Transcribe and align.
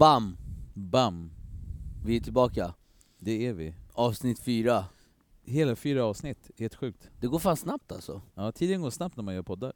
Bam! 0.00 0.36
Bam! 0.74 1.30
Vi 2.04 2.16
är 2.16 2.20
tillbaka. 2.20 2.74
Det 3.18 3.46
är 3.46 3.52
vi. 3.52 3.74
Avsnitt 3.92 4.40
fyra. 4.40 4.84
Hela 5.42 5.76
fyra 5.76 6.04
avsnitt, 6.04 6.50
helt 6.58 6.74
sjukt. 6.74 7.10
Det 7.20 7.26
går 7.26 7.38
fan 7.38 7.56
snabbt 7.56 7.92
alltså. 7.92 8.22
Ja, 8.34 8.52
tiden 8.52 8.80
går 8.80 8.90
snabbt 8.90 9.16
när 9.16 9.24
man 9.24 9.34
gör 9.34 9.42
poddar. 9.42 9.72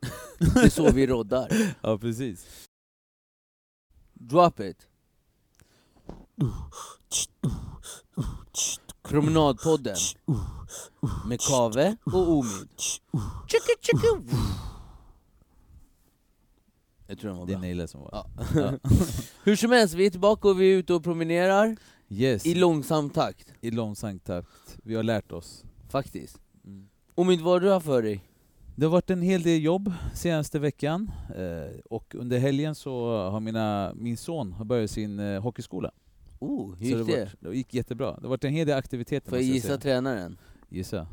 Det 0.38 0.60
är 0.60 0.68
så 0.68 0.90
vi 0.90 1.06
roddar. 1.06 1.48
Ja, 1.82 1.98
precis. 1.98 2.46
Drop 4.12 4.60
it. 4.60 4.88
Promenadpodden. 9.02 9.96
Med 11.26 11.40
Kave 11.40 11.96
och 12.04 12.28
Omid. 12.28 12.68
Jag 17.10 17.18
tror 17.18 17.30
den 17.30 17.38
var 17.38 17.46
Det 17.46 17.52
är 17.52 17.56
bra. 17.56 17.60
Neile 17.62 17.88
som 17.88 18.00
var. 18.00 18.10
Ja. 18.12 18.26
Ja. 18.54 18.72
Hur 19.44 19.56
som 19.56 19.70
helst, 19.72 19.94
vi 19.94 20.06
är 20.06 20.10
tillbaka 20.10 20.48
och 20.48 20.60
vi 20.60 20.72
är 20.72 20.76
ute 20.76 20.94
och 20.94 21.04
promenerar 21.04 21.76
Yes, 22.08 22.46
i 22.46 22.50
i, 22.50 22.54
långsam 22.54 23.10
takt. 23.10 23.52
långsam 23.60 24.18
takt. 24.18 24.78
Vi 24.82 24.94
har 24.94 25.02
lärt 25.02 25.32
oss. 25.32 25.64
Faktiskt. 25.88 26.40
Mm. 26.64 26.88
Omid, 27.14 27.40
vad 27.40 27.52
har 27.52 27.60
du 27.60 27.70
haft 27.70 27.86
för 27.86 28.02
dig? 28.02 28.24
Det 28.76 28.86
har 28.86 28.90
varit 28.92 29.10
en 29.10 29.22
hel 29.22 29.42
del 29.42 29.62
jobb 29.62 29.92
senaste 30.14 30.58
veckan, 30.58 31.10
eh, 31.36 31.78
och 31.90 32.14
under 32.14 32.38
helgen 32.38 32.74
så 32.74 33.16
har 33.30 33.40
mina, 33.40 33.92
min 33.96 34.16
son 34.16 34.52
har 34.52 34.64
börjat 34.64 34.90
sin 34.90 35.18
eh, 35.18 35.42
hockeyskola. 35.42 35.90
Oh, 36.38 36.74
hur 36.74 36.90
så 36.92 36.98
gick 36.98 37.06
det, 37.06 37.12
det? 37.16 37.20
Varit, 37.24 37.36
det 37.40 37.56
gick 37.56 37.74
jättebra. 37.74 38.06
Det 38.16 38.22
har 38.22 38.28
varit 38.28 38.44
en 38.44 38.52
hel 38.52 38.66
del 38.66 38.78
aktiviteter 38.78 39.30
Får 39.30 39.38
jag 39.38 39.44
måste 39.44 39.54
gissa 39.54 39.66
säga. 39.68 39.78
tränaren? 39.78 40.38
Gissa. 40.68 41.06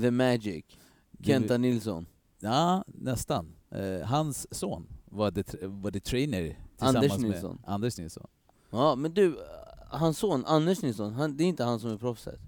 The 0.00 0.10
Magic. 0.10 0.64
Du- 1.10 1.24
Kenta 1.24 1.58
Nilsson. 1.58 2.06
Ja, 2.40 2.84
nästan. 2.86 3.52
Eh, 3.70 4.06
hans 4.06 4.46
son 4.54 4.86
var 5.14 5.30
det, 5.30 5.54
var 5.62 5.90
det 5.90 6.00
trainer 6.04 6.42
tillsammans 6.70 6.96
Anders 6.96 7.18
med 7.20 7.30
Nilsson. 7.30 7.58
Anders 7.66 7.98
Nilsson. 7.98 8.26
Ja, 8.70 8.94
men 8.94 9.14
du, 9.14 9.36
hans 9.90 10.18
son 10.18 10.44
Anders 10.46 10.82
Nilsson, 10.82 11.12
han, 11.12 11.36
det 11.36 11.44
är 11.44 11.48
inte 11.48 11.64
han 11.64 11.80
som 11.80 11.90
är 11.90 11.96
proffset? 11.98 12.40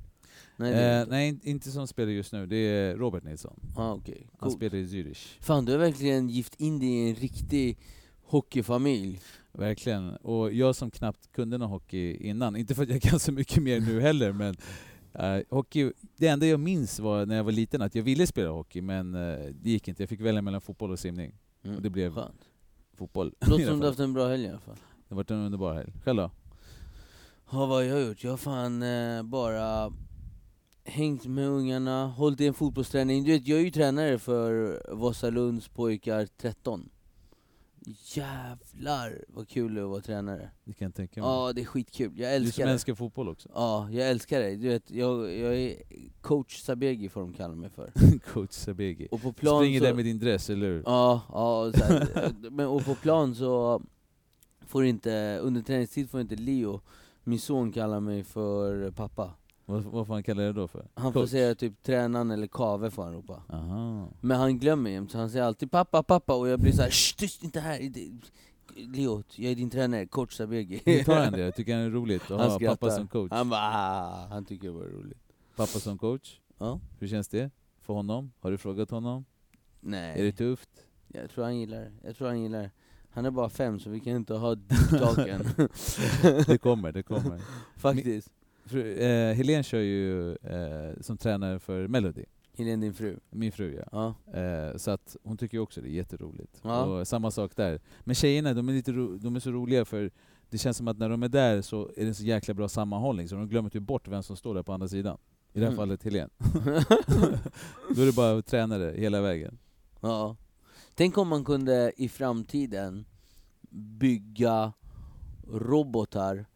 Nej, 0.57 0.73
Eh, 0.73 1.01
inte. 1.01 1.11
nej, 1.11 1.29
in- 1.29 1.41
inte 1.43 1.71
som 1.71 1.87
spelar 1.87 2.13
just 2.13 2.33
nu. 2.33 2.47
Det 2.47 2.57
är 2.57 2.97
Robert 2.97 3.23
Nilsson. 3.25 3.61
Ah, 3.77 3.93
okej. 3.93 4.27
Han 4.31 4.39
Coolt. 4.39 4.55
spelar 4.57 4.77
i 4.77 4.87
Zürich. 4.87 5.37
Fan, 5.41 5.65
du 5.65 5.73
har 5.73 5.79
verkligen 5.79 6.29
gift 6.29 6.61
in 6.61 6.79
dig 6.79 6.89
i 6.89 7.09
en 7.11 7.15
riktig 7.15 7.79
hockeyfamilj. 8.23 9.21
Verkligen. 9.53 10.17
Och 10.17 10.53
jag 10.53 10.77
som 10.77 10.91
knappt 10.91 11.33
kunde 11.33 11.59
någon 11.59 11.71
hockey 11.71 12.17
innan, 12.17 12.57
inte 12.57 12.75
för 12.75 12.83
att 12.83 12.89
jag 12.89 13.03
kan 13.03 13.21
så 13.21 13.33
mycket 13.33 13.63
mer 13.63 13.81
nu 13.81 14.01
heller, 14.01 14.33
men 14.33 14.57
eh, 15.15 15.43
hockey, 15.51 15.93
det 16.17 16.27
enda 16.29 16.47
jag 16.47 16.61
minns 16.61 17.01
var 17.01 17.27
när 17.27 17.37
jag 17.37 17.45
var 17.45 17.53
liten 17.53 17.83
att 17.83 17.95
jag 17.95 18.03
ville 18.03 18.27
spela 18.27 18.51
hockey, 18.51 18.81
men 18.81 19.15
eh, 19.15 19.39
det 19.63 19.71
gick 19.71 19.89
inte. 19.89 20.03
Jag 20.03 20.09
fick 20.11 20.21
välja 20.21 20.43
mellan 20.43 20.61
fotboll 20.61 20.91
och 20.91 20.99
simning. 20.99 21.35
Mm. 21.65 21.77
Och 21.77 21.83
det 21.83 21.91
blev 21.91 22.15
Skönt. 22.15 22.41
Fotboll. 22.97 23.35
Låter 23.41 23.67
som 23.69 23.81
du 23.81 23.87
haft 23.87 23.99
en 23.99 24.13
bra 24.13 24.29
helg 24.29 24.45
i 24.45 24.49
alla 24.49 24.59
fall. 24.59 24.75
Det 24.75 25.15
har 25.15 25.17
varit 25.17 25.31
en 25.31 25.37
underbar 25.37 25.75
helg. 25.75 25.93
Själv 26.05 26.17
då? 26.17 26.31
Ja, 27.51 27.67
vad 27.67 27.69
har 27.69 27.83
jag 27.83 28.03
gjort? 28.03 28.25
Jag 28.25 28.31
har 28.31 28.37
fan 28.37 28.83
eh, 28.83 29.23
bara 29.23 29.93
hängt 30.85 31.27
med 31.27 31.49
ungarna, 31.49 32.07
hållit 32.07 32.41
i 32.41 32.47
en 32.47 32.55
fotbollsträning. 32.55 33.25
Du 33.25 33.33
vet, 33.33 33.47
jag 33.47 33.59
är 33.59 33.65
ju 33.65 33.71
tränare 33.71 34.19
för 34.19 34.83
Vasalunds 34.93 35.69
pojkar 35.69 36.27
13. 36.37 36.89
Jävlar 37.89 39.25
vad 39.29 39.49
kul 39.49 39.75
det 39.75 39.81
är 39.81 39.85
att 39.85 39.91
vara 39.91 40.01
tränare. 40.01 40.51
Det 40.65 40.73
kan 40.73 40.87
jag 40.87 40.95
tänka 40.95 41.21
mig. 41.21 41.31
Ja, 41.31 41.53
det 41.53 41.61
är 41.61 41.65
skitkul. 41.65 42.13
Jag 42.19 42.31
du 42.31 42.35
älskar 42.35 42.63
som 42.63 42.67
det. 42.67 42.73
älskar 42.73 42.95
fotboll 42.95 43.29
också. 43.29 43.49
Ja, 43.55 43.89
jag 43.91 44.11
älskar 44.11 44.41
det. 44.41 44.57
Du 44.57 44.69
vet, 44.69 44.91
jag, 44.91 45.35
jag 45.37 45.57
är 45.57 45.77
coach 46.21 46.61
Sabegi 46.61 47.09
får 47.09 47.21
de 47.21 47.33
kalla 47.33 47.55
mig 47.55 47.71
för. 47.71 47.93
Coach 48.33 48.53
Sabegi. 48.53 49.09
Och 49.11 49.23
på 49.23 49.33
plan 49.33 49.61
Springer 49.61 49.81
så... 49.81 49.87
där 49.87 49.95
med 49.95 50.05
din 50.05 50.19
dress, 50.19 50.51
eller 50.51 50.67
hur? 50.67 50.83
Ja, 50.87 51.23
ja 51.29 51.61
och, 51.61 51.77
här, 51.77 52.33
men, 52.51 52.67
och 52.67 52.85
på 52.85 52.95
plan 52.95 53.35
så 53.35 53.83
får 54.67 54.85
inte, 54.85 55.39
under 55.43 55.63
träningstid 55.63 56.11
får 56.11 56.21
inte 56.21 56.37
Leo, 56.37 56.81
min 57.25 57.41
son, 57.41 57.73
kalla 57.73 58.01
mig 58.01 58.25
för 58.25 58.91
pappa. 58.91 59.35
Vad, 59.69 59.83
vad 59.83 60.07
får 60.07 60.15
han 60.15 60.23
kalla 60.23 60.43
det 60.43 60.53
då 60.53 60.69
för? 60.69 60.87
Han 60.95 61.13
får 61.13 61.21
Coach? 61.21 61.31
säga 61.31 61.55
typ 61.55 61.83
tränaren 61.83 62.31
eller 62.31 62.47
kave 62.47 62.91
får 62.91 63.03
han 63.05 63.13
ropa. 63.13 63.43
Aha. 63.49 64.09
Men 64.21 64.37
han 64.37 64.59
glömmer 64.59 64.91
jämt, 64.91 65.11
så 65.11 65.19
han 65.19 65.31
säger 65.31 65.45
alltid 65.45 65.71
pappa, 65.71 66.03
pappa, 66.03 66.35
och 66.35 66.49
jag 66.49 66.61
blir 66.61 66.73
såhär 66.73 66.91
Shh, 66.91 67.17
tyst 67.17 67.43
inte 67.45 67.61
här! 67.61 67.81
Leo, 68.77 69.23
jag 69.37 69.53
är 69.53 69.57
din 69.57 69.71
tränare, 69.71 70.07
coach 70.07 70.37
Sabegi. 70.37 70.83
Hur 70.85 71.05
tar 71.05 71.25
han 71.25 71.33
det? 71.33 71.41
Jag 71.41 71.55
tycker 71.55 71.75
han 71.75 71.83
är 71.83 71.91
roligt 71.91 72.31
att 72.31 72.51
ha 72.53 72.59
pappa 72.59 72.91
som 72.91 73.09
coach. 73.09 73.33
Han 73.33 73.49
bara 73.49 73.61
ah, 73.61 74.27
han 74.31 74.45
tycker 74.45 74.67
det 74.69 74.75
var 74.75 74.85
roligt. 74.85 75.19
Pappa 75.57 75.79
som 75.79 75.99
coach, 75.99 76.41
Ja, 76.59 76.81
hur 76.99 77.09
känns 77.09 77.29
det 77.29 77.51
för 77.81 77.95
honom? 77.95 78.33
Har 78.41 78.51
du 78.51 78.59
frågat 78.59 78.91
honom? 78.91 79.25
nej. 79.81 80.21
Är 80.21 80.25
det 80.25 80.33
tufft? 80.33 80.69
Jag 81.09 81.31
tror 81.31 81.45
han 81.45 81.57
gillar 81.59 81.81
det. 81.81 81.93
Jag 82.05 82.17
tror 82.17 82.29
han 82.29 82.43
gillar 82.43 82.63
det. 82.63 82.71
Han 83.11 83.25
är 83.27 83.31
bara 83.31 83.49
fem 83.49 83.81
så 83.81 83.91
vi 83.91 84.01
kan 84.01 84.17
inte 84.17 84.35
ha 84.35 84.55
deep 84.55 84.91
talken. 84.91 85.43
Det 86.47 86.59
kommer, 86.59 86.93
det 86.93 87.03
kommer. 87.03 87.41
Faktiskt. 87.77 88.33
Fru, 88.67 88.93
eh, 88.99 89.35
Helene 89.35 89.63
kör 89.63 89.81
ju 89.81 90.33
eh, 90.33 91.01
som 91.01 91.17
tränare 91.17 91.59
för 91.59 91.89
Melody, 91.89 92.25
Helene 92.59 92.83
din 92.87 92.95
fru. 92.95 93.17
min 93.31 93.53
fru 93.53 93.83
ja. 93.93 94.15
Ja. 94.33 94.39
Eh, 94.41 94.77
så 94.77 94.91
att 94.91 95.17
hon 95.23 95.37
tycker 95.37 95.59
också 95.59 95.81
det 95.81 95.89
är 95.89 95.93
jätteroligt. 95.93 96.61
Ja. 96.63 96.85
Och 96.85 97.09
samma 97.09 97.31
sak 97.31 97.57
där. 97.57 97.81
Men 98.01 98.15
tjejerna, 98.15 98.55
de 98.55 98.69
är, 98.69 98.73
lite 98.73 98.93
ro, 98.93 99.17
de 99.17 99.37
är 99.37 99.41
så 99.41 99.51
roliga 99.51 99.85
för 99.85 100.11
det 100.51 100.59
känns 100.59 100.77
som 100.77 100.89
att 100.89 100.99
när 100.99 101.09
de 101.09 101.23
är 101.23 101.29
där 101.29 101.63
så 101.63 101.91
är 101.97 102.05
det 102.05 102.15
så 102.15 102.25
jäkla 102.25 102.55
bra 102.55 102.69
sammanhållning, 102.69 103.29
så 103.29 103.35
de 103.35 103.49
glömmer 103.49 103.71
typ 103.71 103.83
bort 103.83 104.09
vem 104.09 104.23
som 104.23 104.37
står 104.37 104.55
där 104.55 104.63
på 104.63 104.73
andra 104.73 104.89
sidan. 104.89 105.19
I 105.53 105.59
det 105.61 105.65
här 105.65 105.73
Mm. 105.73 105.77
fallet 105.77 106.03
Helene. 106.03 106.29
Då 107.97 108.03
är 108.03 108.07
det 108.07 108.15
bara 108.17 108.43
tränare 108.43 108.95
hela 108.97 109.21
vägen. 109.21 109.59
ja. 110.01 110.37
Tänk 110.95 111.19
om 111.19 111.29
man 111.29 111.45
kunde 111.45 111.93
i 111.97 112.09
framtiden 112.09 113.05
bygga 113.71 114.73
robotar 115.53 116.47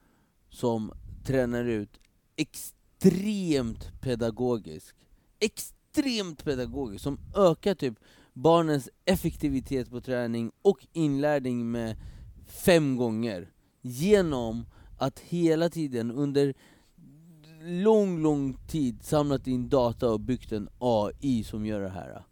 som 0.48 0.92
tränar 1.30 1.64
ut 1.64 2.00
extremt 2.36 4.00
pedagogisk, 4.00 4.94
Extremt 5.40 6.44
pedagogisk 6.44 7.02
som 7.02 7.18
ökar 7.36 7.74
typ 7.74 7.94
barnens 8.32 8.88
effektivitet 9.04 9.90
på 9.90 10.00
träning 10.00 10.52
och 10.62 10.86
inlärning 10.92 11.70
med 11.70 11.96
fem 12.46 12.96
gånger. 12.96 13.50
Genom 13.80 14.66
att 14.98 15.18
hela 15.18 15.68
tiden 15.68 16.10
under 16.10 16.54
lång, 17.62 18.22
lång 18.22 18.54
tid 18.68 19.04
samlat 19.04 19.46
in 19.46 19.68
data 19.68 20.10
och 20.10 20.20
byggt 20.20 20.52
en 20.52 20.68
AI 20.78 21.44
som 21.44 21.66
gör 21.66 21.80
det 21.80 21.88
här. 21.88 22.24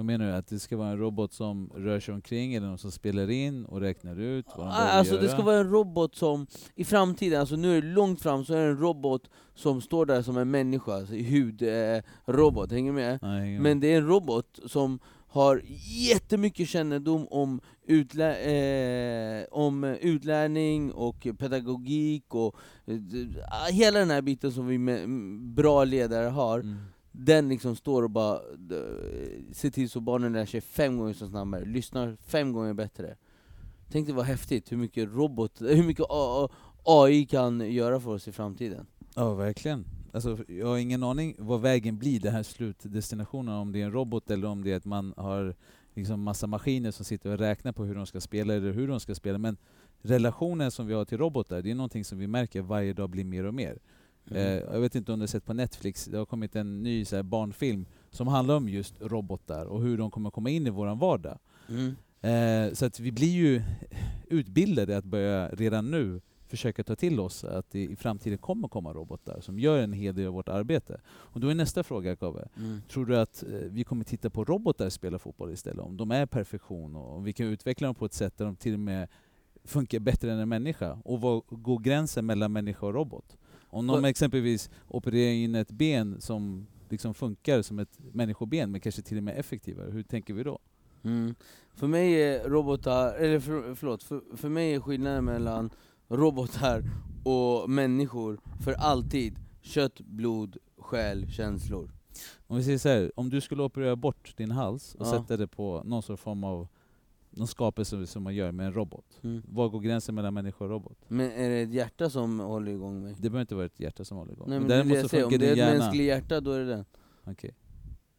Vad 0.00 0.06
menar 0.06 0.26
du? 0.26 0.32
Att 0.32 0.46
det 0.48 0.58
ska 0.58 0.76
vara 0.76 0.88
en 0.88 0.98
robot 0.98 1.32
som 1.32 1.70
rör 1.74 2.00
sig 2.00 2.14
omkring, 2.14 2.54
eller 2.54 2.66
någon 2.66 2.78
som 2.78 2.90
spelar 2.90 3.30
in 3.30 3.64
och 3.64 3.80
räknar 3.80 4.20
ut 4.20 4.46
vad 4.56 4.66
de 4.66 4.70
Alltså 4.72 5.14
göra? 5.14 5.22
det 5.22 5.28
ska 5.28 5.42
vara 5.42 5.56
en 5.56 5.70
robot 5.70 6.14
som, 6.16 6.46
i 6.74 6.84
framtiden, 6.84 7.40
alltså 7.40 7.56
nu 7.56 7.76
är 7.76 7.82
det 7.82 7.88
långt 7.88 8.20
fram, 8.22 8.44
så 8.44 8.54
är 8.54 8.58
det 8.64 8.70
en 8.70 8.78
robot 8.78 9.30
som 9.54 9.80
står 9.80 10.06
där 10.06 10.22
som 10.22 10.36
en 10.38 10.50
människa, 10.50 10.92
alltså 10.94 11.14
hudrobot, 11.14 12.70
eh, 12.72 12.74
hänger 12.74 12.92
med? 12.92 13.18
Nej, 13.22 13.48
ingen 13.48 13.62
Men 13.62 13.80
det 13.80 13.92
är 13.94 13.98
en 13.98 14.06
robot 14.06 14.58
som 14.66 14.98
har 15.28 15.62
jättemycket 16.10 16.68
kännedom 16.68 17.26
om, 17.30 17.60
utlä 17.86 18.34
eh, 19.40 19.44
om 19.50 19.84
utlärning 19.84 20.92
och 20.92 21.26
pedagogik 21.38 22.34
och 22.34 22.56
eh, 22.86 22.94
d- 22.94 23.26
hela 23.70 23.98
den 23.98 24.10
här 24.10 24.22
biten 24.22 24.52
som 24.52 24.66
vi 24.66 24.78
med 24.78 25.08
bra 25.40 25.84
ledare 25.84 26.28
har. 26.28 26.60
Mm. 26.60 26.76
Den 27.24 27.48
liksom 27.48 27.76
står 27.76 28.02
och 28.02 28.10
bara 28.10 28.40
ser 29.52 29.70
till 29.70 29.90
så 29.90 30.00
barnen 30.00 30.32
lär 30.32 30.46
sig 30.46 30.60
fem 30.60 30.98
gånger 30.98 31.12
så 31.14 31.28
snabbare, 31.28 31.64
lyssnar 31.64 32.16
fem 32.16 32.52
gånger 32.52 32.74
bättre. 32.74 33.16
Tänk 33.90 34.06
dig 34.06 34.14
vad 34.14 34.24
häftigt, 34.24 34.72
hur 34.72 34.76
mycket 34.76 35.08
robot, 35.08 35.60
hur 35.60 35.86
mycket 35.86 36.06
AI 36.84 37.26
kan 37.26 37.72
göra 37.72 38.00
för 38.00 38.10
oss 38.10 38.28
i 38.28 38.32
framtiden. 38.32 38.86
Ja, 39.14 39.34
verkligen. 39.34 39.84
Alltså, 40.12 40.38
jag 40.48 40.66
har 40.66 40.78
ingen 40.78 41.02
aning 41.02 41.34
vad 41.38 41.60
vägen 41.60 41.98
blir, 41.98 42.20
den 42.20 42.32
här 42.32 42.42
slutdestinationen, 42.42 43.54
om 43.54 43.72
det 43.72 43.80
är 43.80 43.84
en 43.84 43.92
robot 43.92 44.30
eller 44.30 44.48
om 44.48 44.64
det 44.64 44.72
är 44.72 44.76
att 44.76 44.84
man 44.84 45.14
har 45.16 45.54
liksom 45.94 46.22
massa 46.22 46.46
maskiner 46.46 46.90
som 46.90 47.04
sitter 47.04 47.30
och 47.30 47.38
räknar 47.38 47.72
på 47.72 47.84
hur 47.84 47.94
de 47.94 48.06
ska 48.06 48.20
spela 48.20 48.54
eller 48.54 48.72
hur 48.72 48.88
de 48.88 49.00
ska 49.00 49.14
spela. 49.14 49.38
Men 49.38 49.56
relationen 50.02 50.70
som 50.70 50.86
vi 50.86 50.94
har 50.94 51.04
till 51.04 51.18
robotar, 51.18 51.62
det 51.62 51.70
är 51.70 51.74
någonting 51.74 52.04
som 52.04 52.18
vi 52.18 52.26
märker 52.26 52.62
varje 52.62 52.92
dag 52.92 53.10
blir 53.10 53.24
mer 53.24 53.44
och 53.44 53.54
mer. 53.54 53.78
Mm. 54.30 54.64
Jag 54.72 54.80
vet 54.80 54.94
inte 54.94 55.12
om 55.12 55.18
du 55.18 55.22
har 55.22 55.26
sett 55.26 55.44
på 55.46 55.54
Netflix, 55.54 56.04
det 56.04 56.18
har 56.18 56.26
kommit 56.26 56.56
en 56.56 56.82
ny 56.82 57.04
så 57.04 57.22
barnfilm 57.22 57.86
som 58.10 58.28
handlar 58.28 58.56
om 58.56 58.68
just 58.68 58.94
robotar 59.00 59.66
och 59.66 59.82
hur 59.82 59.98
de 59.98 60.10
kommer 60.10 60.30
komma 60.30 60.50
in 60.50 60.66
i 60.66 60.70
vår 60.70 60.94
vardag. 60.94 61.38
Mm. 61.68 61.96
Eh, 62.22 62.72
så 62.74 62.86
att 62.86 63.00
vi 63.00 63.12
blir 63.12 63.28
ju 63.30 63.62
utbildade 64.28 64.96
att 64.96 65.04
börja 65.04 65.48
redan 65.48 65.90
nu 65.90 66.20
försöka 66.46 66.84
ta 66.84 66.96
till 66.96 67.20
oss 67.20 67.44
att 67.44 67.70
det 67.70 67.82
i 67.84 67.96
framtiden 67.96 68.38
kommer 68.38 68.68
komma 68.68 68.92
robotar 68.92 69.40
som 69.40 69.58
gör 69.58 69.78
en 69.78 69.92
hel 69.92 70.14
del 70.14 70.26
av 70.26 70.32
vårt 70.34 70.48
arbete. 70.48 71.00
Och 71.08 71.40
då 71.40 71.48
är 71.48 71.54
nästa 71.54 71.82
fråga 71.82 72.16
Kave, 72.16 72.48
Mm. 72.56 72.82
tror 72.88 73.06
du 73.06 73.18
att 73.18 73.42
eh, 73.42 73.48
vi 73.50 73.84
kommer 73.84 74.04
titta 74.04 74.30
på 74.30 74.44
robotar 74.44 74.88
spela 74.88 75.18
fotboll 75.18 75.52
istället? 75.52 75.84
Om 75.84 75.96
de 75.96 76.10
är 76.10 76.26
perfektion 76.26 76.96
och 76.96 77.16
om 77.16 77.24
vi 77.24 77.32
kan 77.32 77.46
utveckla 77.46 77.86
dem 77.88 77.94
på 77.94 78.04
ett 78.04 78.12
sätt 78.12 78.38
där 78.38 78.44
de 78.44 78.56
till 78.56 78.74
och 78.74 78.80
med 78.80 79.08
funkar 79.64 79.98
bättre 79.98 80.32
än 80.32 80.38
en 80.38 80.48
människa? 80.48 80.98
Och 81.04 81.20
var 81.20 81.42
går 81.48 81.78
gränsen 81.78 82.26
mellan 82.26 82.52
människa 82.52 82.86
och 82.86 82.94
robot? 82.94 83.36
Om 83.70 83.86
någon 83.86 84.04
exempelvis 84.04 84.70
opererar 84.88 85.32
in 85.32 85.54
ett 85.54 85.70
ben 85.70 86.20
som 86.20 86.66
liksom 86.88 87.14
funkar 87.14 87.62
som 87.62 87.78
ett 87.78 87.98
människoben 88.12 88.70
men 88.70 88.80
kanske 88.80 89.02
till 89.02 89.16
och 89.16 89.22
med 89.22 89.38
effektivare, 89.38 89.90
hur 89.90 90.02
tänker 90.02 90.34
vi 90.34 90.42
då? 90.42 90.58
Mm. 91.02 91.34
För 91.74 91.86
mig 91.86 92.14
är 92.22 92.48
robotar, 92.48 93.14
eller 93.14 93.40
för, 93.40 93.74
förlåt, 93.74 94.02
för, 94.02 94.20
för 94.36 94.48
mig 94.48 94.74
är 94.74 94.80
skillnaden 94.80 95.24
mellan 95.24 95.70
robotar 96.08 96.84
och 97.24 97.70
människor 97.70 98.40
för 98.64 98.72
alltid 98.72 99.38
kött, 99.62 100.00
blod, 100.00 100.56
själ, 100.78 101.30
känslor. 101.30 101.90
Om 102.46 102.56
vi 102.56 102.64
säger 102.64 102.78
så 102.78 102.88
här, 102.88 103.12
om 103.16 103.30
du 103.30 103.40
skulle 103.40 103.62
operera 103.62 103.96
bort 103.96 104.36
din 104.36 104.50
hals 104.50 104.94
och 104.94 105.06
Ja. 105.06 105.10
sätta 105.10 105.36
det 105.36 105.46
på 105.48 105.82
någon 105.84 106.02
sorts 106.02 106.22
form 106.22 106.44
av 106.44 106.68
någon 107.40 107.48
skapelse 107.48 108.06
som 108.06 108.22
man 108.22 108.34
gör 108.34 108.52
med 108.52 108.66
en 108.66 108.72
robot. 108.72 109.20
Mm. 109.22 109.42
Var 109.48 109.68
går 109.68 109.80
gränsen 109.80 110.14
mellan 110.14 110.34
människa 110.34 110.64
och 110.64 110.70
robot? 110.70 110.98
Men 111.08 111.30
är 111.30 111.48
det 111.48 111.60
ett 111.60 111.72
hjärta 111.72 112.10
som 112.10 112.38
håller 112.38 112.72
igång 112.72 113.02
mig? 113.02 113.14
Det 113.18 113.30
behöver 113.30 113.40
inte 113.40 113.54
vara 113.54 113.66
ett 113.66 113.80
hjärta 113.80 114.04
som 114.04 114.16
håller 114.16 114.32
igång. 114.32 114.48
Nej 114.48 114.58
men 114.58 114.68
det 114.68 114.74
är 114.74 114.78
det 114.78 114.84
däremot 114.84 115.02
jag 115.02 115.10
säger, 115.10 115.24
om 115.24 115.30
det 115.38 115.46
är 115.48 115.52
ett 115.52 115.58
hjärna. 115.58 115.78
mänskligt 115.78 116.06
hjärta 116.06 116.40
då 116.40 116.52
är 116.52 116.58
det 116.58 116.66
den. 116.66 116.84
Okej. 117.24 117.54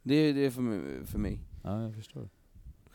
Det 0.03 0.15
är 0.15 0.33
det 0.33 0.45
är 0.45 0.51
för 0.51 0.62
mig. 0.62 1.06
För 1.06 1.19
mig. 1.19 1.39
Ja, 1.63 1.81
jag 1.81 1.95
förstår. 1.95 2.29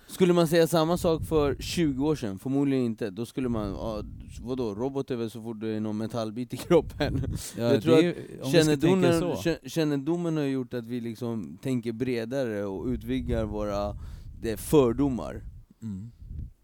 Skulle 0.08 0.32
man 0.32 0.48
säga 0.48 0.66
samma 0.66 0.96
sak 0.96 1.24
för 1.24 1.56
20 1.60 2.06
år 2.06 2.16
sedan? 2.16 2.38
Förmodligen 2.38 2.84
inte. 2.84 3.10
Då 3.10 3.26
skulle 3.26 3.48
man, 3.48 3.70
ja, 3.70 4.02
vadå, 4.40 4.74
robot 4.74 5.10
är 5.10 5.16
väl 5.16 5.30
så 5.30 5.42
fort 5.42 5.60
det 5.60 5.68
är 5.68 5.80
någon 5.80 5.96
metallbit 5.96 6.54
i 6.54 6.56
kroppen? 6.66 7.22
Ja, 7.58 7.62
Jag 7.72 7.82
tror 7.82 7.98
är, 7.98 8.12
tänka 8.12 8.50
Kännedomen, 8.50 9.36
kännedomen 9.66 10.36
har 10.36 10.44
gjort 10.44 10.74
att 10.74 10.86
vi 10.86 11.00
liksom 11.00 11.58
tänker 11.62 11.92
bredare 11.92 12.64
och 12.64 12.86
utvidgar 12.86 13.44
våra 13.44 13.96
det, 14.40 14.56
fördomar. 14.56 15.42
Mm. 15.82 16.10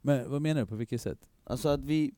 Men 0.03 0.31
vad 0.31 0.43
menar 0.43 0.61
du, 0.61 0.67
på 0.67 0.75
vilket 0.77 1.01
sätt? 1.03 1.19
Alltså 1.45 1.69
att 1.69 1.85
vi... 1.85 2.15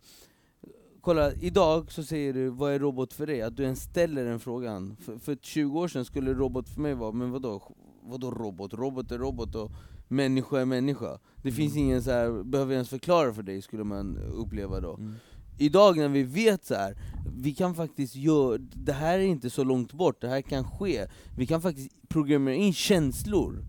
Kolla, 1.00 1.32
idag 1.32 1.92
så 1.92 2.02
säger 2.02 2.32
du 2.32 2.48
'Vad 2.48 2.72
är 2.72 2.78
robot 2.78 3.12
för 3.12 3.26
dig?' 3.26 3.42
Att 3.42 3.56
du 3.56 3.62
ens 3.62 3.82
ställer 3.82 4.24
den 4.24 4.40
frågan. 4.40 4.96
För, 4.96 5.18
för 5.18 5.36
20 5.36 5.80
år 5.80 5.88
sedan 5.88 6.04
skulle 6.04 6.34
robot 6.34 6.68
för 6.68 6.80
mig 6.80 6.94
vara 6.94 7.12
'Men 7.12 7.30
vadå, 7.30 7.62
vadå 8.02 8.30
robot? 8.30 8.74
Robot 8.74 9.10
är 9.12 9.18
robot 9.18 9.54
och 9.54 9.70
människa 10.08 10.60
är 10.60 10.64
människa' 10.64 11.18
Det 11.36 11.48
Mm. 11.48 11.56
finns 11.56 11.76
ingen 11.76 12.02
så 12.02 12.10
här, 12.10 12.42
behöver 12.44 12.72
jag 12.72 12.76
ens 12.76 12.88
förklara 12.88 13.32
för 13.34 13.42
dig 13.42 13.62
skulle 13.62 13.84
man 13.84 14.18
uppleva 14.18 14.80
då. 14.80 14.94
Mm. 14.94 15.14
Idag 15.58 15.96
när 15.96 16.08
vi 16.08 16.22
vet 16.22 16.64
så 16.64 16.74
här, 16.74 16.96
vi 17.36 17.54
kan 17.54 17.74
faktiskt 17.74 18.16
göra, 18.16 18.58
det 18.58 18.92
här 18.92 19.18
är 19.18 19.22
inte 19.22 19.50
så 19.50 19.64
långt 19.64 19.92
bort, 19.92 20.20
det 20.20 20.28
här 20.28 20.42
kan 20.42 20.64
ske. 20.64 21.06
Vi 21.36 21.46
kan 21.46 21.62
faktiskt 21.62 21.90
programmera 22.08 22.54
in 22.54 22.72
känslor. 22.72 23.64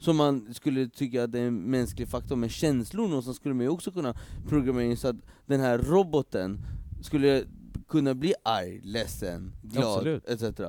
Som 0.00 0.16
man 0.16 0.54
skulle 0.54 0.88
tycka 0.88 1.24
att 1.24 1.32
det 1.32 1.38
är 1.40 1.46
en 1.46 1.62
mänsklig 1.62 2.08
faktor, 2.08 2.36
men 2.36 2.48
känslor 2.48 3.08
någonstans 3.08 3.36
skulle 3.36 3.54
man 3.54 3.64
ju 3.64 3.70
också 3.70 3.92
kunna 3.92 4.14
programmera 4.48 4.84
in 4.84 4.96
så 4.96 5.08
att 5.08 5.16
den 5.46 5.60
här 5.60 5.78
roboten 5.78 6.58
skulle 7.02 7.44
kunna 7.88 8.14
bli 8.14 8.34
arg, 8.42 8.80
ledsen, 8.84 9.52
glad, 9.62 9.84
Absolut. 9.96 10.28
etc. 10.28 10.60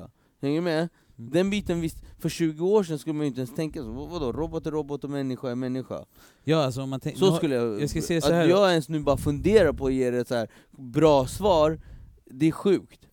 Hänger 0.42 0.62
med? 0.62 0.78
Mm. 1.18 1.32
Den 1.32 1.50
biten 1.50 1.82
visst, 1.82 1.98
för 2.20 2.30
20 2.30 2.66
år 2.68 2.84
sedan 2.84 3.00
skulle 3.00 3.14
man 3.14 3.22
ju 3.24 3.28
inte 3.28 3.40
ens 3.42 3.56
tänka 3.56 3.82
så, 3.82 3.92
Vad- 3.92 4.10
vadå, 4.10 4.32
robot 4.32 4.66
är 4.68 4.72
robot 4.72 5.04
och 5.04 5.10
människa 5.10 5.50
är 5.52 5.56
människa? 5.56 6.06
Ja, 6.44 6.64
alltså 6.64 6.82
om 6.82 6.90
man. 6.90 7.00
Så 7.16 7.36
skulle 7.36 7.56
jag... 7.56 7.82
jag 7.82 7.90
ska 7.90 8.02
säga 8.02 8.22
så 8.22 8.28
att 8.28 8.34
här- 8.34 8.48
jag 8.48 8.70
ens 8.72 8.90
nu 8.90 9.00
bara 9.00 9.18
funderar 9.18 9.74
på 9.74 9.86
att 9.88 9.94
ge 9.94 10.12
det 10.12 10.20
ett 10.20 10.28
så 10.28 10.36
här 10.36 10.48
bra 10.72 11.28
svar, 11.28 11.80
det 12.26 12.48
är 12.48 12.52
sjukt. 12.52 13.08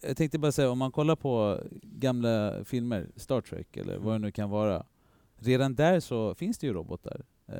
Jag 0.00 0.16
tänkte 0.16 0.38
bara 0.38 0.52
säga, 0.52 0.70
om 0.70 0.78
man 0.78 0.92
kollar 0.92 1.16
på 1.16 1.60
gamla 1.82 2.64
filmer, 2.64 3.08
Star 3.16 3.40
Trek 3.40 3.76
eller 3.76 3.98
vad 3.98 4.14
det 4.14 4.18
nu 4.18 4.30
kan 4.30 4.50
vara, 4.50 4.86
redan 5.46 5.74
där 5.74 6.00
så 6.00 6.34
finns 6.34 6.58
det 6.58 6.66
ju 6.66 6.72
robotar. 6.72 7.24
Eh, 7.46 7.56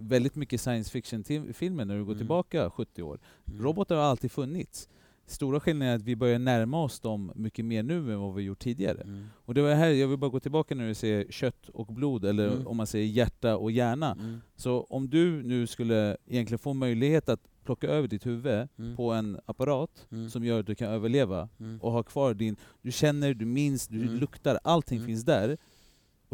väldigt 0.00 0.34
mycket 0.34 0.60
science 0.60 0.90
fiction-filmer 0.90 1.84
när 1.84 1.94
du 1.96 2.04
går 2.04 2.12
Mm. 2.12 2.18
tillbaka 2.18 2.70
70 2.70 3.02
år. 3.02 3.20
Robotar 3.58 3.96
har 3.96 4.02
alltid 4.02 4.32
funnits. 4.32 4.88
Stora 5.26 5.60
skillnaden 5.60 5.92
är 5.92 5.96
att 5.96 6.02
vi 6.02 6.16
börjar 6.16 6.38
närma 6.38 6.82
oss 6.82 7.00
dem 7.00 7.32
mycket 7.34 7.64
mer 7.64 7.82
nu 7.82 8.12
än 8.12 8.20
vad 8.20 8.34
vi 8.34 8.42
gjort 8.42 8.58
tidigare. 8.58 9.00
Mm. 9.00 9.24
Och 9.34 9.54
det 9.54 9.62
var 9.62 9.74
här, 9.74 9.88
jag 9.88 10.08
vill 10.08 10.18
bara 10.18 10.30
gå 10.30 10.40
tillbaka 10.40 10.74
när 10.74 10.88
du 10.88 10.94
säger 10.94 11.26
kött 11.32 11.68
och 11.68 11.86
blod, 11.86 12.24
eller 12.24 12.48
Mm. 12.52 12.66
om 12.66 12.76
man 12.76 12.86
säger 12.86 13.06
hjärta 13.06 13.56
och 13.56 13.70
hjärna. 13.70 14.12
Mm. 14.12 14.40
Så 14.56 14.80
om 14.90 15.10
du 15.10 15.42
nu 15.42 15.66
skulle 15.66 16.16
egentligen 16.26 16.58
få 16.58 16.72
möjlighet 16.74 17.28
att 17.28 17.40
plocka 17.64 17.86
över 17.86 18.08
ditt 18.08 18.26
huvud 18.26 18.68
Mm. 18.78 18.96
på 18.96 19.12
en 19.12 19.38
apparat 19.46 20.06
Mm. 20.12 20.30
som 20.30 20.44
gör 20.44 20.60
att 20.60 20.66
du 20.66 20.74
kan 20.74 20.88
överleva, 20.88 21.48
Mm. 21.60 21.80
och 21.80 21.92
ha 21.92 22.02
kvar 22.02 22.34
din... 22.34 22.56
Du 22.82 22.92
känner, 22.92 23.34
du 23.34 23.44
minns, 23.44 23.88
du 23.88 24.02
Mm. 24.02 24.14
luktar, 24.16 24.58
allting 24.64 24.96
Mm. 24.98 25.06
finns 25.06 25.24
där. 25.24 25.56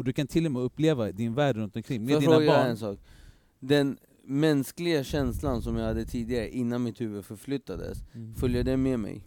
Och 0.01 0.05
du 0.05 0.13
kan 0.13 0.27
till 0.27 0.45
och 0.45 0.51
med 0.51 0.61
uppleva 0.61 1.11
din 1.11 1.33
värld 1.33 1.55
runt 1.55 1.75
omkring 1.75 1.99
Får 1.99 2.05
med 2.05 2.13
jag 2.13 2.21
dina 2.21 2.31
fråga 2.35 2.47
barn. 2.47 2.67
en 2.67 2.77
sak? 2.77 2.99
Den 3.59 3.97
mänskliga 4.25 5.03
känslan 5.03 5.61
som 5.61 5.75
jag 5.77 5.85
hade 5.85 6.05
tidigare, 6.05 6.49
innan 6.49 6.83
mitt 6.83 7.01
huvud 7.01 7.25
förflyttades, 7.25 7.97
Mm. 8.13 8.35
följer 8.35 8.63
den 8.63 8.83
med 8.83 8.99
mig? 8.99 9.23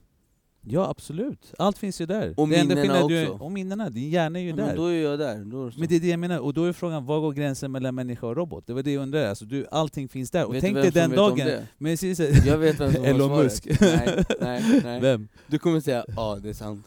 Ja, 0.61 0.89
absolut. 0.91 1.55
Allt 1.59 1.79
finns 1.79 2.01
ju 2.01 2.07
där. 2.07 2.35
Och 2.41 2.49
Det 2.49 2.65
minnena 2.65 2.99
är 2.99 3.09
du- 3.09 3.29
också. 3.29 3.45
Och 3.45 3.53
minnena, 3.53 3.91
din 3.91 4.11
hjärna 4.11 4.39
är 4.39 4.43
ju 4.43 4.51
Ja, 4.51 4.57
där. 4.57 4.67
men 4.67 4.77
då 4.77 4.87
är 4.87 5.03
jag 5.03 5.19
där. 5.19 5.35
Är 5.37 5.71
så. 5.71 5.79
Men 5.81 5.89
det 5.89 5.97
är 5.97 6.01
det 6.01 6.09
jag 6.09 6.21
menar, 6.21 6.39
och 6.39 6.55
då 6.55 6.65
är 6.65 6.73
frågan, 6.73 7.05
var 7.07 7.21
går 7.21 7.33
gränsen 7.33 7.73
mellan 7.73 7.95
människa 7.95 8.27
och 8.27 8.37
robot? 8.37 8.67
Det 8.67 8.73
var 8.73 8.83
det 8.83 8.93
jag 8.93 9.03
undrade, 9.03 9.29
alltså, 9.29 9.45
du, 9.45 9.67
allting 9.71 10.09
finns 10.09 10.31
där. 10.31 10.45
Och 10.47 10.55
Vet 10.55 10.61
tänk 10.61 10.75
dig 10.77 10.91
den 10.91 11.11
dagen... 11.11 11.49
Men 11.79 11.99
så 11.99 12.07
här- 12.07 12.47
Jag 12.47 12.59
vet 12.59 12.81
vem 12.81 12.93
som 12.93 13.05
Elon. 13.05 13.37
Musk. 13.43 13.67
Nej, 13.81 14.25
nej, 14.41 14.81
nej. 14.85 15.01
Vem? 15.01 15.29
Du 15.47 15.59
kommer 15.59 15.81
säga 15.81 16.05
ja, 16.17 16.39
det 16.43 16.49
är 16.49 16.53
sant. 16.53 16.87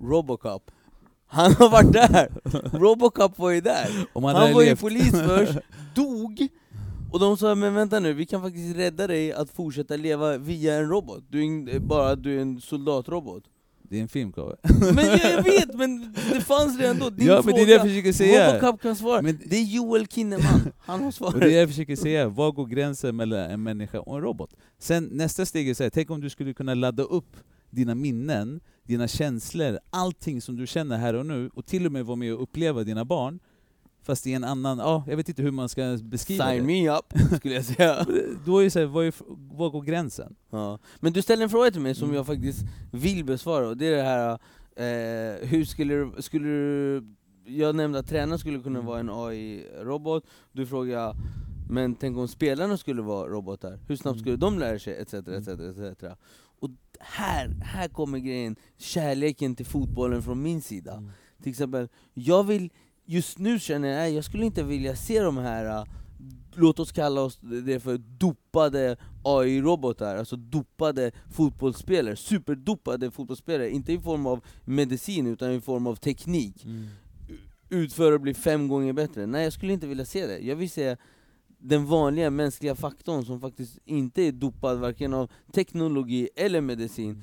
Robocop. 0.00 0.70
Han 1.30 1.52
har 1.52 1.70
varit 1.70 1.92
där! 1.92 2.28
Robocop 2.78 3.38
var 3.38 3.50
ju 3.50 3.60
där! 3.60 3.88
Han, 4.14 4.52
var 4.52 4.62
ju 4.62 4.76
polis 4.76 5.10
först, 5.10 5.58
dog, 5.94 6.48
och 7.12 7.20
de 7.20 7.36
sa 7.36 7.54
men 7.54 7.74
vänta 7.74 8.00
nu, 8.00 8.12
vi 8.12 8.26
kan 8.26 8.42
faktiskt 8.42 8.76
rädda 8.76 9.06
dig 9.06 9.32
att 9.32 9.50
fortsätta 9.50 9.96
leva 9.96 10.38
via 10.38 10.74
en 10.74 10.88
robot. 10.88 11.24
Du 11.28 11.70
är 11.70 11.78
bara 11.78 12.16
du 12.16 12.36
är 12.36 12.42
en 12.42 12.60
soldatrobot. 12.60 13.44
Det 13.90 13.98
är 13.98 14.02
en 14.02 14.08
film, 14.08 14.32
Kave. 14.32 14.56
Men 14.94 15.06
jag, 15.06 15.32
jag 15.32 15.42
vet, 15.42 15.74
men 15.74 16.14
det 16.32 16.40
fanns 16.40 16.78
redan 16.78 16.98
då. 16.98 17.10
Din 17.10 17.26
Ja, 17.26 17.42
men 17.44 17.54
det 17.54 17.60
är 17.60 17.66
det 17.66 17.72
jag 17.72 18.14
säga. 18.14 18.52
Robocop 18.60 18.82
kan 18.82 18.96
svara. 18.96 19.22
Men- 19.22 19.40
Det 19.46 19.56
är 19.56 19.64
Joel 19.64 20.06
Kinnaman, 20.06 20.72
han 20.78 21.00
har 21.00 21.06
Och 21.06 21.12
det 21.12 21.26
är 21.26 21.30
svaret. 21.30 21.40
det 21.40 21.50
jag 21.50 21.68
försöker 21.68 21.96
säga, 21.96 22.28
var 22.28 22.52
går 22.52 22.66
gränsen 22.66 23.16
mellan 23.16 23.38
en 23.50 23.62
människa 23.62 24.00
och 24.00 24.16
en 24.16 24.22
robot? 24.22 24.50
Sen 24.78 25.04
nästa 25.04 25.46
steg 25.46 25.68
är 25.68 25.74
så 25.74 25.82
här, 25.82 25.90
tänk 25.90 26.10
om 26.10 26.20
du 26.20 26.30
skulle 26.30 26.54
kunna 26.54 26.74
ladda 26.74 27.02
upp 27.02 27.36
dina 27.70 27.94
minnen, 27.94 28.60
dina 28.88 29.08
känslor, 29.08 29.78
allting 29.90 30.42
som 30.42 30.56
du 30.56 30.66
känner 30.66 30.98
här 30.98 31.14
och 31.14 31.26
nu, 31.26 31.50
och 31.54 31.66
till 31.66 31.86
och 31.86 31.92
med 31.92 32.06
vara 32.06 32.16
med 32.16 32.34
och 32.34 32.42
uppleva 32.42 32.84
dina 32.84 33.04
barn, 33.04 33.38
fast 34.02 34.26
i 34.26 34.32
en 34.32 34.44
annan, 34.44 34.78
ja, 34.78 35.04
jag 35.08 35.16
vet 35.16 35.28
inte 35.28 35.42
hur 35.42 35.50
man 35.50 35.68
ska 35.68 35.98
beskriva 36.02 36.44
Sign 36.50 36.66
det. 36.66 36.66
me 36.66 36.90
up, 36.90 37.12
skulle 37.36 37.54
jag 37.54 37.64
säga. 37.64 38.06
Då 38.46 38.58
är 38.58 38.64
det 38.64 38.70
så 38.70 38.78
här, 38.78 38.86
var, 38.86 39.02
är, 39.04 39.12
var 39.56 39.70
går 39.70 39.82
gränsen? 39.82 40.36
Ja. 40.50 40.78
Men 41.00 41.12
du 41.12 41.22
ställde 41.22 41.44
en 41.44 41.50
fråga 41.50 41.70
till 41.70 41.80
mig 41.80 41.94
som 41.94 42.04
Mm. 42.04 42.16
jag 42.16 42.26
faktiskt 42.26 42.60
vill 42.92 43.24
besvara, 43.24 43.68
och 43.68 43.76
det 43.76 43.86
är 43.86 43.96
det 43.96 44.02
här, 44.02 44.30
eh, 44.76 45.48
hur 45.48 45.64
skulle 45.64 46.22
skulle 46.22 46.48
du, 46.48 47.04
jag 47.46 47.74
nämnde 47.76 47.98
att 47.98 48.08
tränaren 48.08 48.38
skulle 48.38 48.60
kunna 48.60 48.78
Mm. 48.78 48.86
vara 48.86 49.00
en 49.00 49.10
AI-robot, 49.10 50.24
du 50.52 50.66
frågade 50.66 51.14
men 51.70 51.94
tänk 51.94 52.18
om 52.18 52.28
spelarna 52.28 52.76
skulle 52.76 53.02
vara 53.02 53.28
robotar, 53.28 53.78
hur 53.88 53.96
snabbt 53.96 54.14
Mm. 54.14 54.20
skulle 54.20 54.36
de 54.36 54.58
lära 54.58 54.78
sig? 54.78 54.96
Etc, 54.96 55.14
etc, 55.14 55.48
etc. 55.48 56.04
Här, 57.00 57.48
här 57.62 57.88
kommer 57.88 58.18
grejen, 58.18 58.56
kärleken 58.76 59.54
till 59.54 59.66
fotbollen 59.66 60.22
från 60.22 60.42
min 60.42 60.62
sida. 60.62 60.92
Mm. 60.92 61.10
Till 61.42 61.50
exempel, 61.50 61.88
jag 62.14 62.44
vill, 62.44 62.72
just 63.04 63.38
nu 63.38 63.60
känner 63.60 63.88
jag, 63.88 64.10
jag 64.10 64.24
skulle 64.24 64.46
inte 64.46 64.62
vilja 64.62 64.96
se 64.96 65.20
de 65.20 65.36
här, 65.36 65.64
äh, 65.64 65.84
låt 66.54 66.78
oss 66.78 66.92
kalla 66.92 67.20
oss 67.20 67.38
det 67.64 67.80
för 67.80 67.98
dopade 67.98 68.96
AI-robotar, 69.22 70.16
alltså 70.16 70.36
dopade 70.36 71.12
fotbollsspelare, 71.30 72.16
superdopade 72.16 73.10
fotbollsspelare, 73.10 73.70
inte 73.70 73.92
i 73.92 73.98
form 73.98 74.26
av 74.26 74.44
medicin 74.64 75.26
utan 75.26 75.52
i 75.52 75.60
form 75.60 75.86
av 75.86 75.96
teknik. 75.96 76.66
Utföra 77.70 78.14
och 78.14 78.20
bli 78.20 78.34
fem 78.34 78.68
gånger 78.68 78.92
bättre. 78.92 79.26
Nej, 79.26 79.44
jag 79.44 79.52
skulle 79.52 79.72
inte 79.72 79.86
vilja 79.86 80.04
se 80.04 80.26
det. 80.26 80.38
Jag 80.38 80.56
vill 80.56 80.70
se 80.70 80.96
den 81.58 81.86
vanliga 81.86 82.30
mänskliga 82.30 82.74
faktorn 82.74 83.24
som 83.24 83.40
faktiskt 83.40 83.78
inte 83.84 84.22
är 84.22 84.32
dopad 84.32 84.78
varken 84.78 85.14
av 85.14 85.30
teknologi 85.52 86.28
eller 86.36 86.60
medicin, 86.60 87.22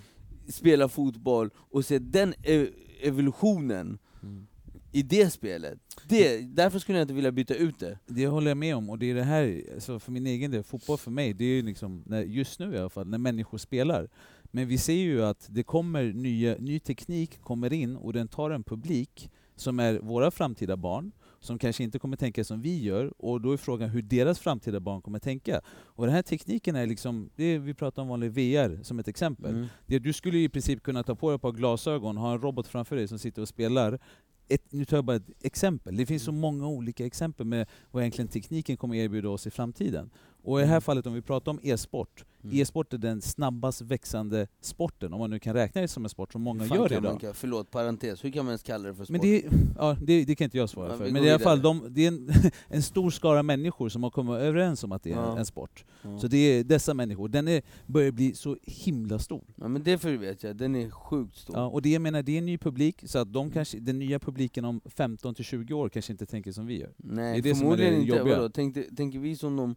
spela 0.49 0.89
fotboll 0.89 1.49
och 1.55 1.85
se 1.85 1.99
den 1.99 2.33
ev 2.43 2.67
evolutionen 3.01 3.97
Mm. 4.23 4.47
i 4.91 5.03
det 5.03 5.29
spelet. 5.29 5.79
Det, 6.09 6.39
därför 6.39 6.79
skulle 6.79 6.97
jag 6.97 7.03
inte 7.03 7.13
vilja 7.13 7.31
byta 7.31 7.55
ut 7.55 7.79
det. 7.79 7.99
Det 8.07 8.27
håller 8.27 8.47
jag 8.47 8.57
med 8.57 8.75
om, 8.75 8.89
och 8.89 8.99
det 8.99 9.11
är 9.11 9.15
det 9.15 9.23
här, 9.23 9.63
alltså 9.73 9.99
för 9.99 10.11
min 10.11 10.27
egen 10.27 10.51
del, 10.51 10.63
fotboll 10.63 10.97
för 10.97 11.11
mig, 11.11 11.33
det 11.33 11.45
är 11.45 11.55
ju 11.55 11.61
liksom, 11.61 12.03
när, 12.05 12.21
just 12.23 12.59
nu 12.59 12.73
i 12.73 12.77
alla 12.77 12.89
fall, 12.89 13.07
när 13.07 13.17
människor 13.17 13.57
spelar. 13.57 14.09
Men 14.43 14.67
vi 14.67 14.77
ser 14.77 14.93
ju 14.93 15.23
att 15.23 15.47
det 15.49 15.63
kommer 15.63 16.13
nya, 16.13 16.55
ny 16.59 16.79
teknik 16.79 17.41
kommer 17.41 17.73
in 17.73 17.95
och 17.95 18.13
den 18.13 18.27
tar 18.27 18.49
en 18.49 18.63
publik 18.63 19.31
som 19.55 19.79
är 19.79 19.99
våra 19.99 20.31
framtida 20.31 20.77
barn, 20.77 21.11
som 21.45 21.59
kanske 21.59 21.83
inte 21.83 21.99
kommer 21.99 22.17
tänka 22.17 22.43
som 22.43 22.61
vi 22.61 22.83
gör, 22.83 23.13
och 23.17 23.41
då 23.41 23.51
är 23.51 23.57
frågan 23.57 23.89
hur 23.89 24.01
deras 24.01 24.39
framtida 24.39 24.79
barn 24.79 25.01
kommer 25.01 25.19
tänka. 25.19 25.61
Och 25.67 26.05
den 26.05 26.15
här 26.15 26.21
tekniken 26.21 26.75
är 26.75 26.87
liksom, 26.87 27.29
är, 27.35 27.59
vi 27.59 27.73
pratar 27.73 28.01
om 28.01 28.07
vanlig 28.07 28.31
VR 28.31 28.83
som 28.83 28.99
ett 28.99 29.07
exempel. 29.07 29.53
Mm. 29.55 29.67
Det, 29.85 29.99
du 29.99 30.13
skulle 30.13 30.37
i 30.37 30.49
princip 30.49 30.83
kunna 30.83 31.03
ta 31.03 31.15
på 31.15 31.29
dig 31.29 31.35
ett 31.35 31.41
par 31.41 31.51
glasögon, 31.51 32.17
ha 32.17 32.33
en 32.33 32.41
robot 32.41 32.67
framför 32.67 32.95
dig 32.95 33.07
som 33.07 33.19
sitter 33.19 33.41
och 33.41 33.47
spelar. 33.47 33.99
Ett, 34.47 34.61
nu 34.69 34.85
tar 34.85 34.97
jag 34.97 35.05
bara 35.05 35.17
ett 35.17 35.43
exempel. 35.43 35.97
Det 35.97 36.05
finns 36.05 36.23
så 36.23 36.31
många 36.31 36.67
olika 36.67 37.05
exempel 37.05 37.45
med 37.45 37.67
vad 37.91 38.03
egentligen 38.03 38.27
tekniken 38.27 38.77
kommer 38.77 38.95
erbjuda 38.95 39.29
oss 39.29 39.47
i 39.47 39.51
framtiden. 39.51 40.09
Och 40.45 40.59
i 40.59 40.61
det 40.61 40.67
här 40.67 40.73
Mm. 40.73 40.81
fallet, 40.81 41.07
om 41.07 41.13
vi 41.13 41.21
pratar 41.21 41.51
om 41.51 41.59
e-sport, 41.63 42.25
Mm. 42.43 42.57
e-sport 42.61 42.93
är 42.93 42.97
den 42.97 43.21
snabbast 43.21 43.81
växande 43.81 44.47
sporten, 44.61 45.13
om 45.13 45.19
man 45.19 45.29
nu 45.29 45.39
kan 45.39 45.53
räkna 45.53 45.81
det 45.81 45.87
som 45.87 46.03
en 46.05 46.09
sport 46.09 46.31
som 46.33 46.41
många 46.41 46.65
gör 46.65 46.77
man 46.77 46.91
idag. 46.91 47.19
ka- 47.21 47.33
Förlåt, 47.33 47.71
parentes. 47.71 48.23
Hur 48.23 48.31
kan 48.31 48.45
man 48.45 48.51
ens 48.51 48.63
kalla 48.63 48.87
det 48.89 48.95
för 48.95 49.03
sport? 49.05 49.11
Men 49.11 49.21
det, 49.21 49.43
ja, 49.77 49.97
det, 50.01 50.25
det 50.25 50.35
kan 50.35 50.45
inte 50.45 50.57
jag 50.57 50.69
svara 50.69 50.91
Ja, 50.91 50.97
för. 50.97 51.11
Men 51.11 51.23
i 51.23 51.29
alla 51.29 51.39
fall, 51.39 51.61
de, 51.61 51.85
det 51.89 52.03
är 52.03 52.07
en, 52.07 52.29
en 52.67 52.81
stor 52.83 53.09
skara 53.09 53.43
människor 53.43 53.89
som 53.89 54.03
har 54.03 54.09
kommit 54.09 54.35
överens 54.35 54.83
om 54.83 54.91
att 54.91 55.03
det 55.03 55.11
är 55.11 55.15
Ja. 55.15 55.37
en 55.39 55.45
sport. 55.45 55.85
ja. 56.01 56.19
Så 56.19 56.27
det 56.27 56.37
är 56.37 56.63
dessa 56.63 56.93
människor, 56.93 57.27
den 57.29 57.47
är, 57.47 57.61
börjar 57.85 58.11
bli 58.11 58.33
så 58.35 58.57
himla 58.63 59.19
stor. 59.19 59.43
ja, 59.55 59.67
men 59.67 59.83
det 59.83 59.97
för 59.97 60.17
vet 60.17 60.43
jag, 60.43 60.55
den 60.55 60.75
är 60.75 60.89
sjukt 60.89 61.37
stor. 61.37 61.55
Ja, 61.55 61.65
och 61.67 61.81
det 61.81 61.89
jag 61.89 62.01
menar, 62.01 62.23
det 62.23 62.31
är 62.31 62.37
en 62.37 62.45
ny 62.45 62.57
publik, 62.57 63.03
så 63.05 63.19
att 63.19 63.33
de 63.33 63.51
kanske, 63.51 63.79
den 63.79 63.99
nya 63.99 64.19
publiken 64.19 64.65
om 64.65 64.81
15-20 64.85 65.73
år 65.73 65.89
kanske 65.89 66.11
inte 66.13 66.25
tänker 66.25 66.51
som 66.51 66.65
vi 66.65 66.79
gör. 66.79 66.89
Nej, 66.97 67.33
Det 67.41 67.49
är 67.49 67.53
det 67.53 67.55
som 67.55 67.67
är 67.67 67.71
förmodligen 67.71 67.93
det 67.93 67.99
inte. 68.01 68.23
Vadå, 68.23 68.49
tänkte, 68.49 68.83
tänker 68.95 69.19
vi 69.19 69.35
som 69.35 69.55
de 69.55 69.75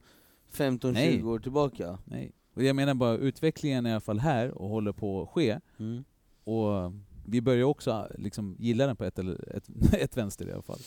15-20 0.53 0.93
Nej. 0.93 1.23
år 1.25 1.39
tillbaka? 1.39 1.99
Nej. 2.05 2.33
Och 2.55 2.63
jag 2.63 2.77
menar 2.77 2.95
bara, 2.95 3.17
utvecklingen 3.17 3.87
är 3.87 3.91
i 3.91 3.93
alla 3.93 4.01
fall 4.01 4.19
här 4.19 4.51
och 4.51 4.69
håller 4.69 4.93
på 4.93 5.23
att 5.23 5.29
ske, 5.29 5.59
Mm. 5.79 6.05
och 6.45 6.93
vi 7.27 7.41
börjar 7.41 7.65
också 7.65 8.09
liksom 8.19 8.57
gilla 8.59 8.87
den 8.87 8.97
på 8.97 9.05
ett, 9.05 9.19
eller 9.19 9.57
ett, 9.57 9.69
ett 9.95 10.17
vänster 10.17 10.49
i 10.49 10.53
alla 10.53 10.63
fall. 10.63 10.79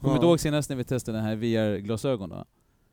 Kommer 0.00 0.14
Ja. 0.14 0.20
du 0.20 0.26
ihåg 0.26 0.40
senast 0.40 0.68
när 0.70 0.76
vi 0.76 0.84
testade 0.84 1.18
den 1.18 1.24
här 1.24 1.36
VR-glasögonen? 1.36 2.44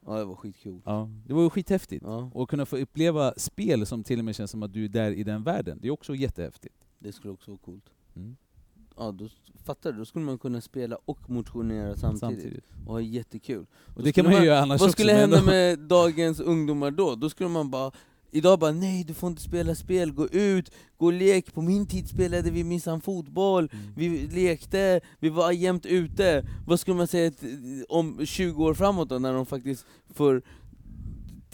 Ja, 0.05 0.17
det 0.17 0.25
var 0.25 0.35
skitkul. 0.35 0.81
Ja. 0.85 1.09
Det 1.27 1.33
var 1.33 1.43
ju 1.43 1.49
skithäftigt. 1.49 2.03
Ja, 2.05 2.29
Och 2.33 2.49
kunna 2.49 2.65
få 2.65 2.77
uppleva 2.77 3.33
spel 3.37 3.85
som 3.85 4.03
till 4.03 4.19
och 4.19 4.25
med 4.25 4.35
känns 4.35 4.51
som 4.51 4.63
att 4.63 4.73
du 4.73 4.85
är 4.85 4.89
där 4.89 5.11
i 5.11 5.23
den 5.23 5.43
världen, 5.43 5.79
det 5.81 5.87
är 5.87 5.91
också 5.91 6.15
jättehäftigt. 6.15 6.75
det 6.99 7.11
skulle 7.11 7.33
också 7.33 7.51
vara 7.51 7.59
coolt. 7.65 7.89
Mm. 8.15 8.35
Ja, 8.97 9.11
då, 9.11 9.27
fattar 9.65 9.91
du? 9.91 9.97
Då 9.97 10.05
skulle 10.05 10.25
man 10.25 10.37
kunna 10.37 10.61
spela 10.61 10.97
och 11.05 11.29
motionera 11.29 11.95
samtidigt. 11.95 12.19
Samtidigt. 12.19 12.63
Och 12.85 12.93
ha 12.93 13.01
jättekul. 13.01 13.65
Och 13.85 13.93
Då 13.95 14.01
det 14.01 14.11
kan 14.11 14.25
man 14.25 14.33
ju 14.33 14.43
göra 14.45 14.59
annars 14.59 14.81
Vad 14.81 14.91
skulle 14.91 15.13
hända 15.13 15.41
med 15.43 15.79
dagens 15.79 16.39
ungdomar 16.39 16.91
då? 16.91 17.15
Då 17.15 17.29
skulle 17.29 17.49
man 17.49 17.69
bara 17.71 17.91
Idag 18.31 18.59
bara 18.59 18.71
nej, 18.71 19.03
du 19.03 19.13
får 19.13 19.29
inte 19.29 19.41
spela 19.41 19.75
spel, 19.75 20.11
gå 20.11 20.27
ut, 20.27 20.71
gå 20.97 21.05
och 21.05 21.13
lek. 21.13 21.53
På 21.53 21.61
min 21.61 21.85
tid 21.87 22.09
spelade 22.09 22.51
vi 22.51 22.63
minsann 22.63 23.01
fotboll, 23.01 23.69
Mm. 23.73 23.85
vi 23.95 24.27
lekte, 24.27 25.01
vi 25.19 25.29
var 25.29 25.51
jämt 25.51 25.85
ute. 25.85 26.45
Vad 26.67 26.79
skulle 26.79 26.97
man 26.97 27.07
säga 27.07 27.31
om 27.89 28.25
20 28.25 28.63
år 28.65 28.73
framåt 28.73 29.09
då, 29.09 29.19
när 29.19 29.33
de 29.33 29.45
faktiskt 29.45 29.85
får 30.13 30.41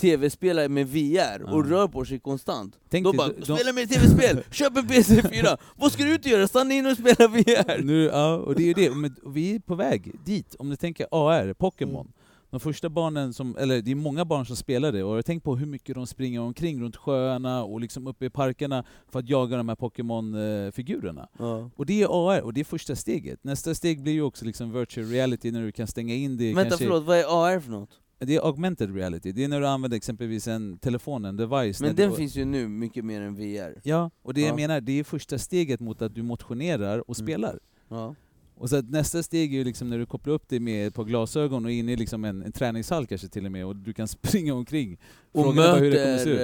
tv-spela 0.02 0.70
med 0.70 0.88
VR 0.88 1.44
och 1.44 1.66
Ja. 1.66 1.70
rör 1.70 1.88
på 1.88 2.06
sig 2.06 2.20
konstant? 2.20 2.80
Tänk 2.90 3.06
dig, 3.06 3.14
bara, 3.18 3.28
de- 3.28 3.34
de- 3.40 3.56
spela 3.58 3.74
mer 3.74 3.86
tv-spel, 3.86 4.44
köp 4.52 4.78
en 4.78 4.88
PC4! 4.88 5.58
Vad 5.76 5.92
ska 5.92 6.04
du 6.04 6.14
ut 6.14 6.26
och 6.26 6.32
göra? 6.32 6.48
Stanna 6.48 6.74
in 6.74 6.86
och 6.86 6.98
spela 6.98 7.28
VR! 7.28 7.84
Nu, 7.84 8.04
ja, 8.04 8.36
och 8.36 8.56
det 8.56 8.64
är 8.64 8.68
ju 8.68 8.74
det, 8.74 8.96
men 8.96 9.16
vi 9.26 9.56
är 9.56 9.60
på 9.60 9.76
väg 9.76 10.12
dit. 10.26 10.56
Om 10.60 10.70
du 10.70 10.76
tänker 10.76 11.08
AR, 11.12 11.54
Pokémon. 11.54 12.02
Mm. 12.02 12.14
De 12.50 12.60
första 12.60 12.90
barnen 12.90 13.34
som, 13.34 13.58
eller 13.58 13.82
det 13.82 13.92
är 13.92 13.96
många 13.96 14.26
barn 14.26 14.46
som 14.46 14.56
spelar 14.56 14.92
det, 14.92 15.04
och 15.04 15.18
jag 15.18 15.26
tänk 15.26 15.44
på 15.44 15.56
hur 15.56 15.66
mycket 15.66 15.96
de 15.96 16.08
springer 16.08 16.40
omkring 16.42 16.82
runt 16.82 16.96
sjöarna 16.96 17.64
och 17.64 17.82
liksom 17.82 18.08
uppe 18.08 18.26
i 18.26 18.30
parkerna 18.30 18.84
för 19.12 19.20
att 19.20 19.30
jaga 19.30 19.58
de 19.58 19.70
här 19.70 19.76
Pokémon-figurerna. 19.76 21.28
Ja. 21.40 21.70
Och 21.76 21.86
det 21.86 22.02
är 22.02 22.08
AR, 22.30 22.42
och 22.42 22.54
det 22.54 22.60
är 22.60 22.66
första 22.66 22.96
steget. 22.96 23.44
Nästa 23.44 23.76
steg 23.76 24.04
blir 24.04 24.14
ju 24.14 24.22
också 24.22 24.46
liksom 24.46 24.72
virtual 24.80 25.06
reality 25.08 25.52
när 25.52 25.62
du 25.62 25.72
kan 25.72 25.88
stänga 25.88 26.14
in 26.16 26.38
det 26.38 26.54
Vänta 26.54 26.70
kanske... 26.70 26.86
förlåt, 26.86 27.04
vad 27.04 27.18
är 27.18 27.24
AR 27.46 27.60
för 27.60 27.72
något? 27.72 27.90
Det 28.26 28.36
är 28.36 28.46
augmented 28.48 28.96
reality, 28.96 29.32
det 29.32 29.44
är 29.44 29.48
när 29.48 29.60
du 29.62 29.68
använder 29.68 29.98
exempelvis 29.98 30.48
en 30.48 30.78
telefon, 30.78 31.26
en 31.26 31.38
device. 31.38 31.82
Men 31.82 31.96
den 31.96 32.14
finns 32.14 32.36
ju 32.36 32.46
nu 32.46 32.68
mycket 32.68 33.06
mer 33.06 33.22
än 33.22 33.36
VR. 33.36 33.82
Ja, 33.84 34.12
och 34.22 34.34
det 34.34 34.42
Ja. 34.42 34.48
jag 34.48 34.56
menar, 34.56 34.82
det 34.82 35.00
är 35.00 35.04
första 35.04 35.38
steget 35.38 35.80
mot 35.80 36.02
att 36.02 36.16
du 36.16 36.24
motionerar 36.24 37.10
och 37.10 37.20
Mm. 37.20 37.26
spelar. 37.28 37.60
Ja. 37.90 38.16
Och 38.56 38.70
så 38.70 38.82
nästa 38.82 39.24
steg 39.24 39.54
är 39.54 39.58
ju 39.58 39.64
liksom 39.64 39.90
när 39.90 39.98
du 39.98 40.06
kopplar 40.06 40.34
upp 40.34 40.44
det 40.48 40.60
med 40.60 40.88
ett 40.88 40.94
par 40.94 41.04
glasögon 41.04 41.66
och 41.66 41.72
in 41.72 41.90
i 41.90 41.96
liksom 41.96 42.26
en, 42.26 42.44
en 42.44 42.52
träningshall 42.52 43.08
kanske 43.08 43.28
till 43.28 43.46
och 43.46 43.52
med, 43.52 43.66
och 43.66 43.76
du 43.76 43.94
kan 43.94 44.08
springa 44.18 44.54
omkring. 44.54 45.00
Och 45.32 45.44
Frågan 45.44 45.56
bara 45.56 45.76
hur 45.76 45.92
det 45.92 46.04
kommer 46.04 46.18
se 46.18 46.30
ut. 46.30 46.38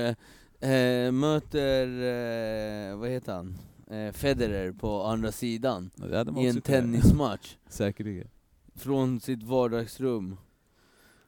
möter, 0.62 1.06
eh, 1.08 1.12
möter 1.12 1.88
eh, 2.92 2.98
vad 2.98 3.10
heter 3.10 3.34
han? 3.34 3.58
Eh, 3.92 4.12
Federer 4.14 4.72
på 4.72 5.04
andra 5.04 5.32
sidan 5.32 5.90
Ja, 6.12 6.42
i 6.42 6.48
en 6.48 6.62
tennismatch 6.62 7.56
Säkerligen. 7.70 8.28
från 8.76 9.20
sitt 9.20 9.44
vardagsrum. 9.44 10.38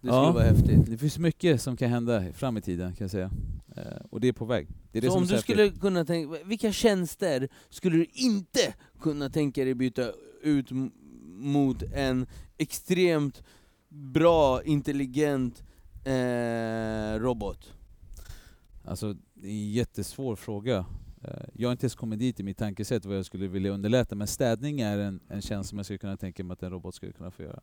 Det 0.02 0.08
skulle 0.08 0.14
Ja. 0.16 0.32
vara 0.32 0.44
häftigt. 0.44 0.86
Det 0.86 0.98
finns 0.98 1.18
mycket 1.20 1.62
som 1.62 1.78
kan 1.78 1.90
hända 1.90 2.34
fram 2.34 2.58
i 2.58 2.62
tiden 2.62 2.96
kan 2.96 3.04
jag 3.06 3.12
säga. 3.12 3.32
Eh, 3.76 3.84
och 4.10 4.20
det 4.20 4.28
är 4.28 4.34
på 4.34 4.46
väg. 4.46 4.68
Det 4.92 4.98
är 4.98 5.02
det 5.02 5.08
Så 5.08 5.14
som 5.14 5.22
om 5.22 5.28
du 5.28 5.34
häftigt. 5.36 5.56
skulle 5.56 5.70
kunna 5.70 6.06
tänka, 6.06 6.38
vilka 6.46 6.72
tjänster 6.72 7.48
skulle 7.70 7.98
du 7.98 8.06
inte 8.14 8.74
kunna 9.02 9.30
tänka 9.30 9.64
dig 9.64 9.74
byta 9.74 10.12
ut 10.42 10.68
mot 11.26 11.84
en 11.94 12.26
extremt 12.58 13.44
bra, 13.90 14.64
intelligent 14.64 15.64
eh, 16.06 17.20
robot? 17.20 17.74
Alltså, 18.86 19.14
det 19.34 19.48
är 19.48 19.52
en 19.52 19.72
jättesvår 19.72 20.36
fråga. 20.36 20.86
Eh, 21.24 21.30
Jag 21.54 21.68
har 21.68 21.72
inte 21.72 21.84
ens 21.86 21.96
kommit 21.96 22.20
dit 22.20 22.40
i 22.40 22.44
mitt 22.44 22.58
tankesätt 22.58 23.06
vad 23.06 23.18
jag 23.18 23.26
skulle 23.26 23.48
vilja 23.48 23.72
underlätta, 23.72 24.16
men 24.16 24.28
städning 24.28 24.80
är 24.82 24.98
en, 24.98 25.20
en 25.28 25.42
tjänst 25.42 25.70
som 25.70 25.80
jag 25.80 25.86
skulle 25.86 25.98
kunna 26.00 26.18
tänka 26.18 26.44
mig 26.44 26.54
att 26.54 26.64
en 26.64 26.72
robot 26.72 26.96
skulle 26.96 27.12
kunna 27.12 27.32
få 27.32 27.44
göra. 27.44 27.60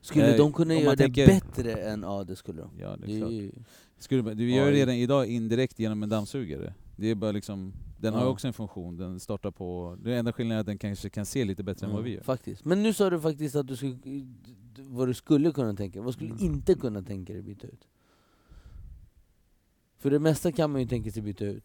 Skulle 0.00 0.30
Eh, 0.32 0.36
de 0.36 0.52
kunna 0.52 0.74
göra 0.74 0.90
det 0.96 1.02
tänker- 1.04 1.26
bättre 1.26 1.72
än, 1.72 2.02
ja 2.02 2.24
det 2.24 2.36
skulle 2.36 2.62
de. 2.62 2.70
Ja, 2.80 2.96
det 2.96 3.14
är 3.14 3.18
klart. 3.18 3.30
ju- 3.30 3.52
Skulle, 3.98 4.34
du 4.34 4.50
gör 4.50 4.66
det 4.66 4.72
redan 4.72 4.94
idag 4.94 5.26
indirekt 5.26 5.78
genom 5.78 6.02
en 6.02 6.08
dammsugare. 6.08 6.74
Det 6.96 7.06
är 7.10 7.14
bara 7.14 7.32
liksom, 7.32 7.72
den 8.00 8.14
har 8.14 8.20
Ja. 8.20 8.26
också 8.26 8.46
en 8.46 8.52
funktion, 8.52 8.96
den 8.96 9.20
startar 9.20 9.50
på... 9.50 9.96
Det 10.02 10.16
enda 10.16 10.32
skillnaden 10.32 10.56
är 10.56 10.60
att 10.60 10.66
den 10.66 10.78
kanske 10.78 11.10
kan 11.10 11.26
se 11.26 11.44
lite 11.44 11.62
bättre 11.62 11.86
än 11.86 11.92
vad 11.92 12.04
vi 12.04 12.10
gör. 12.14 12.22
Faktiskt. 12.22 12.64
Men 12.64 12.82
nu 12.82 12.92
sa 12.92 13.10
du 13.10 13.20
faktiskt 13.20 13.56
att 13.56 13.66
du 13.66 13.76
skulle, 13.76 13.96
vad 14.78 15.08
du 15.08 15.14
skulle 15.14 15.52
kunna 15.52 15.74
tänka 15.74 16.02
Vad 16.02 16.14
skulle 16.14 16.30
du 16.30 16.34
Mm. 16.34 16.54
inte 16.54 16.74
kunna 16.74 17.02
tänka 17.02 17.32
dig 17.32 17.42
byta 17.42 17.66
ut? 17.66 17.88
För 19.98 20.10
det 20.10 20.18
mesta 20.18 20.52
kan 20.52 20.70
man 20.70 20.80
ju 20.80 20.86
tänka 20.86 21.10
sig 21.10 21.22
byta 21.22 21.44
ut. 21.44 21.64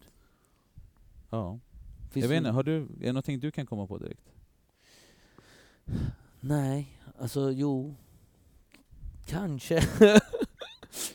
Ja. 1.30 1.58
Finns 2.10 2.24
jag 2.24 2.28
vet 2.28 2.38
inte, 2.38 2.50
har 2.50 2.62
du, 2.62 2.76
är 2.76 2.86
det 2.98 3.12
någonting 3.12 3.40
du 3.40 3.50
kan 3.50 3.66
komma 3.66 3.86
på 3.86 3.98
direkt? 3.98 4.28
Nej, 6.40 6.98
alltså 7.18 7.50
jo. 7.50 7.94
Kanske. 9.26 9.82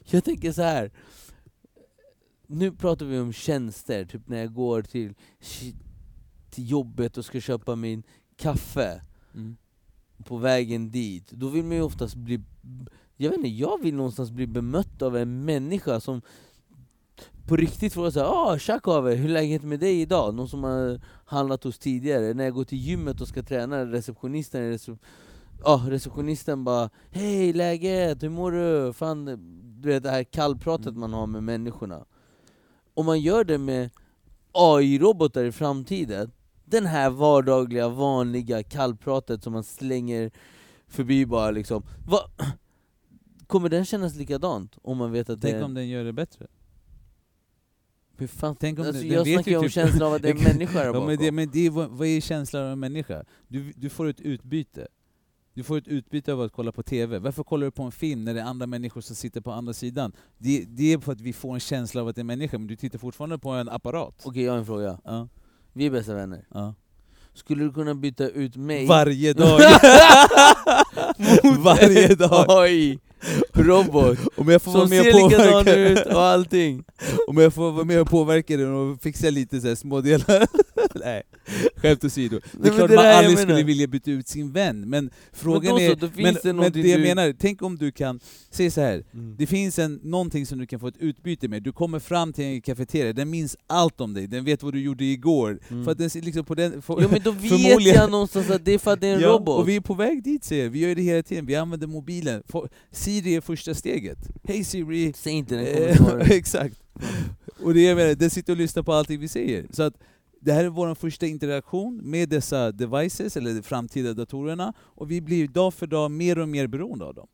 jag 0.05 0.23
tänker 0.23 0.51
så 0.51 0.61
här. 0.61 0.91
Nu 2.47 2.71
pratar 2.71 3.05
vi 3.05 3.19
om 3.19 3.33
tjänster, 3.33 4.05
typ 4.05 4.27
när 4.27 4.37
jag 4.37 4.53
går 4.53 4.81
till, 4.81 5.13
till 6.49 6.69
jobbet 6.69 7.17
och 7.17 7.25
ska 7.25 7.41
köpa 7.41 7.75
min 7.75 8.03
kaffe 8.37 9.01
på 10.23 10.37
vägen 10.37 10.91
dit. 10.91 11.31
Då 11.31 11.47
vill 11.47 11.63
man 11.63 11.75
ju 11.75 11.81
oftast 11.81 12.15
bli... 12.15 12.41
Jag 13.17 13.29
vet 13.29 13.37
inte, 13.37 13.49
jag 13.49 13.81
vill 13.83 13.95
någonstans 13.95 14.31
bli 14.31 14.47
bemött 14.47 15.01
av 15.01 15.17
en 15.17 15.45
människa 15.45 15.99
som 15.99 16.21
på 17.47 17.55
riktigt 17.55 17.93
frågar 17.93 18.11
såhär 18.11 18.27
ah, 18.27 18.59
tja 18.59 18.79
Kave, 18.79 19.15
hur 19.15 19.29
är 19.29 19.33
läget 19.33 19.63
med 19.63 19.79
dig 19.79 20.01
idag?” 20.01 20.35
Någon 20.35 20.49
som 20.49 20.63
har 20.63 21.01
handlat 21.25 21.63
hos 21.63 21.79
tidigare. 21.79 22.33
När 22.33 22.43
jag 22.43 22.53
går 22.53 22.63
till 22.63 22.77
gymmet 22.77 23.21
och 23.21 23.27
ska 23.27 23.43
träna, 23.43 23.85
receptionisten 23.85 24.63
är 24.63 24.69
recep 24.69 24.99
Ja, 25.63 25.83
receptionisten 25.87 26.63
bara 26.63 26.89
Hej 27.11 27.53
läget, 27.53 28.23
hur 28.23 28.29
mår 28.29 28.51
du? 28.51 28.93
Fan, 28.93 29.25
du 29.81 29.89
vet 29.89 30.03
det 30.03 30.09
här 30.09 30.23
kallpratet 30.23 30.87
Mm. 30.87 30.99
man 30.99 31.13
har 31.13 31.27
med 31.27 31.43
människorna 31.43 32.05
Om 32.93 33.05
man 33.05 33.19
gör 33.21 33.43
det 33.43 33.57
med 33.57 33.89
AI-robotar 34.51 35.43
i 35.43 35.51
framtiden 35.51 36.31
Den 36.65 36.85
här 36.85 37.09
vardagliga, 37.09 37.89
vanliga 37.89 38.63
kallpratet 38.63 39.43
som 39.43 39.53
man 39.53 39.63
slänger 39.63 40.31
förbi 40.87 41.25
bara 41.25 41.51
liksom 41.51 41.83
Va? 42.07 42.19
Kommer 43.47 43.69
den 43.69 43.85
kännas 43.85 44.15
likadant? 44.15 44.77
Om 44.81 44.97
man 44.97 45.11
vet 45.11 45.29
att 45.29 45.41
det 45.41 45.47
Tänk 45.47 45.61
är... 45.61 45.65
om 45.65 45.73
den 45.73 45.87
gör 45.89 46.03
det 46.03 46.13
bättre? 46.13 46.47
Hur 48.17 48.27
fan? 48.27 48.55
Tänk 48.59 48.79
om 48.79 48.85
alltså, 48.85 49.01
den- 49.01 49.09
den 49.09 49.17
jag 49.17 49.25
vet 49.25 49.33
snackar 49.33 49.51
ju 49.51 49.57
om 49.57 49.63
typ- 49.63 49.71
känslan 49.73 50.07
av 50.07 50.13
att 50.13 50.21
det 50.21 50.29
är 50.29 50.35
en 50.35 50.43
människa 50.53 50.79
där 50.79 50.85
Ja, 50.85 50.93
bakom 50.93 51.07
men 51.07 51.17
det, 51.17 51.31
men 51.31 51.49
det 51.53 51.65
är, 51.65 51.69
vad, 51.69 51.89
vad 51.89 52.07
är 52.07 52.21
känslan 52.21 52.63
av 52.65 52.71
en 52.71 52.79
människa? 52.79 53.23
Du, 53.47 53.73
du 53.75 53.89
får 53.89 54.05
ett 54.07 54.19
utbyte. 54.21 54.87
Du 55.57 55.63
får 55.63 55.77
ett 55.77 55.87
utbyte 55.87 56.33
av 56.33 56.41
att 56.41 56.51
kolla 56.51 56.71
på 56.71 56.83
TV. 56.83 57.19
Varför 57.19 57.43
kollar 57.43 57.65
du 57.65 57.71
på 57.71 57.83
en 57.83 57.91
film 57.91 58.23
när 58.25 58.33
det 58.33 58.39
är 58.41 58.45
andra 58.45 58.67
människor 58.67 59.01
som 59.01 59.15
sitter 59.15 59.41
på 59.41 59.51
andra 59.51 59.73
sidan? 59.73 60.11
Det, 60.37 60.65
det 60.67 60.93
är 60.93 60.97
för 60.99 61.11
att 61.11 61.21
vi 61.21 61.33
får 61.33 61.53
en 61.53 61.59
känsla 61.59 62.01
av 62.01 62.07
att 62.07 62.15
det 62.15 62.19
är 62.19 62.23
en 62.23 62.27
människa, 62.27 62.57
men 62.57 62.67
du 62.67 62.75
tittar 62.75 62.99
fortfarande 62.99 63.37
på 63.37 63.49
en 63.49 63.69
apparat. 63.69 64.21
Okej, 64.25 64.43
jag 64.43 64.51
har 64.51 64.59
en 64.59 64.65
fråga. 64.65 64.99
Ja, 65.03 65.27
Vi 65.73 65.85
är 65.85 65.91
bästa 65.91 66.13
vänner. 66.13 66.45
ja. 66.53 66.73
Skulle 67.33 67.63
du 67.63 67.73
kunna 67.73 67.95
byta 67.95 68.29
ut 68.29 68.55
mig 68.55 68.87
Varje 68.87 69.33
dag! 69.33 69.59
Varje 71.63 72.15
dag! 72.15 72.97
Robot 73.53 74.17
Om 74.35 74.47
jag 74.49 74.61
får 74.61 74.71
vara 74.71 74.87
som 74.87 74.89
med 74.89 75.03
ser 75.03 75.29
likadan 75.29 75.67
ut 75.67 76.05
och 76.05 76.21
allting? 76.21 76.83
Om 77.27 77.37
jag 77.37 77.53
får 77.53 77.71
vara 77.71 77.85
med 77.85 78.01
och 78.01 78.09
påverka 78.09 78.57
den 78.57 78.73
och 78.73 79.01
fixa 79.01 79.29
lite 79.29 79.61
så 79.61 79.67
här 79.67 79.75
små 79.75 80.01
delar 80.01 80.47
Nej, 81.05 81.23
skämt 81.75 82.03
åsido. 82.03 82.39
Det 82.51 82.57
är 82.67 82.71
men 82.71 82.77
klart 82.77 82.89
det 82.89 82.95
man 82.95 83.05
aldrig 83.05 83.39
skulle 83.39 83.63
vilja 83.63 83.87
byta 83.87 84.11
ut 84.11 84.27
sin 84.27 84.51
vän, 84.51 84.89
men 84.89 85.09
frågan 85.33 85.71
då 85.71 85.77
så, 85.77 85.83
är... 85.83 85.95
då 85.95 86.07
finns 86.07 86.43
men, 86.43 86.55
det 86.55 86.61
men 86.61 86.71
det 86.71 86.89
jag 86.89 86.99
du- 86.99 87.03
menar, 87.03 87.33
tänk 87.39 87.61
om 87.61 87.77
du 87.77 87.91
kan... 87.91 88.19
Säg 88.51 88.71
så 88.71 88.81
här. 88.81 89.03
Mm. 89.13 89.35
Det 89.37 89.47
finns 89.47 89.79
en, 89.79 89.99
någonting 90.03 90.45
som 90.45 90.59
du 90.59 90.65
kan 90.65 90.79
få 90.79 90.87
ett 90.87 90.97
utbyte 90.99 91.47
med. 91.47 91.63
Du 91.63 91.71
kommer 91.71 91.99
fram 91.99 92.33
till 92.33 92.45
en 92.45 92.61
kafeteria, 92.61 93.13
den 93.13 93.29
minns 93.29 93.57
allt 93.67 94.01
om 94.01 94.13
dig, 94.13 94.27
den 94.27 94.45
vet 94.45 94.63
vad 94.63 94.73
du 94.73 94.81
gjorde 94.81 95.03
igår. 95.05 95.59
Mm. 95.69 95.83
För 95.85 95.91
att 95.91 95.97
den 95.97 96.09
ser 96.09 96.21
liksom 96.21 96.45
på 96.45 96.55
den... 96.55 96.81
För, 96.81 96.99
Jo 97.01 97.07
men 97.11 97.21
då 97.23 97.31
vet 97.31 97.81
jag 97.81 98.11
någonstans 98.11 98.49
att 98.49 98.65
det 98.65 98.73
är 98.73 98.79
för 98.79 98.93
att 98.93 99.01
det 99.01 99.07
är 99.07 99.15
en 99.15 99.21
Ja, 99.21 99.27
robot. 99.27 99.59
och 99.59 99.69
vi 99.69 99.75
är 99.75 99.81
på 99.81 99.93
väg 99.93 100.23
dit 100.23 100.43
säger 100.43 100.63
jag. 100.63 100.71
Vi 100.71 100.79
gör 100.79 100.95
det 100.95 101.01
hela 101.01 101.23
tiden, 101.23 101.45
vi 101.45 101.55
använder 101.55 101.87
mobilen. 101.87 102.43
Siri 103.07 103.35
är 103.35 103.41
första 103.41 103.73
steget. 103.73 104.17
Hej 104.43 104.63
Siri! 104.63 105.13
Säg 105.13 105.33
inte 105.33 105.55
den 105.55 105.65
Eh. 105.65 106.31
Exakt. 106.31 106.79
Och 107.63 107.73
det 107.73 107.87
är, 107.87 107.95
menar, 107.95 108.15
den 108.15 108.29
sitter 108.29 108.53
och 108.53 108.57
lyssnar 108.57 108.83
på 108.83 108.93
allting 108.93 109.19
vi 109.19 109.27
säger. 109.27 109.65
Så 109.69 109.83
att 109.83 109.93
det 110.41 110.53
här 110.53 110.63
är 110.63 110.69
vår 110.69 110.95
första 110.95 111.25
interaktion 111.25 111.97
med 111.97 112.29
dessa 112.29 112.71
devices, 112.71 113.37
eller 113.37 113.53
de 113.53 113.61
framtida 113.61 114.13
datorerna, 114.13 114.73
och 114.79 115.11
vi 115.11 115.21
blir 115.21 115.47
dag 115.47 115.73
för 115.73 115.87
dag 115.87 116.11
mer 116.11 116.39
och 116.39 116.49
mer 116.49 116.67
beroende 116.67 117.05
av 117.05 117.13
dem. 117.13 117.27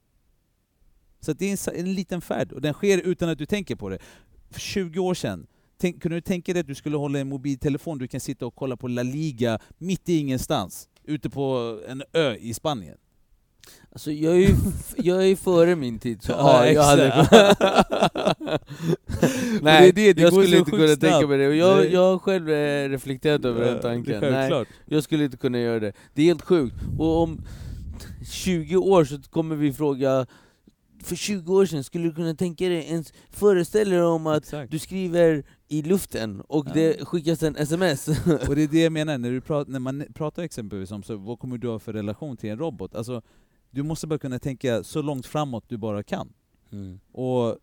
Så 1.19 1.31
att 1.31 1.39
det 1.39 1.45
är 1.45 1.73
en, 1.73 1.79
en 1.79 1.93
liten 1.93 2.21
färd, 2.21 2.51
och 2.51 2.61
den 2.61 2.73
sker 2.73 2.97
utan 2.97 3.29
att 3.29 3.37
du 3.37 3.45
tänker 3.45 3.75
på 3.75 3.89
det. 3.89 3.99
För 4.51 4.59
20 4.59 4.99
år 4.99 5.13
sedan, 5.13 5.47
tänk, 5.77 6.01
kunde 6.01 6.17
du 6.17 6.21
tänka 6.21 6.53
dig 6.53 6.59
att 6.59 6.67
du 6.67 6.75
skulle 6.75 6.97
hålla 6.97 7.19
en 7.19 7.29
mobiltelefon, 7.29 7.97
du 7.97 8.07
kan 8.07 8.19
sitta 8.19 8.45
och 8.45 8.55
kolla 8.55 8.77
på 8.77 8.87
La 8.87 9.03
Liga 9.03 9.59
mitt 9.77 10.09
i 10.09 10.17
ingenstans, 10.17 10.89
ute 11.03 11.29
på 11.29 11.79
en 11.87 12.03
ö 12.13 12.35
i 12.35 12.53
Spanien? 12.53 12.97
Alltså 13.91 14.11
jag 14.11 14.33
är 14.33 14.39
ju, 14.39 14.55
jag 14.97 15.27
är 15.29 15.35
före 15.35 15.75
min 15.75 15.99
tid, 15.99 16.23
så 16.23 16.31
Ja, 16.37 16.65
ja, 16.67 16.71
jag 16.71 16.83
hade. 16.83 17.27
Nej, 19.61 19.91
det 19.91 20.01
är 20.01 20.05
det, 20.07 20.13
det 20.13 20.21
jag 20.21 20.33
skulle 20.33 20.57
inte 20.57 20.71
kunna 20.71 20.87
tänka 20.87 21.07
snabbt. 21.09 21.29
mig 21.29 21.37
det, 21.37 21.47
och 21.47 21.55
jag, 21.55 21.77
Nej. 21.77 21.93
jag 21.93 22.11
har 22.11 22.19
själv 22.19 22.49
eh, 22.49 22.89
reflekterat 22.89 23.45
över 23.45 23.65
den 23.65 23.79
tanken. 23.81 24.21
Nej, 24.31 24.65
jag 24.85 25.03
skulle 25.03 25.25
inte 25.25 25.37
kunna 25.37 25.59
göra 25.59 25.79
det. 25.79 25.93
Det 26.13 26.21
är 26.21 26.25
helt 26.25 26.41
sjukt. 26.41 26.75
Och 26.99 27.21
om 27.21 27.41
20 28.31 28.77
år 28.77 29.05
så 29.05 29.21
kommer 29.29 29.55
vi 29.55 29.73
fråga, 29.73 30.25
för 31.03 31.15
20 31.15 31.55
år 31.55 31.65
sedan, 31.65 31.83
skulle 31.83 32.03
du 32.03 32.13
kunna 32.13 32.35
tänka 32.35 32.69
dig, 32.69 32.85
ens 32.87 33.13
föreställa 33.31 33.95
dig 33.95 34.03
om 34.03 34.27
att 34.27 34.43
Exakt. 34.43 34.71
du 34.71 34.79
skriver 34.79 35.43
i 35.67 35.81
luften 35.81 36.41
och 36.47 36.65
Ja. 36.67 36.71
det 36.73 37.05
skickas 37.07 37.43
en 37.43 37.55
sms? 37.55 38.07
Och 38.47 38.55
det 38.55 38.63
är 38.63 38.67
det 38.67 38.81
jag 38.83 38.91
menar, 38.91 39.17
när, 39.17 39.31
du 39.31 39.41
pratar, 39.41 39.71
när 39.71 39.79
man 39.79 40.03
pratar 40.13 40.43
exempelvis 40.43 40.91
om 40.91 41.03
så, 41.03 41.15
vad 41.15 41.39
kommer 41.39 41.57
du 41.57 41.67
ha 41.67 41.79
för 41.79 41.93
relation 41.93 42.37
till 42.37 42.49
en 42.49 42.57
robot? 42.59 42.95
Alltså, 42.95 43.21
du 43.73 43.83
måste 43.83 44.07
bara 44.07 44.19
kunna 44.19 44.39
tänka 44.39 44.83
så 44.83 45.01
långt 45.01 45.25
framåt 45.25 45.63
du 45.67 45.77
bara 45.77 46.03
kan. 46.03 46.33
Mm. 46.71 46.99
Och 47.11 47.57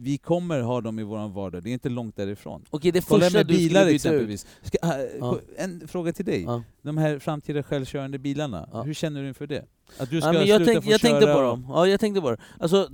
vi 0.00 0.18
kommer 0.18 0.60
ha 0.60 0.80
dem 0.80 0.98
i 0.98 1.02
vår 1.02 1.28
vardag, 1.28 1.62
det 1.62 1.70
är 1.70 1.72
inte 1.72 1.88
långt 1.88 2.16
därifrån. 2.16 2.64
Okej, 2.70 2.92
det 2.92 3.06
Kolla 3.08 3.24
första 3.24 3.38
med 3.38 3.46
du 3.46 3.54
bilar 3.56 3.86
ut. 3.86 3.94
exempelvis. 3.94 4.46
Ska, 4.62 4.78
äh, 4.82 4.90
Ja. 5.20 5.38
En 5.56 5.88
fråga 5.88 6.12
till 6.12 6.24
dig. 6.24 6.42
Ja. 6.42 6.62
De 6.82 6.98
här 6.98 7.18
framtida 7.18 7.62
självkörande 7.62 8.18
bilarna, 8.18 8.68
Ja. 8.72 8.82
hur 8.82 8.94
känner 8.94 9.22
du 9.22 9.28
inför 9.28 9.46
det? 9.46 9.64
Att 9.98 10.10
du 10.10 10.20
ska 10.20 10.34
Ja, 10.34 10.42
jag, 10.44 10.64
sluta 10.64 10.82
få 10.82 10.90
jag 10.90 11.00
tänkte 11.00 11.20
köra 11.26 11.34
på 11.34 11.40
och- 11.40 11.46
dem. 11.46 11.66
Ja, 11.68 11.86
jag 11.86 12.00
tänkte 12.00 12.20
på. 12.20 12.36
Alltså, 12.58 12.88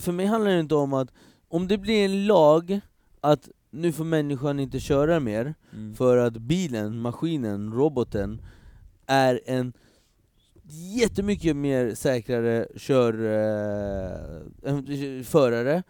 för 0.00 0.12
mig 0.12 0.26
handlar 0.26 0.50
det 0.50 0.60
inte 0.60 0.74
om 0.74 0.92
att, 0.92 1.08
om 1.48 1.68
det 1.68 1.78
blir 1.78 2.04
en 2.04 2.26
lag 2.26 2.80
att 3.20 3.48
nu 3.70 3.92
får 3.92 4.04
människan 4.04 4.60
inte 4.60 4.80
köra 4.80 5.20
mer, 5.20 5.54
Mm. 5.72 5.94
för 5.94 6.16
att 6.16 6.32
bilen, 6.36 6.98
maskinen, 7.00 7.72
roboten 7.72 8.42
är 9.06 9.40
en 9.46 9.72
jättemycket 10.70 11.56
mer 11.56 11.94
säkrare 11.94 12.66
kör, 12.76 13.14
eh, 13.14 14.42
förare, 15.22 15.82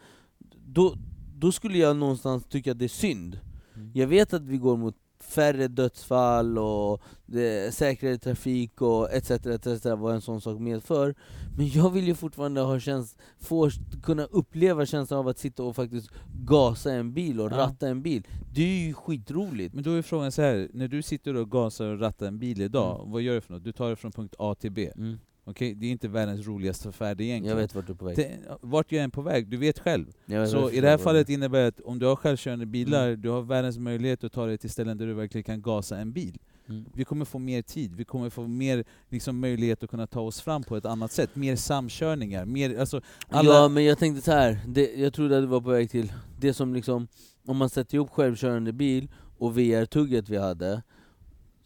då, 0.67 0.95
då 1.37 1.53
skulle 1.53 1.79
jag 1.79 1.97
någonstans 1.97 2.45
tycka 2.45 2.73
att 2.73 2.79
det 2.79 2.85
är 2.85 2.89
synd. 2.89 3.41
Mm. 3.75 3.91
Jag 3.95 4.07
vet 4.07 4.33
att 4.33 4.43
vi 4.43 4.57
går 4.57 4.77
mot 4.77 4.97
färre 5.21 5.69
dödsfall 5.69 6.59
och 6.59 7.03
det, 7.27 7.75
säkrare 7.75 8.19
trafik 8.19 8.83
och 8.83 9.13
etc, 9.13 9.31
etc 9.31 9.85
vad 9.85 10.15
en 10.15 10.21
sån 10.21 10.41
sak 10.41 10.61
medför. 10.61 11.15
Men 11.57 11.69
jag 11.69 11.91
vill 11.91 12.07
ju 12.07 12.15
fortfarande 12.15 12.61
ha 12.61 12.81
käns 12.81 13.17
få 13.41 13.71
kunna 14.03 14.25
uppleva 14.25 14.87
känslan 14.87 15.21
av 15.21 15.29
att 15.29 15.39
sitta 15.39 15.63
och 15.63 15.77
faktiskt 15.77 16.11
gasa 16.45 16.93
en 16.93 17.13
bil 17.15 17.41
och 17.41 17.53
Ja. 17.53 17.57
ratta 17.57 17.89
en 17.89 18.03
bil. 18.03 18.27
Det 18.55 18.63
är 18.63 18.87
ju 18.87 18.95
skitroligt. 18.95 19.75
Men 19.75 19.85
då 19.85 19.91
är 19.93 20.03
frågan 20.03 20.33
så 20.33 20.43
här, 20.43 20.69
när 20.73 20.89
du 20.89 21.03
sitter 21.03 21.37
och 21.37 21.51
gasar 21.51 21.87
och 21.87 22.01
rattar 22.01 22.27
en 22.27 22.39
bil 22.39 22.61
idag, 22.61 23.05
vad 23.07 23.23
gör 23.23 23.35
du 23.35 23.41
för 23.41 23.53
något? 23.53 23.65
Du 23.65 23.73
tar 23.73 23.91
det 23.91 23.97
från 23.97 24.13
punkt 24.13 24.35
A 24.39 24.55
till 24.61 24.73
B. 24.73 24.91
Mm. 24.97 25.19
Okej? 25.45 25.75
Det 25.75 25.87
är 25.87 25.91
inte 25.91 26.09
världens 26.09 26.47
roligaste 26.47 26.93
färd 26.93 27.21
egentligen. 27.21 27.57
Jag 27.57 27.63
vet 27.63 27.75
vart 27.75 27.87
du 27.87 27.93
är 27.93 27.97
på 27.97 28.05
väg. 28.05 28.17
Te- 28.17 28.37
Vart 28.61 28.93
jag 28.93 29.05
än 29.05 29.11
på 29.11 29.23
väg, 29.23 29.49
du 29.49 29.57
vet 29.57 29.79
själv. 29.79 30.07
Vet 30.27 30.51
Så 30.51 30.71
i 30.71 30.81
det 30.81 30.87
här 30.87 30.95
är 30.95 30.99
fallet 30.99 31.29
innebär 31.29 31.61
det 31.61 31.67
att 31.67 31.81
om 31.81 31.99
du 31.99 32.07
har 32.07 32.17
självkörande 32.17 32.67
bilar, 32.67 33.09
Mm. 33.09 33.21
du 33.23 33.29
har 33.29 33.43
världens 33.43 33.79
möjlighet 33.79 34.25
att 34.25 34.33
ta 34.33 34.47
dig 34.47 34.59
till 34.59 34.71
ställen 34.71 34.99
där 34.99 35.07
du 35.07 35.15
verkligen 35.15 35.45
kan 35.45 35.63
gasa 35.63 35.99
en 35.99 36.13
bil. 36.13 36.39
Mm. 36.69 36.85
Vi 36.95 37.05
kommer 37.05 37.25
få 37.25 37.39
mer 37.39 37.63
tid, 37.63 37.95
vi 37.97 38.05
kommer 38.05 38.31
få 38.31 38.47
mer 38.47 38.85
liksom, 39.09 39.41
möjlighet 39.41 39.83
att 39.85 39.91
kunna 39.91 40.07
ta 40.07 40.21
oss 40.21 40.41
fram 40.41 40.63
på 40.63 40.77
ett 40.77 40.85
annat 40.85 41.13
sätt. 41.13 41.37
Mer 41.37 41.57
samkörningar, 41.57 42.45
mer... 42.45 42.79
Alltså, 42.81 43.01
alla... 43.29 43.55
Ja 43.55 43.69
men 43.69 43.85
jag 43.85 43.99
tänkte 43.99 44.23
så 44.25 44.33
här. 44.33 44.59
Det, 44.67 44.95
jag 44.95 45.13
trodde 45.15 45.37
att 45.37 45.43
du 45.43 45.47
var 45.47 45.61
på 45.61 45.71
väg 45.71 45.91
till 45.91 46.13
det 46.41 46.55
som 46.55 46.75
liksom, 46.75 47.09
om 47.47 47.57
man 47.57 47.71
sätter 47.71 47.95
ihop 47.95 48.11
självkörande 48.11 48.73
bil 48.73 49.09
och 49.39 49.59
VR-tugget 49.59 50.29
vi 50.29 50.37
hade, 50.37 50.83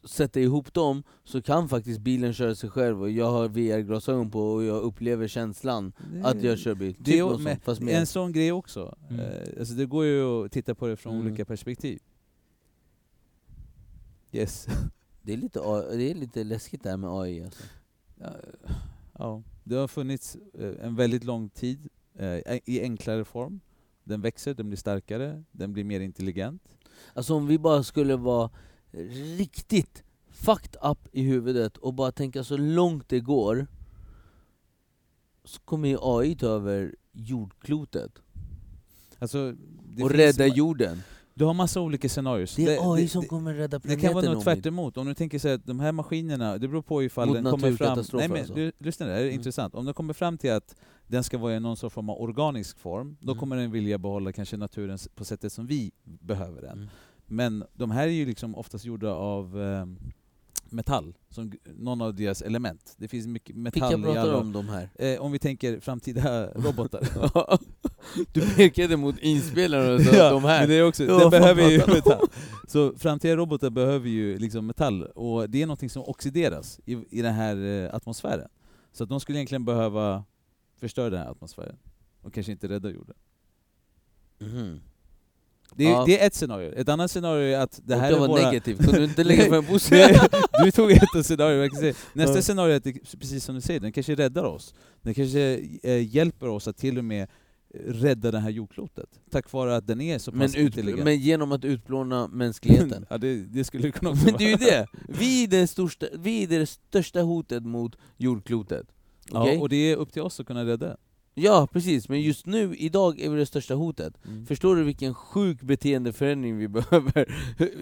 sätter 0.05 0.41
ihop 0.41 0.75
dem 0.75 1.03
så 1.25 1.43
kan 1.43 1.69
faktiskt 1.69 2.01
bilen 2.01 2.33
köra 2.35 2.55
sig 2.55 2.71
själv 2.71 3.03
och 3.03 3.11
jag 3.11 3.31
har 3.31 3.49
VR-glasögon 3.49 4.31
på 4.31 4.53
och 4.53 4.65
jag 4.65 4.83
upplever 4.83 5.29
känslan 5.29 5.93
att 6.25 6.43
jag 6.43 6.59
kör 6.59 6.75
bil. 6.75 6.95
Det 6.99 7.05
Typ 7.05 7.15
är, 7.15 7.21
något 7.21 7.41
men, 7.41 7.61
sånt, 7.65 7.91
en 7.91 8.07
sån 8.07 8.33
grej 8.33 8.53
också. 8.53 8.95
Mm. 9.11 9.21
Eh, 9.21 9.59
alltså 9.59 9.75
det 9.75 9.87
går 9.87 10.05
ju 10.05 10.23
att 10.45 10.53
titta 10.53 10.75
på 10.75 10.87
det 10.87 10.97
från 10.97 11.15
Mm. 11.15 11.27
olika 11.27 11.45
perspektiv. 11.45 12.01
Yes. 14.33 14.67
Det 15.23 15.33
är, 15.33 15.37
lite, 15.37 15.59
det 15.97 16.11
är 16.11 16.15
lite 16.15 16.45
läskigt 16.45 16.83
det 16.83 16.91
här 16.91 16.97
med 16.97 17.11
AI 17.11 17.45
alltså. 17.45 17.63
Ja, 18.21 18.31
ja, 19.19 19.43
det 19.65 19.75
har 19.77 19.89
funnits 19.89 20.37
eh, 20.55 20.87
en 20.87 20.97
väldigt 20.97 21.25
lång 21.25 21.49
tid 21.49 21.89
eh, 22.19 22.59
i 22.65 22.81
enklare 22.83 23.25
form. 23.25 23.61
Den 24.05 24.21
växer, 24.21 24.55
den 24.55 24.67
blir 24.69 24.77
starkare, 24.77 25.43
den 25.53 25.73
blir 25.73 25.85
mer 25.85 26.01
intelligent. 26.01 26.63
Alltså 27.15 27.35
om 27.35 27.47
vi 27.47 27.59
bara 27.59 27.83
skulle 27.83 28.17
vara 28.17 28.51
riktigt 29.37 30.03
fucked 30.31 30.77
up 30.83 30.99
i 31.13 31.23
huvudet 31.23 31.77
och 31.77 31.95
bara 31.95 32.13
tänka 32.13 32.45
så 32.45 32.57
långt 32.57 33.09
det 33.09 33.21
går, 33.21 33.67
så 35.45 35.61
kommer 35.61 35.89
ju 35.89 35.99
AI 36.01 36.35
ta 36.37 36.47
över 36.47 36.95
jordklotet 37.13 38.13
Alltså, 39.19 39.55
det 39.85 40.03
och 40.05 40.11
rädda 40.11 40.47
jorden. 40.47 41.03
Du 41.35 41.45
har 41.45 41.55
massa 41.55 41.81
olika 41.81 42.09
scenarier. 42.09 42.51
Det 42.57 42.77
är 42.77 42.95
AI 42.95 43.03
det, 43.03 43.09
som 43.09 43.23
det, 43.23 43.29
kommer 43.29 43.55
rädda 43.55 43.79
det 43.79 43.83
planeten 43.83 44.01
kan 44.03 44.15
vara 44.15 44.33
något 44.35 44.45
tvärt 44.45 44.67
emot. 44.67 44.97
Om 44.97 45.07
du 45.07 45.15
tänker 45.15 45.39
sig 45.39 45.53
att 45.53 45.67
de 45.67 45.81
här 45.81 45.93
maskinerna, 45.93 46.59
det 46.59 46.69
beror 46.69 46.83
på 46.83 47.03
ifall 47.03 47.27
Mot 47.29 47.35
den 47.35 47.45
kommer 47.45 47.73
fram... 47.73 48.05
Nej 48.13 48.29
men 48.29 48.39
alltså. 48.39 48.55
du, 48.55 48.73
lyssna, 48.79 49.07
det 49.07 49.13
här 49.13 49.21
är 49.21 49.25
Mm. 49.25 49.35
intressant. 49.35 49.75
Om 49.75 49.85
den 49.85 49.95
kommer 49.95 50.13
fram 50.15 50.39
till 50.39 50.53
att 50.53 50.77
den 51.07 51.25
ska 51.25 51.39
vara 51.39 51.57
i 51.57 51.61
någon 51.61 51.77
form 51.91 52.11
av 52.11 52.21
organisk 52.21 52.79
form, 52.79 53.17
då 53.21 53.33
Mm. 53.33 53.41
kommer 53.41 53.57
den 53.57 53.71
vilja 53.71 53.99
behålla 53.99 54.33
kanske 54.33 54.57
naturen 54.57 54.99
på 55.15 55.25
sättet 55.25 55.53
som 55.53 55.67
vi 55.67 55.93
behöver 56.05 56.63
den. 56.63 56.73
Mm. 56.79 56.89
Men 57.27 57.65
de 57.73 57.91
här 57.91 58.07
är 58.07 58.13
ju 58.13 58.27
liksom 58.27 58.55
oftast 58.55 58.85
gjorda 58.85 59.11
av 59.11 59.63
eh, 59.63 59.87
metall, 60.75 61.15
som 61.31 61.53
någon 61.79 62.03
av 62.03 62.15
deras 62.15 62.43
element. 62.43 62.95
Det 62.97 63.09
finns 63.09 63.27
mycket 63.27 63.57
metall 63.57 63.93
jag 63.93 64.01
i 64.01 64.03
prata 64.03 64.21
alla... 64.21 64.37
om 64.37 64.53
de 64.53 64.69
här? 64.69 64.91
Eh, 64.95 65.21
om 65.21 65.33
vi 65.33 65.39
tänker 65.39 65.81
framtida 65.81 66.53
robotar. 66.55 67.01
du 68.33 68.55
pekade 68.55 68.97
mot 68.97 69.19
inspelaren 69.19 69.95
och 69.95 70.01
sa 70.01 70.17
Ja, 70.17 70.31
de 70.31 70.45
här. 70.45 70.61
Men 70.61 70.69
det 70.69 70.75
är 70.75 70.87
också, 70.87 71.07
den 71.07 71.31
behöver 71.31 71.71
ju 71.71 71.79
pratar 71.79 71.95
metall. 71.95 72.29
Så 72.69 72.99
framtida 72.99 73.37
robotar 73.37 73.71
behöver 73.71 74.09
ju 74.09 74.39
liksom 74.39 74.67
metall, 74.67 75.03
och 75.03 75.51
det 75.51 75.63
är 75.63 75.67
något 75.67 75.93
som 75.93 76.03
oxideras 76.03 76.81
i, 76.85 77.19
i 77.19 77.23
den 77.23 77.35
här 77.35 77.57
eh, 77.57 77.95
atmosfären. 77.95 78.49
Så 78.93 79.05
att 79.05 79.11
de 79.11 79.21
skulle 79.21 79.39
egentligen 79.39 79.65
behöva 79.65 80.25
förstöra 80.81 81.11
den 81.11 81.21
här 81.21 81.31
atmosfären, 81.31 81.77
och 82.23 82.35
kanske 82.35 82.53
inte 82.53 82.69
rädda 82.69 82.91
jorden. 82.91 83.17
Mhm. 84.39 84.81
Det 85.77 85.85
är, 85.87 85.91
Ja. 85.91 86.05
det 86.07 86.21
är 86.23 86.27
ett 86.27 86.35
scenario. 86.35 86.73
Ett 86.73 86.89
annat 86.89 87.11
scenario 87.11 87.43
är 87.55 87.59
att 87.59 87.81
det 87.85 87.97
här 87.97 88.11
det 88.11 88.17
är 88.17 88.21
var 88.21 88.29
våra... 88.29 88.43
negativt, 88.43 88.79
kunde 88.85 88.99
du 88.99 89.05
inte 89.05 89.25
lägga 89.25 89.45
fram 89.45 89.55
en 89.55 89.65
positiv? 89.67 89.99
Du 90.65 90.71
tog 90.71 90.91
ett 90.93 91.27
scenario. 91.27 91.71
Nästa 92.13 92.43
scenario 92.43 92.73
är 92.73 92.77
att 92.77 92.85
det, 92.85 92.93
precis 93.19 93.45
som 93.45 93.55
du 93.55 93.61
säger, 93.61 93.81
den 93.81 93.93
kanske 93.93 94.15
räddar 94.15 94.45
oss. 94.45 94.75
Den 95.03 95.15
kanske 95.15 95.61
eh, 95.83 96.15
hjälper 96.15 96.49
oss 96.49 96.69
att 96.69 96.77
till 96.77 96.99
och 96.99 97.05
med 97.05 97.23
eh, 97.23 97.27
rädda 97.87 98.31
det 98.31 98.39
här 98.39 98.51
jordklotet. 98.51 99.09
Tack 99.31 99.53
vare 99.53 99.77
att 99.77 99.87
den 99.87 100.01
är 100.01 100.19
så 100.19 100.31
Men, 100.33 100.41
pass 100.41 100.55
ut, 100.57 100.67
intelligent. 100.67 101.05
men 101.05 101.19
genom 101.19 101.53
att 101.53 101.65
utplåna 101.65 102.29
mänskligheten. 102.29 103.07
ja, 103.11 103.19
det, 103.19 103.35
det 103.37 103.65
skulle 103.65 103.91
kunna 103.91 104.11
också 104.11 104.25
Men 104.25 104.35
det 104.39 104.45
är 104.45 104.49
ju 104.49 104.57
vara. 104.57 104.71
det! 104.71 104.87
Vi 105.09 105.45
är 105.45 105.49
det, 105.49 105.67
största, 105.67 106.07
vi 106.19 106.43
är 106.43 106.49
det 106.49 106.67
största 106.67 107.21
hotet 107.21 107.63
mot 107.63 107.97
jordklotet. 108.17 108.87
Okej? 109.31 109.55
Ja, 109.55 109.61
och 109.61 109.69
det 109.69 109.77
är 109.93 109.97
upp 109.97 110.13
till 110.13 110.23
oss 110.23 110.41
att 110.41 110.47
kunna 110.47 110.65
rädda. 110.65 110.97
Ja, 111.37 111.69
precis, 111.73 112.09
men 112.09 112.21
just 112.21 112.47
nu, 112.47 112.77
idag, 112.77 113.21
är 113.21 113.31
vi 113.31 113.37
det 113.37 113.47
största 113.47 113.75
hotet. 113.75 114.15
Mm. 114.27 114.47
Förstår 114.47 114.77
du 114.77 114.83
vilken 114.83 115.15
sjuk 115.15 115.63
beteendeförändring 115.63 116.59
vi 116.59 116.69
behöver 116.79 117.27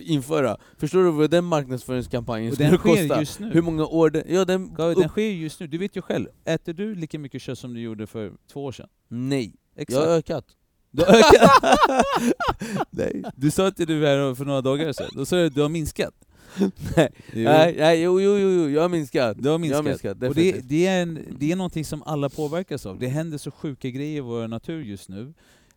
införa? 0.01 0.57
Förstår 0.79 1.05
du 1.05 1.11
vad 1.11 1.31
den 1.31 1.45
marknadsföringskampanjen 1.45 2.55
skulle 2.55 2.79
kosta? 2.79 3.21
just 3.21 3.41
nu. 3.41 3.51
Hur 3.51 3.63
många 3.63 3.87
år 3.87 4.11
den... 4.11 4.25
Ja, 4.29 4.45
den... 4.45 4.77
Upp- 4.77 4.97
den 4.99 5.09
sker 5.09 5.23
ju 5.23 5.43
just 5.43 5.61
nu. 5.61 5.67
Du 5.67 5.79
vet 5.79 5.97
ju 5.97 6.03
själv. 6.03 6.27
Äter 6.45 6.73
du 6.73 6.95
lika 6.95 7.19
mycket 7.19 7.43
kött 7.43 7.59
som 7.59 7.75
du 7.75 7.81
gjorde 7.81 8.07
för 8.07 8.33
två 8.53 8.65
år 8.65 8.73
sedan? 8.73 8.89
Nej, 9.09 9.55
Exakt. 9.77 10.03
jag 10.03 10.11
har 10.11 10.17
ökat. 10.17 10.45
Du 10.91 11.03
har 11.03 11.15
ökat. 11.15 11.51
Nej. 12.91 13.23
Du 13.37 13.51
sa 13.51 13.71
till 13.71 13.87
du 13.87 14.07
här 14.07 14.35
för 14.35 14.45
några 14.45 14.61
dagar 14.61 14.93
sedan, 14.93 15.11
då 15.17 15.25
sa 15.27 15.37
du 15.37 15.47
att 15.47 15.55
du 15.55 15.63
har 15.63 15.69
minskat. 15.69 16.15
nej, 16.97 17.11
Jo. 17.33 17.45
nej, 17.45 17.75
nej, 17.79 18.03
jo, 18.03 18.21
jo, 18.21 18.39
jo, 18.39 18.69
jag 18.69 18.83
har 18.83 18.89
minskat. 18.89 19.37
Det 19.43 19.49
har 19.49 19.59
minskat. 19.59 19.77
Jag 19.77 19.83
har 19.85 19.91
minskat 19.91 20.23
och 20.23 20.35
det, 20.35 20.69
det, 20.69 20.87
är 20.87 21.03
en, 21.03 21.37
det 21.39 21.53
är 21.53 21.57
någonting 21.57 21.85
som 21.85 22.03
alla 22.03 22.29
påverkas 22.29 22.87
av. 22.87 22.99
Det 22.99 23.09
händer 23.09 23.39
så 23.39 23.51
sjuka 23.51 23.91
grejer 23.91 24.17
i 24.17 24.21
vår 24.21 24.49
natur 24.49 24.83
just 24.83 25.09
nu. 25.09 25.35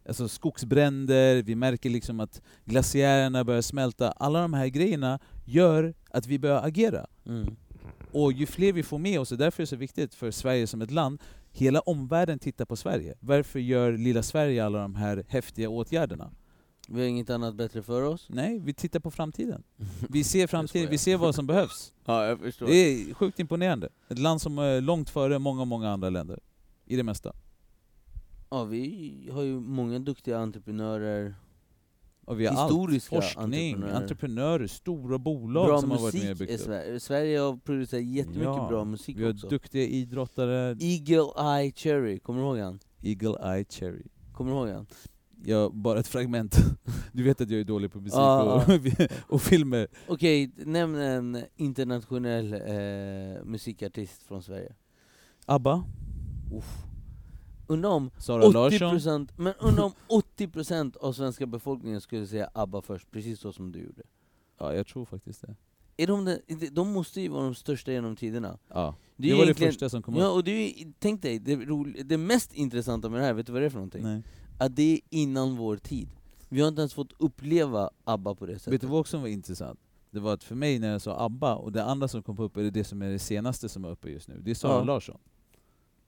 Alltså 0.08 0.28
skogsbränder, 0.28 1.44
vi 1.44 1.56
märker 1.56 1.90
liksom 1.90 2.20
att 2.20 2.42
glaciärerna 2.66 3.44
börjar 3.44 3.62
smälta. 3.62 4.12
Alla 4.12 4.42
de 4.42 4.54
här 4.54 4.68
grejerna 4.68 5.20
gör 5.46 5.94
att 6.10 6.28
vi 6.28 6.40
börjar 6.40 6.64
agera. 6.64 7.08
Mm. 7.26 7.56
Och 8.12 8.34
ju 8.34 8.46
fler 8.46 8.74
vi 8.74 8.84
får 8.84 9.00
med 9.00 9.20
oss, 9.20 9.32
och 9.32 9.38
därför 9.38 9.62
är 9.62 9.66
det 9.66 9.68
så 9.68 9.76
viktigt 9.76 10.14
för 10.14 10.32
Sverige 10.32 10.68
som 10.68 10.82
ett 10.82 10.92
land, 10.92 11.22
hela 11.52 11.80
omvärlden 11.80 12.40
tittar 12.40 12.66
på 12.66 12.76
Sverige. 12.76 13.14
Varför 13.20 13.60
gör 13.60 13.92
lilla 13.92 14.24
Sverige 14.24 14.66
alla 14.66 14.80
de 14.82 14.96
här 14.96 15.26
häftiga 15.28 15.70
åtgärderna? 15.70 16.32
Vi 16.89 17.00
har 17.02 17.08
inget 17.08 17.30
annat 17.30 17.56
bättre 17.56 17.82
för 17.84 18.02
oss. 18.02 18.26
Nej, 18.30 18.60
vi 18.60 18.74
tittar 18.74 19.00
på 19.00 19.12
framtiden. 19.12 19.63
Vi 20.10 20.24
ser 20.24 20.48
framtiden, 20.48 20.89
vi 20.89 20.98
ser 20.98 21.17
vad 21.17 21.36
som 21.36 21.48
behövs. 21.48 21.93
Ja, 22.06 22.26
jag 22.26 22.39
förstår. 22.39 22.65
Det 22.67 22.74
är 22.76 23.13
sjukt 23.13 23.39
imponerande. 23.39 23.89
Ett 24.10 24.19
land 24.19 24.41
som 24.41 24.58
är 24.58 24.82
långt 24.82 25.10
före 25.10 25.39
många, 25.39 25.65
många 25.65 25.89
andra 25.89 26.10
länder. 26.10 26.39
I 26.86 26.95
det 26.95 27.04
mesta. 27.04 27.34
Ja, 28.50 28.63
vi 28.63 29.30
har 29.34 29.41
ju 29.41 29.60
många 29.60 30.00
duktiga 30.00 30.38
entreprenörer, 30.39 31.36
Och 32.26 32.39
vi 32.39 32.45
har 32.45 32.56
allt. 32.56 32.71
historiska 32.71 33.15
Forskning, 33.15 33.74
entreprenörer. 33.74 34.02
entreprenörer, 34.02 34.67
stora 34.67 35.17
bolag 35.17 35.67
Bra 35.67 35.82
som 35.82 35.91
har 35.91 36.00
varit 36.00 36.13
med 36.24 36.32
och 36.32 36.38
byggt 36.38 36.52
upp. 36.54 36.60
Sverige. 36.60 37.00
Sverige 37.00 37.39
har 37.39 37.58
producerat 37.58 38.04
jättemycket 38.04 38.43
Ja, 38.43 38.67
bra 38.69 38.86
musik 38.86 39.17
Vi 39.17 39.24
har 39.24 39.34
också. 39.34 39.48
duktiga 39.50 39.84
idrottare, 39.84 40.78
Eagle 40.80 41.32
Eye 41.62 41.71
Cherry, 41.76 42.19
kommer 42.19 42.39
du 42.41 42.45
ihåg 42.48 42.58
han? 42.58 42.80
Eagle 43.02 43.56
Eye 43.56 43.65
Cherry. 43.69 44.04
Kommer 44.34 44.52
du 44.52 44.58
ihåg 44.58 44.69
han? 44.69 44.88
Ja, 45.46 45.70
bara 45.74 46.00
ett 46.00 46.08
fragment. 46.08 46.56
Du 47.12 47.24
vet 47.24 47.42
att 47.42 47.50
jag 47.50 47.60
är 47.60 47.64
dålig 47.64 47.92
på 47.92 48.00
musik 48.00 48.14
Ja, 48.18 48.66
och, 48.66 48.72
och 49.36 49.42
filmer. 49.42 49.88
Okej, 50.08 50.52
nämn 50.56 50.96
en 50.96 51.44
internationell 51.56 52.54
eh, 52.54 53.44
musikartist 53.44 54.24
från 54.24 54.44
Sverige. 54.44 54.74
ABBA, 55.46 55.84
Uff. 56.54 56.78
Undrar 57.68 57.90
om 57.90 58.12
Sara 58.18 58.48
Larsson. 58.48 58.98
80%, 58.98 59.30
men 59.38 59.54
undrar 59.60 59.84
om 59.84 59.92
80% 60.38 60.98
av 60.98 61.14
svenska 61.14 61.46
befolkningen 61.46 62.02
skulle 62.02 62.28
säga 62.28 62.50
ABBA 62.54 62.82
först, 62.82 63.12
precis 63.12 63.40
så 63.40 63.52
som 63.54 63.72
du 63.72 63.80
gjorde. 63.80 64.02
Ja, 64.60 64.74
jag 64.74 64.88
tror 64.88 65.06
faktiskt 65.06 65.42
det. 65.42 65.56
Är 65.98 66.08
de, 66.08 66.26
de, 66.48 66.68
de 66.70 66.94
måste 66.94 67.22
ju 67.22 67.30
vara 67.30 67.44
de 67.44 67.56
största 67.56 67.92
genom 67.92 68.16
tiderna. 68.16 68.58
Ja. 68.70 68.96
Det 69.18 69.28
Det, 69.30 69.34
var 69.38 69.46
det 69.46 69.54
första 69.54 69.90
som 69.90 70.02
kom 70.02 70.16
Ja, 70.16 70.26
upp. 70.26 70.34
och 70.34 70.44
det 70.44 70.52
är, 70.52 70.94
tänk 71.00 71.22
dig, 71.22 71.40
det, 71.40 71.56
ro- 71.56 71.94
det 72.06 72.18
mest 72.18 72.54
intressanta 72.54 73.10
med 73.10 73.20
det 73.20 73.26
här, 73.26 73.34
vet 73.34 73.46
du 73.46 73.52
vad 73.54 73.62
det 73.62 73.66
är 73.66 73.70
för 73.70 73.78
någonting? 73.78 74.04
Nej. 74.04 74.22
Att 74.58 74.76
det 74.76 74.94
är 74.94 75.00
innan 75.10 75.56
vår 75.56 75.78
tid. 75.78 76.10
Vi 76.50 76.62
har 76.62 76.68
inte 76.68 76.82
ens 76.82 76.94
fått 76.94 77.13
uppleva 77.18 77.89
ABBA 78.04 78.36
på 78.36 78.46
det 78.46 78.60
sättet. 78.60 78.74
Vet 78.74 78.82
du 78.82 78.88
vad 78.88 79.00
också 79.00 79.18
var 79.18 79.28
intressant? 79.28 79.80
Det 80.12 80.20
var 80.20 80.34
att 80.34 80.44
för 80.44 80.56
mig 80.56 80.80
när 80.80 80.91
jag 80.91 81.02
sa 81.02 81.26
ABBA, 81.26 81.56
och 81.56 81.72
det 81.72 81.84
andra 81.84 82.08
som 82.08 82.24
kom 82.24 82.39
upp 82.39 82.58
är 82.58 82.63
det 82.63 82.84
som 82.84 83.02
är 83.02 83.10
det 83.10 83.20
senaste 83.20 83.70
som 83.70 83.86
är 83.86 83.89
uppe 83.89 84.10
just 84.10 84.28
nu. 84.28 84.41
Det 84.41 84.52
är 84.52 84.56
Sara 84.56 84.78
Ja. 84.78 84.84
Larsson. 84.84 85.18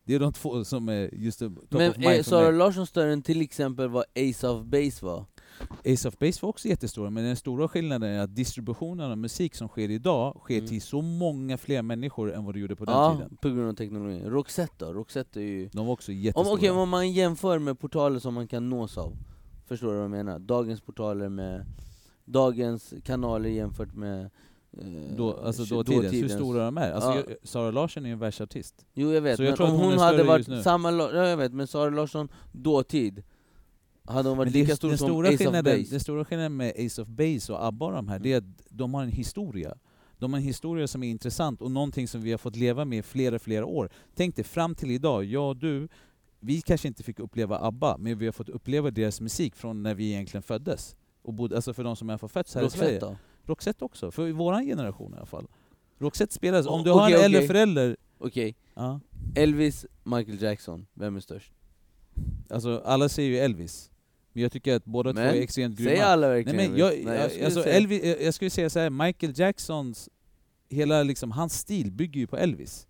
Det 0.04 0.16
är 0.16 0.20
de 0.20 0.34
två 0.34 0.64
som 0.64 0.90
är 0.90 1.14
just 1.14 1.40
top 1.40 1.52
Men 1.70 1.90
of 1.92 1.96
är 1.96 2.00
mind 2.00 2.16
för 2.16 2.24
Sara. 2.24 2.52
Larsson 2.52 2.88
större 2.88 3.14
än 3.14 3.22
till 3.22 3.42
exempel 3.42 3.88
vad 3.90 4.04
Ace 4.16 4.48
of 4.50 4.64
Base 4.66 5.06
var? 5.06 5.26
Ace 5.86 6.08
of 6.08 6.18
Base 6.18 6.40
var 6.42 6.50
också 6.50 6.68
jättestora, 6.68 7.10
men 7.10 7.24
den 7.24 7.36
stora 7.36 7.68
skillnaden 7.68 8.10
är 8.10 8.20
att 8.20 8.36
distributionen 8.36 9.12
av 9.12 9.18
musik 9.18 9.56
som 9.56 9.68
sker 9.68 9.92
idag 9.92 10.38
sker 10.44 10.56
Mm. 10.58 10.68
till 10.68 10.82
så 10.82 11.02
många 11.02 11.58
fler 11.58 11.82
människor 11.82 12.34
än 12.34 12.46
vad 12.46 12.56
det 12.56 12.60
gjorde 12.60 12.76
på 12.76 12.86
den 12.86 12.94
Ja, 12.96 13.14
tiden. 13.16 13.38
på 13.42 13.50
grund 13.50 13.70
av 13.70 13.74
teknologin. 13.74 14.30
Roxette 14.30 14.86
då? 14.86 14.94
Roxette 14.94 15.40
är 15.40 15.44
ju... 15.44 15.70
De 15.74 15.86
var 15.86 15.94
också 15.94 16.12
Om, 16.12 16.18
jättestora. 16.18 16.54
okej, 16.54 16.70
om 16.72 16.90
man 16.90 17.12
jämför 17.12 17.60
med 17.60 17.80
portaler 17.80 18.20
som 18.20 18.34
man 18.34 18.48
kan 18.48 18.70
nås 18.70 18.98
av, 18.98 19.14
förstår 19.68 19.88
du 19.88 19.94
vad 19.94 20.04
jag 20.04 20.12
menar? 20.12 20.40
Dagens 20.40 20.82
portaler 20.82 21.30
med 21.30 21.66
dagens 22.26 22.94
kanaler 23.04 23.50
jämfört 23.50 23.94
med 23.96 24.30
eh, 24.78 25.16
Då, 25.18 25.34
alltså 25.34 25.64
dåtidens, 25.66 26.14
hur 26.14 26.28
stora 26.30 26.66
de 26.66 26.78
är. 26.78 26.92
Alltså, 26.92 27.10
Ja. 27.10 27.16
jag, 27.28 27.36
Sara 27.44 27.72
Larsson 27.72 28.06
är 28.06 28.10
en 28.12 28.20
världsartist. 28.20 28.86
Jo 28.94 29.12
jag 29.14 29.22
vet, 29.22 29.38
Så 29.38 29.44
jag 29.44 29.50
men 29.50 29.58
tror 29.58 29.68
om 29.68 29.74
hon 29.74 29.90
hon, 29.90 29.98
hade 30.00 30.24
varit 30.24 30.64
samma, 30.64 30.92
ja, 30.92 31.28
jag 31.28 31.38
vet, 31.38 31.54
men 31.54 31.68
Sara 31.68 31.90
Larsson 31.90 32.30
dåtid, 32.52 33.24
hade 34.08 34.30
hon 34.30 34.38
varit 34.38 34.54
lika 34.54 34.76
stor 34.76 34.90
den, 34.90 34.98
som 34.98 35.08
stora 35.08 35.30
Ace 35.30 35.48
of 35.48 35.64
Base? 35.64 35.92
den 35.92 36.00
stora 36.00 36.26
skillnaden 36.26 36.58
med 36.58 36.74
Ace 36.86 37.02
of 37.02 37.08
Base 37.08 37.54
och 37.54 37.66
ABBA 37.66 37.86
och 37.86 37.92
de 37.92 38.08
här, 38.08 38.20
det 38.20 38.34
är 38.34 38.38
att 38.38 38.44
de 38.70 38.94
har 38.94 39.04
en 39.04 39.12
historia. 39.12 39.78
De 40.20 40.34
har 40.34 40.40
en 40.40 40.46
historia 40.46 40.88
som 40.88 41.04
är 41.04 41.10
intressant 41.10 41.62
och 41.62 41.72
någonting 41.72 42.08
som 42.08 42.22
vi 42.22 42.32
har 42.32 42.38
fått 42.38 42.56
leva 42.56 42.86
med 42.86 43.00
i 43.00 43.02
flera, 43.02 43.40
flera 43.40 43.66
år. 43.66 43.90
Tänk 44.16 44.36
dig, 44.36 44.46
fram 44.46 44.76
till 44.76 44.92
idag, 44.92 45.26
jag 45.26 45.50
och 45.50 45.58
du, 45.58 45.88
vi 46.40 46.62
kanske 46.62 46.88
inte 46.88 47.04
fick 47.04 47.20
uppleva 47.20 47.60
ABBA, 47.60 47.98
men 47.98 48.18
vi 48.18 48.26
har 48.26 48.34
fått 48.34 48.50
uppleva 48.50 48.92
deras 48.92 49.22
musik 49.22 49.56
från 49.56 49.84
när 49.84 49.96
vi 49.96 50.12
egentligen 50.12 50.44
föddes. 50.44 50.96
Och 51.22 51.34
bodde, 51.34 51.56
alltså 51.56 51.74
för 51.74 51.84
de 51.84 51.96
som 51.96 52.10
har 52.10 52.18
fötts 52.18 52.56
här 52.56 52.66
i 52.66 52.70
Sverige. 52.70 52.94
Roxette 52.94 53.06
då? 53.06 53.18
Roxette 53.52 53.86
också, 53.86 54.12
för 54.12 54.32
vår 54.32 54.62
generation 54.62 55.14
i 55.14 55.18
alla 55.18 55.26
fall. 55.26 55.48
Roxette 56.00 56.34
spelas, 56.34 56.68
om 56.68 56.84
du 56.84 56.92
har 56.92 57.06
okej, 57.06 57.16
en 57.16 57.26
äldre 57.26 57.40
okej. 57.40 57.48
förälder, 57.48 57.98
Okej, 58.20 58.56
ja, 58.74 59.00
Elvis, 59.36 59.86
Michael 60.04 60.42
Jackson, 60.42 60.88
vem 60.94 61.16
är 61.16 61.20
störst? 61.20 61.54
alltså 62.50 62.82
alla 62.86 63.10
säger 63.10 63.30
ju 63.30 63.38
Elvis. 63.38 63.92
Men 64.38 64.42
jag 64.42 64.52
tycker 64.52 64.76
att 64.76 64.86
båda 64.86 65.14
två 65.14 65.20
Men, 65.20 65.28
är 65.36 65.42
extremt 65.42 65.78
grymma. 65.78 65.90
Säger 65.90 66.04
alla 66.06 66.28
Nej, 66.28 66.36
verkligen 66.36 66.72
men 66.72 66.80
jag? 66.80 67.06
Nej, 67.06 67.16
jag, 67.20 67.30
skulle 67.32 67.46
alltså 67.46 67.64
säga- 67.64 67.76
Elvis, 67.76 68.04
jag, 68.04 68.22
jag 68.22 68.34
skulle 68.34 68.50
säga 68.50 68.70
så 68.70 68.80
här, 68.80 68.90
Michael 68.90 69.40
Jacksons, 69.40 70.10
hela 70.70 71.04
liksom, 71.04 71.32
hans 71.32 71.54
stil 71.54 71.92
bygger 71.92 72.20
ju 72.20 72.28
på 72.28 72.38
Elvis. 72.38 72.88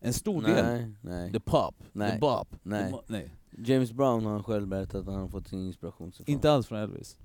En 0.00 0.12
stor 0.12 0.42
del. 0.42 0.64
Nej, 0.64 0.90
nej, 1.00 1.32
The 1.32 1.40
pop, 1.40 1.74
Nej. 1.92 2.12
the 2.12 2.18
bop. 2.18 2.48
Nej. 2.62 2.92
The 2.92 2.98
nej. 3.06 3.34
James 3.58 3.92
Brown 3.92 4.24
har 4.26 4.42
själv 4.42 4.66
berättat 4.68 5.08
att 5.08 5.14
han 5.14 5.30
fått 5.30 5.48
sin 5.48 5.66
inspiration 5.66 6.08
ifrån. 6.08 6.24
Inte 6.26 6.52
alls 6.52 6.66
från 6.66 6.78
Elvis. 6.78 7.18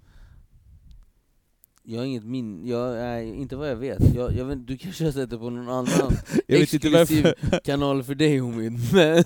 Jag 1.86 2.00
har 2.00 2.06
inget 2.06 2.24
min, 2.24 2.68
jag, 2.68 2.96
nej, 2.96 3.36
inte 3.36 3.56
vad 3.56 3.70
jag 3.70 3.76
vet. 3.76 4.16
Jag, 4.16 4.36
jag 4.36 4.46
vet. 4.46 4.68
Du 4.68 4.78
kanske 4.78 5.04
har 5.04 5.12
sett 5.12 5.30
det 5.30 5.38
på 5.38 5.50
någon 5.50 5.70
annan 5.70 6.12
exklusiv 6.48 7.28
kanal 7.64 8.04
för 8.04 8.16
dig 8.16 8.42
Omid, 8.42 8.72
men... 8.94 9.24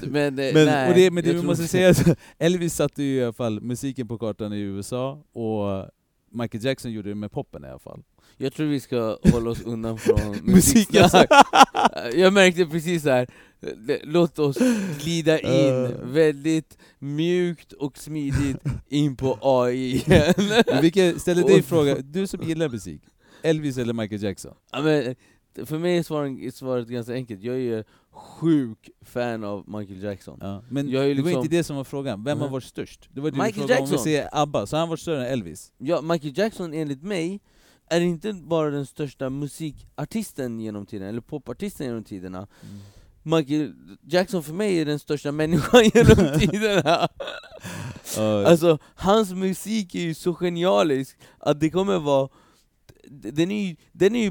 men, 0.00 0.38
eh, 0.38 0.54
Men, 0.54 0.66
nej, 0.66 0.88
och 0.88 0.94
det, 0.94 1.10
men 1.10 1.24
det 1.24 1.32
vi 1.32 1.42
måste 1.42 1.68
säga, 1.68 1.94
Elvis 2.38 2.74
satte 2.74 3.02
ju 3.02 3.16
i 3.16 3.24
alla 3.24 3.32
fall 3.32 3.60
musiken 3.60 4.08
på 4.08 4.18
kartan 4.18 4.52
i 4.52 4.58
USA, 4.58 5.22
och 5.32 5.90
Michael 6.30 6.64
Jackson 6.64 6.92
gjorde 6.92 7.08
det 7.08 7.14
med 7.14 7.32
poppen 7.32 7.64
i 7.64 7.68
alla 7.68 7.78
fall. 7.78 8.02
Jag 8.36 8.52
tror 8.52 8.66
vi 8.66 8.80
ska 8.80 9.18
hålla 9.32 9.50
oss 9.50 9.62
undan 9.62 9.98
från 9.98 10.36
musiksnack. 10.42 11.28
jag 12.14 12.32
märkte 12.32 12.66
precis 12.66 13.02
så 13.02 13.10
här. 13.10 13.26
eh, 13.88 13.96
låt 14.02 14.38
oss 14.38 14.56
glida 15.02 15.38
in 15.40 15.74
Uh. 15.74 15.90
väldigt 16.04 16.78
mjukt 16.98 17.72
och 17.72 17.98
smidigt 17.98 18.56
in 18.88 19.16
på 19.16 19.38
AI 19.42 19.94
igen. 19.94 20.34
Vilka, 20.82 21.18
ställer 21.18 21.42
dig 21.44 21.62
fråga, 21.62 21.96
du 21.98 22.26
som 22.26 22.42
gillar 22.42 22.68
musik, 22.68 23.02
Elvis 23.42 23.78
eller 23.78 23.92
Michael 23.92 24.22
Jackson? 24.22 24.54
Ja, 24.72 24.82
men, 24.82 25.14
för 25.66 25.78
mig 25.78 25.96
är 25.98 26.02
svaret, 26.02 26.54
svaret 26.54 26.88
ganska 26.88 27.12
enkelt, 27.14 27.42
jag 27.42 27.54
är 27.54 27.58
ju 27.60 27.84
sjuk 28.12 28.90
fan 29.02 29.44
av 29.44 29.64
Michael 29.78 30.02
Jackson. 30.02 30.38
Ja. 30.40 30.64
Men 30.70 30.88
Jag 30.90 31.02
är 31.04 31.08
ju 31.08 31.14
det 31.14 31.22
var 31.22 31.28
liksom- 31.28 31.44
inte 31.44 31.56
det 31.56 31.64
som 31.64 31.76
var 31.76 31.84
frågan, 31.84 32.24
vem 32.24 32.38
har 32.38 32.46
Nej. 32.46 32.52
varit 32.52 32.64
störst? 32.64 33.08
Det 33.12 33.20
var 33.20 33.30
det 33.30 33.36
Michael 33.36 33.52
du 33.52 33.60
frågade 33.60 33.80
om 33.80 33.86
vi 33.86 33.92
Jackson. 33.92 34.04
säger 34.04 34.28
ABBA, 34.32 34.66
så 34.66 34.76
han 34.76 34.88
varit 34.88 35.00
större 35.00 35.26
än 35.26 35.32
Elvis? 35.32 35.72
Ja, 35.78 36.00
Michael 36.00 36.38
Jackson 36.38 36.74
enligt 36.74 37.02
mig 37.02 37.40
är 37.88 38.00
inte 38.00 38.32
bara 38.32 38.70
den 38.70 38.86
största 38.86 39.30
musikartisten 39.30 40.60
genom 40.60 40.86
tiden, 40.86 41.08
eller 41.08 41.20
popartisten 41.20 41.86
genom 41.86 42.04
tiderna. 42.04 42.46
Michael 43.22 43.74
Jackson 44.02 44.42
för 44.42 44.52
mig 44.52 44.78
är 44.80 44.84
den 44.84 44.98
största 44.98 45.32
människan 45.32 45.84
genom 45.94 46.38
tiderna. 46.40 47.08
Ja, 48.16 48.46
Alltså, 48.46 48.78
hans 48.94 49.32
musik 49.32 49.94
är 49.94 50.00
ju 50.00 50.14
så 50.14 50.34
genialisk 50.34 51.18
att 51.38 51.60
det 51.60 51.70
kommer 51.70 51.98
vara... 51.98 52.28
Den 53.08 53.50
är 53.50 53.68
ju, 53.68 53.76
den 53.92 54.14
är 54.14 54.22
ju 54.22 54.30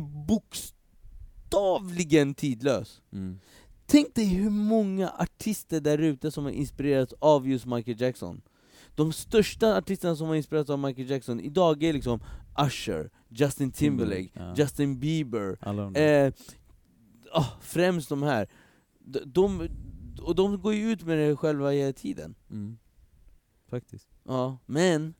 bokstavligen 1.49 2.33
tidlös. 2.35 3.01
mm. 3.13 3.39
Tänk 3.85 4.15
dig 4.15 4.25
hur 4.25 4.49
många 4.49 5.09
artister 5.09 5.79
där 5.81 5.97
ute 5.97 6.31
som 6.31 6.43
har 6.43 6.51
inspirerats 6.51 7.13
av 7.19 7.47
just 7.47 7.65
Michael 7.65 8.01
Jackson. 8.01 8.41
De 8.95 9.13
största 9.13 9.77
artisterna 9.77 10.15
som 10.15 10.27
har 10.27 10.35
inspirerats 10.35 10.69
av 10.69 10.79
Michael 10.79 11.09
Jackson 11.09 11.39
idag 11.39 11.83
är 11.83 11.93
liksom 11.93 12.23
Usher, 12.57 13.09
Justin 13.29 13.71
Timberlake, 13.71 14.29
Ja. 14.33 14.53
Justin 14.57 14.99
Bieber, 14.99 15.57
eh, 15.97 16.33
ah, 17.31 17.45
främst 17.61 18.09
de 18.09 18.23
här. 18.23 18.47
De, 18.99 19.19
de, 19.25 19.69
och 20.21 20.35
de 20.35 20.61
går 20.61 20.73
ju 20.73 20.91
ut 20.91 21.03
med 21.03 21.17
det 21.17 21.35
själva 21.35 21.71
hela 21.71 21.93
tiden. 21.93 22.35
Mm. 22.49 22.77
Faktiskt. 23.69 24.07
Ja, 24.23 24.57
men 24.65 25.13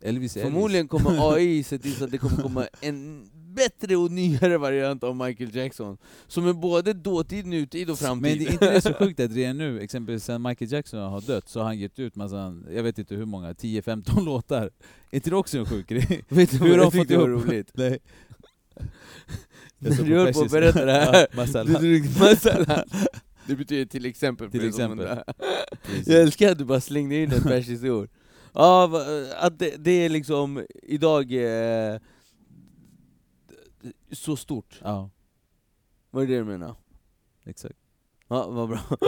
Elvis 0.00 0.34
förmodligen 0.34 0.88
kommer 0.88 1.32
AI 1.34 1.62
se 1.62 1.78
till 1.78 1.94
så 1.94 2.04
att 2.04 2.10
det 2.10 2.18
kommer 2.18 2.42
komma 2.42 2.68
en 2.80 3.30
bättre 3.58 3.96
och 3.96 4.10
nyare 4.10 4.58
variant 4.58 5.04
av 5.04 5.16
Michael 5.16 5.56
Jackson. 5.56 5.98
Som 6.26 6.48
är 6.48 6.52
både 6.52 6.92
dåtid, 6.92 7.46
nutid 7.46 7.90
och 7.90 7.98
framtid. 7.98 8.22
Men 8.22 8.38
det 8.38 8.44
är 8.50 8.52
inte 8.52 8.72
det 8.72 8.80
så 8.80 8.92
sjukt 8.98 9.20
att 9.20 9.32
redan 9.32 9.58
nu, 9.58 9.80
exempelvis 9.80 10.24
sen 10.24 10.42
Michael 10.42 10.72
Jackson 10.72 11.00
har 11.00 11.20
dött, 11.20 11.48
så 11.48 11.60
har 11.60 11.64
han 11.66 11.78
gett 11.78 11.98
ut 11.98 12.16
massa, 12.16 12.54
jag 12.74 12.82
vet 12.82 12.98
inte 12.98 13.14
hur 13.14 13.24
många, 13.24 13.52
10-15 13.52 14.24
låtar. 14.24 14.62
Är 15.10 15.16
inte 15.16 15.30
det 15.30 15.36
också 15.36 15.58
en 15.58 15.66
sjuk 15.66 15.88
grej? 15.88 16.24
Vet 16.28 16.50
du 16.50 16.58
Hur 16.58 16.68
vad 16.68 16.78
har 16.78 16.84
jag 16.84 16.92
tyckte 16.92 17.16
var 17.18 17.28
roligt? 17.28 17.70
Nej. 17.74 17.98
När 19.78 20.02
du 20.04 20.16
höll 20.16 20.32
på 20.32 20.40
att 20.40 20.50
berätta 20.50 20.84
det 20.84 20.92
här, 20.92 21.14
Ja, 21.14 21.26
du 21.30 21.36
masala. 21.36 21.78
drog 21.78 22.02
masala. 22.20 22.84
Det 23.46 23.54
betyder 23.56 23.84
till 23.86 24.06
exempel. 24.06 24.50
Till 24.50 24.68
exempel. 24.68 25.18
Jag 26.06 26.22
älskar 26.22 26.52
att 26.52 26.58
du 26.58 26.64
bara 26.64 26.80
slängde 26.80 27.16
in 27.16 27.32
ett 27.32 27.42
persiskt 27.42 27.84
ord. 27.84 28.08
Ja, 28.54 29.02
att 29.38 29.58
det, 29.58 29.74
det 29.78 29.90
är 29.90 30.08
liksom 30.08 30.66
idag 30.82 31.32
eh, 31.32 31.98
så 34.12 34.36
stort. 34.36 34.80
Ja, 34.84 35.10
Vad 36.10 36.22
är 36.22 36.26
det 36.26 36.38
du 36.38 36.44
menar? 36.44 36.74
exakt. 37.44 37.78
Ja, 38.28 38.48
vad 38.50 38.68
bra. 38.68 38.80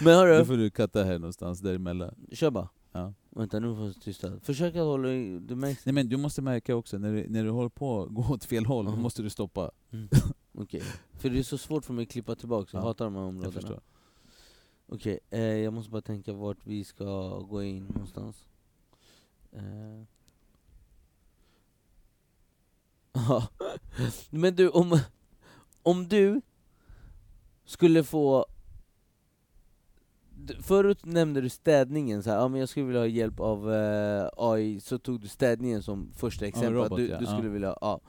Men 0.00 0.04
Nu 0.04 0.10
hörru, 0.10 0.44
får 0.44 0.56
du 0.56 0.70
katta 0.70 1.04
här 1.04 1.18
någonstans 1.18 1.60
däremellan. 1.60 2.14
kör 2.32 2.50
bara. 2.50 2.68
Ja. 2.92 3.12
Vänta 3.30 3.60
nu 3.60 3.74
får 3.76 3.86
jag 3.86 4.00
tysta. 4.00 4.40
Försök 4.40 4.74
att 4.74 4.82
hålla 4.82 5.12
i, 5.12 5.38
det 5.38 5.56
märks. 5.56 5.86
Nej 5.86 5.92
men 5.92 6.08
du 6.08 6.16
måste 6.16 6.42
märka 6.42 6.76
också, 6.76 6.98
när 6.98 7.12
du, 7.12 7.28
när 7.28 7.44
du 7.44 7.50
håller 7.50 7.68
på 7.68 8.02
att 8.02 8.08
gå 8.14 8.22
åt 8.34 8.44
fel 8.44 8.66
håll, 8.66 8.84
då 8.84 8.90
Mhm. 8.92 9.00
måste 9.02 9.22
du 9.22 9.30
stoppa. 9.30 9.70
Okej. 10.54 10.82
För 11.12 11.30
det 11.30 11.38
är 11.38 11.42
så 11.42 11.58
svårt 11.58 11.84
för 11.84 11.92
mig 11.92 12.02
att 12.02 12.08
klippa 12.10 12.34
tillbaka, 12.34 12.68
jag 12.76 12.82
Ja, 12.82 12.86
hatar 12.88 13.04
de 13.04 13.14
här 13.14 13.20
Jag 13.22 13.28
områdena. 13.28 13.52
förstår. 13.52 13.80
Okej, 14.86 15.20
eh, 15.30 15.40
jag 15.40 15.72
måste 15.72 15.90
bara 15.90 16.02
tänka 16.02 16.32
vart 16.32 16.66
vi 16.66 16.84
ska 16.84 17.38
gå 17.38 17.62
in 17.62 17.84
någonstans. 17.84 18.44
Eh. 19.52 20.02
Ja. 23.14 23.48
Men 24.30 24.54
du, 24.54 24.68
om, 24.68 24.98
om 25.82 26.08
du 26.08 26.40
skulle 27.64 28.04
få... 28.04 28.46
Förut 30.62 31.04
nämnde 31.04 31.40
du 31.40 31.48
städningen, 31.48 32.22
så 32.22 32.30
här, 32.30 32.36
ja, 32.36 32.48
men 32.48 32.60
jag 32.60 32.68
skulle 32.68 32.86
vilja 32.86 33.00
ha 33.00 33.06
hjälp 33.06 33.40
av 33.40 33.74
eh, 33.74 34.28
AI, 34.36 34.80
så 34.80 34.98
tog 34.98 35.20
du 35.20 35.28
städningen 35.28 35.82
som 35.82 36.12
första 36.16 36.46
exempel. 36.46 36.72
robot, 36.72 36.98
du, 36.98 37.08
ja. 37.08 37.18
du 37.18 37.26
skulle 37.26 37.48
vilja, 37.48 37.76
ja. 37.80 38.00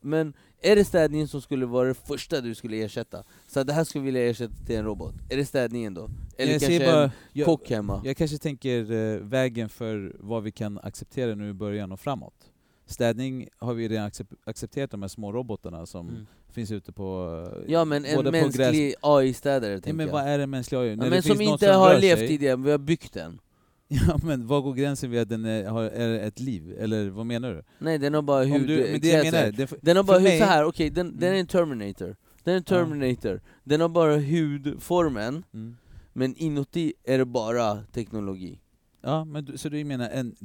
Men 0.00 0.34
är 0.62 0.76
det 0.76 0.84
städningen 0.84 1.28
som 1.28 1.40
skulle 1.40 1.66
vara 1.66 1.88
det 1.88 1.94
första 1.94 2.40
du 2.40 2.54
skulle 2.54 2.76
ersätta? 2.76 3.24
Så 3.48 3.62
det 3.62 3.72
här 3.72 3.84
skulle 3.84 4.04
vilja 4.04 4.30
ersätta 4.30 4.54
till 4.66 4.76
en 4.76 4.84
robot? 4.84 5.14
Är 5.30 5.36
det 5.36 5.46
städningen 5.46 5.94
då? 5.94 6.10
Eller 6.36 6.52
jag 6.52 6.60
kanske 6.60 6.86
bara, 6.86 7.04
en 7.04 7.10
jag, 7.32 7.46
kock 7.46 7.70
hemma? 7.70 8.02
jag 8.04 8.16
kanske 8.16 8.38
tänker 8.38 8.92
eh, 8.92 9.18
vägen 9.18 9.68
för 9.68 10.16
vad 10.18 10.42
vi 10.42 10.52
kan 10.52 10.78
acceptera 10.78 11.34
nu 11.34 11.50
i 11.50 11.52
början 11.52 11.92
och 11.92 12.00
framåt. 12.00 12.51
Städning 12.86 13.48
har 13.58 13.74
vi 13.74 13.88
redan 13.88 14.10
accep- 14.10 14.36
accepterat, 14.44 14.90
de 14.90 15.02
här 15.02 15.08
små 15.08 15.32
robotarna 15.32 15.86
som 15.86 16.08
Mm. 16.08 16.26
finns 16.52 16.70
ute 16.70 16.92
på... 16.92 17.38
Ja 17.68 17.84
men 17.84 18.04
en 18.04 18.24
mänsklig 18.30 18.94
AI-städare 19.00 19.74
tänker 19.74 19.92
men 19.92 20.06
jag. 20.06 20.12
vad 20.12 20.22
är 20.24 20.38
det 20.38 20.46
mänskliga 20.46 20.80
AI? 20.80 20.88
ja, 20.90 20.96
När 20.96 21.10
men 21.10 21.22
som 21.22 21.40
inte 21.40 21.72
har 21.72 21.98
levt 21.98 22.18
sig- 22.18 22.28
tidigare, 22.28 22.56
vi 22.56 22.70
har 22.70 22.78
byggt 22.78 23.12
den. 23.12 23.40
Ja 24.08 24.18
men 24.24 24.46
vad 24.46 24.62
går 24.62 24.74
gränsen 24.74 25.10
vid 25.10 25.20
att 25.20 25.28
den 25.28 25.44
är, 25.44 25.64
har, 25.68 25.82
är 25.82 26.26
ett 26.26 26.40
liv? 26.40 26.76
Eller 26.78 27.08
vad 27.10 27.26
menar 27.26 27.52
du? 27.54 27.62
Nej 27.78 27.98
den 27.98 28.14
har 28.14 28.22
bara 28.22 28.44
hud, 28.44 28.66
du 28.68 28.88
men 28.92 29.00
det 29.00 29.08
jag 29.08 29.32
menar, 29.32 29.50
det, 29.52 29.72
Den 29.82 29.96
har 29.96 30.04
bara 30.04 30.16
för 30.16 30.20
hud 30.20 30.30
mig- 30.30 30.38
så 30.38 30.44
här. 30.44 30.64
okej 30.64 30.90
den, 30.90 31.12
den 31.16 31.22
är 31.22 31.28
Mm. 31.28 31.40
en 31.40 31.46
Terminator. 31.46 32.16
Den 32.44 32.52
är 32.54 32.56
en 32.58 32.64
Terminator. 32.64 33.40
Den 33.64 33.80
har 33.80 33.88
bara 33.88 34.16
hudformen, 34.16 35.44
mm. 35.54 35.76
men 36.12 36.36
inuti 36.36 36.92
är 37.04 37.18
det 37.18 37.24
bara 37.24 37.82
teknologi. 37.92 38.60
Ja, 39.02 39.24
men 39.24 39.44
du, 39.44 39.58
så 39.58 39.68
du 39.68 39.84
menar 39.84 40.10
en, 40.10 40.36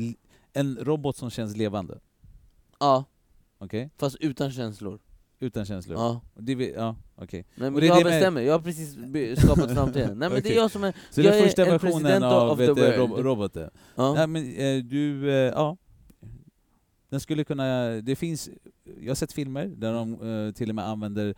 en 0.53 0.77
robot 0.81 1.17
som 1.17 1.29
känns 1.29 1.55
levande? 1.57 1.99
Ja, 2.79 3.05
Okej? 3.57 3.89
fast 3.97 4.15
utan 4.19 4.51
känslor. 4.51 4.99
Utan 5.39 5.65
känslor? 5.65 5.97
Ja. 5.97 6.21
Och 6.33 6.43
Det, 6.43 6.55
vi- 6.55 6.73
ja, 6.73 6.95
okej. 7.15 7.45
Nej, 7.55 7.67
Och 7.67 7.73
men 7.73 7.81
det 7.81 7.87
är 7.87 7.89
jag 7.89 7.97
det 7.99 8.03
med- 8.03 8.13
bestämmer, 8.13 8.41
jag 8.41 8.53
har 8.53 8.59
precis 8.59 8.97
skapat 9.43 9.71
framtiden. 9.73 10.07
Nej 10.19 10.29
men 10.29 10.31
det 10.31 10.37
Okej. 10.39 10.51
är 10.51 10.55
jag 10.55 10.71
som 10.71 10.83
är... 10.83 10.93
Så 11.11 11.21
Jag 11.21 11.33
det 11.33 11.39
är 11.39 11.43
första 11.43 11.61
en 11.65 11.71
versionen 11.71 11.93
president 12.01 12.23
av 12.23 12.49
of 12.51 12.59
vet, 12.59 12.75
the 12.75 12.81
du, 12.91 12.97
world. 12.97 13.11
rob 13.11 13.25
roboten? 13.25 13.69
Ja. 13.95 14.13
Nej 14.13 14.27
men 14.27 14.55
eh, 14.55 14.83
du, 14.83 15.29
eh, 15.29 15.35
ja. 15.35 15.77
Den 17.09 17.19
skulle 17.19 17.43
kunna, 17.43 17.87
det 17.89 18.15
finns, 18.15 18.49
jag 19.01 19.09
har 19.09 19.15
sett 19.15 19.31
filmer 19.33 19.65
där 19.65 19.93
de 19.93 20.13
eh, 20.47 20.53
till 20.53 20.69
och 20.69 20.75
med 20.75 20.85
använder... 20.87 21.35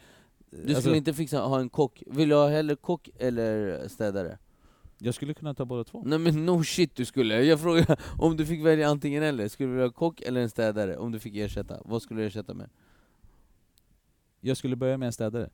Du 0.52 0.62
alltså, 0.68 0.82
skulle 0.82 0.98
inte 0.98 1.14
fixa 1.14 1.40
ha 1.42 1.60
en 1.60 1.70
kock, 1.70 2.04
vill 2.08 2.30
du 2.30 2.36
ha 2.36 2.50
hellre 2.50 2.76
kock 2.76 3.10
eller 3.20 3.88
städare? 3.88 4.38
Jag 5.02 5.16
skulle 5.16 5.34
kunna 5.34 5.54
ta 5.54 5.66
båda 5.66 5.84
två. 5.84 6.04
Nej 6.06 6.20
men 6.20 6.46
no 6.46 6.64
shit 6.64 6.96
du 6.96 7.06
skulle, 7.06 7.44
jag 7.44 7.60
frågar 7.60 8.00
om 8.18 8.38
du 8.38 8.46
fick 8.46 8.66
välja 8.66 8.90
antingen 8.90 9.24
eller, 9.24 9.48
skulle 9.48 9.70
du 9.70 9.74
vilja 9.74 9.86
ha 9.88 9.94
kock 9.94 10.22
eller 10.22 10.42
en 10.42 10.50
städare? 10.50 10.98
Om 10.98 11.12
du 11.12 11.20
fick 11.20 11.36
ersätta, 11.36 11.82
vad 11.86 12.02
skulle 12.02 12.22
du 12.22 12.28
ersätta 12.28 12.54
med? 12.54 12.70
Jag 14.42 14.58
skulle 14.58 14.76
börja 14.76 14.98
med 14.98 15.06
en 15.06 15.14
städare. 15.14 15.50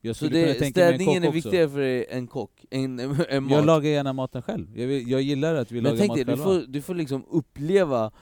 Jag 0.00 0.16
Så 0.16 0.24
skulle 0.24 0.40
kunna 0.40 0.52
det, 0.52 0.58
tänka 0.58 0.80
mig 0.80 0.88
en 0.88 0.94
städningen 0.94 1.24
är 1.24 1.28
också. 1.28 1.34
viktigare 1.34 1.68
för 1.68 1.78
dig 1.78 2.06
än 2.10 2.26
kock, 2.26 2.64
en, 2.70 3.00
en 3.00 3.42
mat? 3.42 3.52
Jag 3.52 3.66
lagar 3.66 3.90
gärna 3.90 4.12
maten 4.12 4.42
själv. 4.42 4.78
Jag, 4.78 4.86
vill, 4.86 5.10
jag 5.10 5.22
gillar 5.22 5.54
att 5.54 5.70
vi 5.72 5.74
men 5.74 5.84
lagar 5.84 5.96
tänk 5.98 6.08
mat 6.08 6.16
dig, 6.16 6.24
du 6.24 6.30
själva. 6.32 6.44
får, 6.44 6.66
du 6.72 6.82
får 6.82 6.94
liksom 6.94 7.24
uppleva 7.30 8.12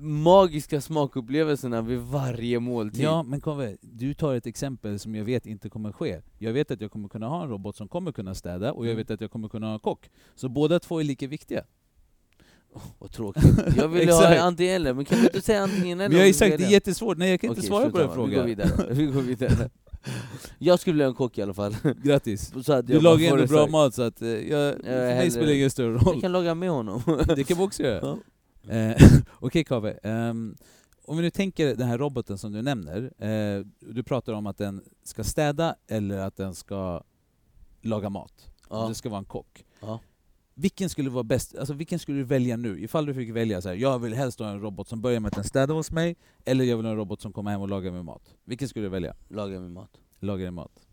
magiska 0.00 0.80
smakupplevelserna 0.80 1.82
vid 1.82 1.98
varje 1.98 2.60
måltid. 2.60 3.00
Ja, 3.04 3.22
men 3.22 3.40
Kove, 3.40 3.76
du 3.80 4.14
tar 4.14 4.34
ett 4.34 4.46
exempel 4.46 4.98
som 4.98 5.14
jag 5.14 5.24
vet 5.24 5.46
inte 5.46 5.68
kommer 5.68 5.92
ske. 5.92 6.20
Jag 6.38 6.52
vet 6.52 6.70
att 6.70 6.80
jag 6.80 6.90
kommer 6.90 7.08
kunna 7.08 7.28
ha 7.28 7.42
en 7.42 7.48
robot 7.48 7.76
som 7.76 7.88
kommer 7.88 8.12
kunna 8.12 8.34
städa, 8.34 8.72
och 8.72 8.84
jag 8.86 8.90
Mm. 8.92 8.96
vet 8.96 9.10
att 9.10 9.20
jag 9.20 9.30
kommer 9.30 9.48
kunna 9.48 9.66
ha 9.66 9.74
en 9.74 9.80
kock. 9.80 10.10
Så 10.34 10.48
båda 10.48 10.78
två 10.80 11.00
är 11.00 11.04
lika 11.04 11.26
viktiga. 11.26 11.64
Vad 12.98 13.12
tråkigt. 13.12 13.44
Jag 13.76 13.88
vill 13.88 14.08
ha 14.10 14.38
antingen 14.38 14.74
eller, 14.74 14.94
men 14.94 15.04
kan 15.04 15.18
du 15.18 15.24
inte 15.24 15.40
säga 15.40 15.62
antingen 15.62 16.00
eller? 16.00 16.08
Men 16.08 16.18
jag 16.18 16.26
har 16.26 16.32
sagt, 16.32 16.58
det 16.58 16.64
är 16.64 16.70
jättesvårt. 16.70 17.18
Nej, 17.18 17.30
jag 17.30 17.40
kan 17.40 17.50
inte 17.50 17.60
Okej, 17.60 17.68
svara 17.68 17.90
på 17.90 17.98
den 17.98 18.08
samma. 18.10 18.26
Vi 18.26 18.34
går 18.34 18.42
frågan. 18.42 18.46
vidare. 18.46 18.86
Vi 18.94 19.06
går 19.06 19.20
vidare. 19.22 19.70
Jag 20.58 20.80
skulle 20.80 21.04
ha 21.04 21.08
en 21.08 21.14
kock 21.14 21.38
i 21.38 21.42
alla 21.42 21.54
fall. 21.54 21.76
Grattis. 22.02 22.50
Du 22.50 22.62
jag 22.94 23.02
lagar 23.02 23.32
ändå 23.32 23.46
bra 23.46 23.58
sagt. 23.60 23.70
mat, 23.72 23.94
så 23.94 24.02
att, 24.02 24.22
eh, 24.22 24.28
jag, 24.28 24.74
för 24.74 25.14
mig 25.14 25.30
spelar 25.30 25.46
det 25.46 25.56
ingen 25.56 25.70
större 25.70 25.92
Jag 25.92 26.06
roll. 26.06 26.20
kan 26.20 26.32
laga 26.32 26.54
med 26.54 26.70
honom. 26.70 27.02
Det 27.36 27.44
kan 27.44 27.56
vi 27.58 27.64
också 27.64 27.82
göra. 27.82 27.98
Ja. 28.02 28.18
Eh, 28.68 28.96
Okej 29.40 29.64
Kave, 29.64 29.98
ehm, 30.02 30.56
om 31.04 31.16
vi 31.16 31.22
nu 31.22 31.30
tänker 31.30 31.76
den 31.76 31.88
här 31.88 31.98
roboten 31.98 32.38
som 32.38 32.52
du 32.52 32.62
nämner, 32.62 33.12
eh, 33.24 33.66
du 33.80 34.02
pratar 34.02 34.32
om 34.32 34.46
att 34.46 34.58
den 34.58 34.82
ska 35.02 35.24
städa 35.24 35.74
eller 35.88 36.18
att 36.18 36.36
den 36.36 36.54
ska 36.54 37.02
laga 37.80 38.10
mat. 38.10 38.50
Ja. 38.70 38.88
Det 38.88 38.94
ska 38.94 39.08
vara 39.08 39.18
en 39.18 39.24
kock. 39.24 39.64
Ja. 39.80 40.00
Vilken 40.54 40.90
skulle 40.90 41.10
vara 41.10 41.24
bäst, 41.24 41.56
alltså 41.56 41.74
vilken 41.74 41.98
skulle 41.98 42.18
du 42.18 42.24
välja 42.24 42.56
nu? 42.56 42.80
Ifall 42.80 43.06
du 43.06 43.14
fick 43.14 43.30
välja 43.30 43.60
så 43.60 43.68
här, 43.68 43.76
jag 43.76 43.98
vill 43.98 44.14
helst 44.14 44.38
ha 44.38 44.48
en 44.48 44.60
robot 44.60 44.88
som 44.88 45.00
börjar 45.00 45.20
med 45.20 45.28
att 45.28 45.34
den 45.34 45.44
städar 45.44 45.74
hos 45.74 45.90
mig, 45.90 46.16
eller 46.44 46.64
jag 46.64 46.76
vill 46.76 46.86
ha 46.86 46.90
en 46.90 46.98
robot 46.98 47.20
som 47.20 47.32
kommer 47.32 47.50
hem 47.50 47.60
och 47.60 47.68
lagar 47.68 47.92
min 47.92 48.04
mat. 48.04 48.34
Vilken 48.44 48.68
skulle 48.68 48.84
du 48.84 48.88
välja? 48.88 49.14
Laga 49.28 49.60
med 49.60 49.70
mat. 49.70 49.90
Laga 50.18 50.44
din 50.44 50.54
mat. 50.54 50.86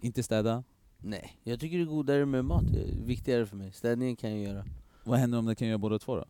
Inte 0.00 0.22
städa? 0.22 0.64
Nej, 0.98 1.40
jag 1.42 1.60
tycker 1.60 1.76
det 1.76 1.84
är 1.84 1.86
godare 1.86 2.26
med 2.26 2.44
mat. 2.44 2.64
Det 2.72 2.82
är 2.82 3.06
viktigare 3.06 3.46
för 3.46 3.56
mig. 3.56 3.72
Städningen 3.72 4.16
kan 4.16 4.30
jag 4.30 4.40
göra. 4.54 4.64
Vad 5.04 5.18
händer 5.18 5.38
om 5.38 5.46
den 5.46 5.56
kan 5.56 5.68
göra 5.68 5.78
båda 5.78 5.98
två 5.98 6.16
då? 6.16 6.24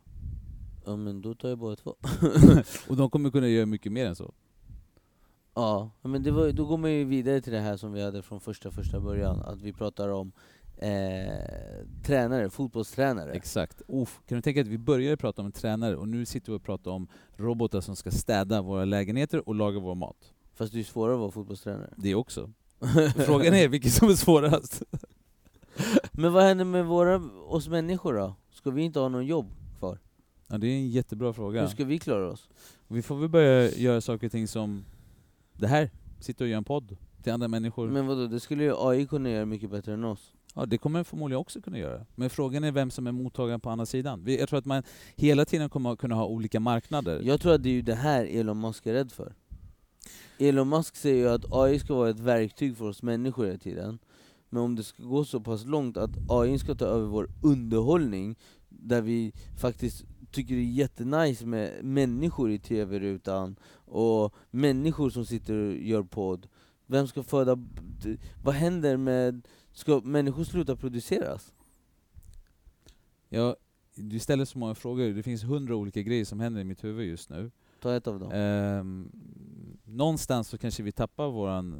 Ja 0.85 0.97
men 0.97 1.23
då 1.23 1.35
tar 1.35 1.49
jag 1.49 1.59
båda 1.59 1.77
två. 1.77 1.97
Och 2.89 2.97
de 2.97 3.11
kommer 3.11 3.31
kunna 3.31 3.49
göra 3.49 3.67
mycket 3.67 3.93
mer 3.93 4.07
än 4.07 4.17
så. 4.17 4.35
Ja, 5.55 5.91
men 6.03 6.23
det 6.23 6.31
var, 6.31 6.53
då 6.53 6.65
går 6.65 6.79
man 6.79 6.93
ju 6.93 7.05
vidare 7.05 7.41
till 7.41 7.53
det 7.53 7.61
här 7.61 7.77
som 7.77 7.93
vi 7.93 8.03
hade 8.03 8.23
från 8.23 8.41
första 8.41 8.71
första 8.71 9.01
början. 9.01 9.41
Att 9.41 9.63
vi 9.63 9.73
pratar 9.73 10.09
om 10.09 10.33
eh, 10.77 11.33
tränare, 12.05 12.51
fotbollstränare. 12.51 13.33
Exakt. 13.33 13.83
Uff, 13.89 14.21
kan 14.29 14.37
du 14.39 14.43
tänka 14.43 14.61
att 14.61 14.67
vi 14.67 14.79
började 14.79 15.17
prata 15.17 15.43
om 15.43 15.47
en 15.47 15.53
tränare 15.53 15.97
och 15.97 16.09
nu 16.09 16.27
sitter 16.27 16.53
vi 16.53 16.59
och 16.59 16.63
pratar 16.63 16.91
om 16.91 17.09
robotar 17.37 17.81
som 17.81 17.97
ska 17.97 18.11
städa 18.11 18.63
våra 18.63 18.85
lägenheter 18.85 19.49
och 19.49 19.55
laga 19.55 19.81
vår 19.81 19.95
mat. 19.95 20.33
Fast 20.55 20.73
det 20.73 20.81
är 20.81 20.85
svårare 20.85 21.15
att 21.15 21.21
vara 21.21 21.31
fotbollstränare. 21.31 21.95
Det 21.97 22.15
också. 22.15 22.51
Frågan 23.17 23.55
är 23.55 23.69
vilket 23.69 23.93
som 23.93 24.09
är 24.09 24.15
svårast. 24.15 24.83
Men 26.13 26.33
vad 26.33 26.43
händer 26.43 26.65
med 26.65 26.87
våra, 26.87 27.17
oss 27.49 27.69
människor 27.69 28.15
då? 28.15 28.35
Ska 28.51 28.71
vi 28.71 28.83
inte 28.83 29.01
ha 29.01 29.09
någon 29.09 29.27
jobb? 29.27 29.47
Ja, 30.49 30.59
det 30.59 30.67
är 30.67 30.77
en 30.77 30.89
jättebra 30.89 31.33
fråga. 31.33 31.61
Hur 31.61 31.69
ska 31.69 31.85
vi 31.85 31.99
klara 31.99 32.31
oss? 32.31 32.49
Vi 32.89 33.03
får 33.03 33.17
väl 33.17 33.29
börja 33.29 33.71
göra 33.71 34.01
saker 34.01 34.27
och 34.27 34.33
ting 34.33 34.49
som 34.49 34.85
det 35.53 35.67
här. 35.67 35.91
Sitta 36.21 36.45
och 36.45 36.49
göra 36.49 36.59
en 36.59 36.65
podd 36.65 36.97
till 37.23 37.33
andra 37.33 37.49
människor. 37.49 37.89
Men 37.89 38.07
vadå, 38.07 38.27
det 38.27 38.41
skulle 38.41 38.65
ju 38.65 38.75
AI 38.79 39.07
kunna 39.07 39.31
göra 39.31 39.47
mycket 39.47 39.71
bättre 39.71 39.93
än 39.93 40.05
oss. 40.05 40.33
Ja, 40.55 40.67
det 40.67 40.79
kommer 40.79 41.05
förmodligen 41.05 41.41
också 41.41 41.61
kunna 41.61 41.79
göra. 41.79 42.07
Men 42.15 42.31
frågan 42.31 42.65
är 42.65 42.73
vem 42.73 42.91
som 42.91 43.07
är 43.07 43.13
mottagaren 43.13 43.61
på 43.61 43.71
andra 43.71 43.87
sidan. 43.87 44.25
Jag 44.27 44.49
tror 44.49 44.59
att 44.59 44.65
man 44.65 44.83
hela 45.17 45.45
tiden 45.45 45.69
kommer 45.69 45.97
kunna 45.97 46.15
ha 46.15 46.27
olika 46.27 46.61
marknader. 46.61 47.21
Jag 47.23 47.41
tror 47.41 47.55
att 47.55 47.63
det 47.63 47.69
är 47.69 47.75
ju 47.75 47.83
det 47.83 47.95
här 47.95 48.25
Elon 48.25 48.61
Musk 48.61 48.87
är 48.87 48.93
rädd 48.93 49.13
för. 49.13 49.35
Elon 50.39 50.69
Musk 50.69 50.97
säger 50.97 51.17
ju 51.17 51.29
att 51.29 51.53
AI 51.53 51.79
ska 51.79 51.95
vara 51.95 52.11
ett 52.11 52.21
verktyg 52.21 52.77
för 52.77 52.85
oss 52.85 53.03
människor 53.03 53.47
hela 53.47 53.59
tiden. 53.59 53.99
Men 54.51 54.63
om 54.63 54.77
det 54.77 54.83
ska 54.83 55.03
gå 55.03 55.25
så 55.25 55.41
pass 55.41 55.65
långt 55.65 55.97
att 55.97 56.11
AI 56.29 56.59
ska 56.59 56.75
ta 56.75 56.85
över 56.85 57.07
vår 57.07 57.29
underhållning, 57.43 58.37
där 58.69 59.03
vi 59.03 59.33
faktiskt 59.59 60.05
tycker 60.35 60.55
det 60.55 60.61
är 60.61 60.65
jättenice 60.65 61.47
med 61.47 61.85
människor 61.85 62.51
i 62.51 62.59
tv-rutan, 62.59 63.57
och 63.75 64.35
människor 64.51 65.11
som 65.11 65.27
sitter 65.27 65.55
och 65.55 65.77
gör 65.77 66.03
podd. 66.03 66.49
Vem 66.87 67.07
ska 67.07 67.23
föda... 67.23 67.59
Vad 68.43 68.55
händer 68.55 68.97
med... 68.97 69.49
Ska 69.73 70.01
människor 70.01 70.45
sluta 70.45 70.77
produceras? 70.77 71.55
Ja, 73.29 73.57
du 73.95 74.19
ställer 74.19 74.45
så 74.45 74.59
många 74.59 74.75
frågor. 74.75 75.09
Det 75.09 75.23
finns 75.23 75.45
hundra 75.45 75.77
olika 75.77 76.03
grejer 76.03 76.25
som 76.25 76.41
händer 76.41 76.61
i 76.61 76.65
mitt 76.65 76.85
huvud 76.85 77.09
just 77.09 77.31
nu. 77.31 77.51
Ta 77.81 77.95
ett 77.95 78.07
av 78.07 78.21
dem. 78.21 78.33
Ehm, 78.33 79.11
någonstans 79.85 80.49
så 80.49 80.59
kanske 80.59 80.83
vi 80.83 80.93
tappar 80.93 81.31
vår 81.31 81.75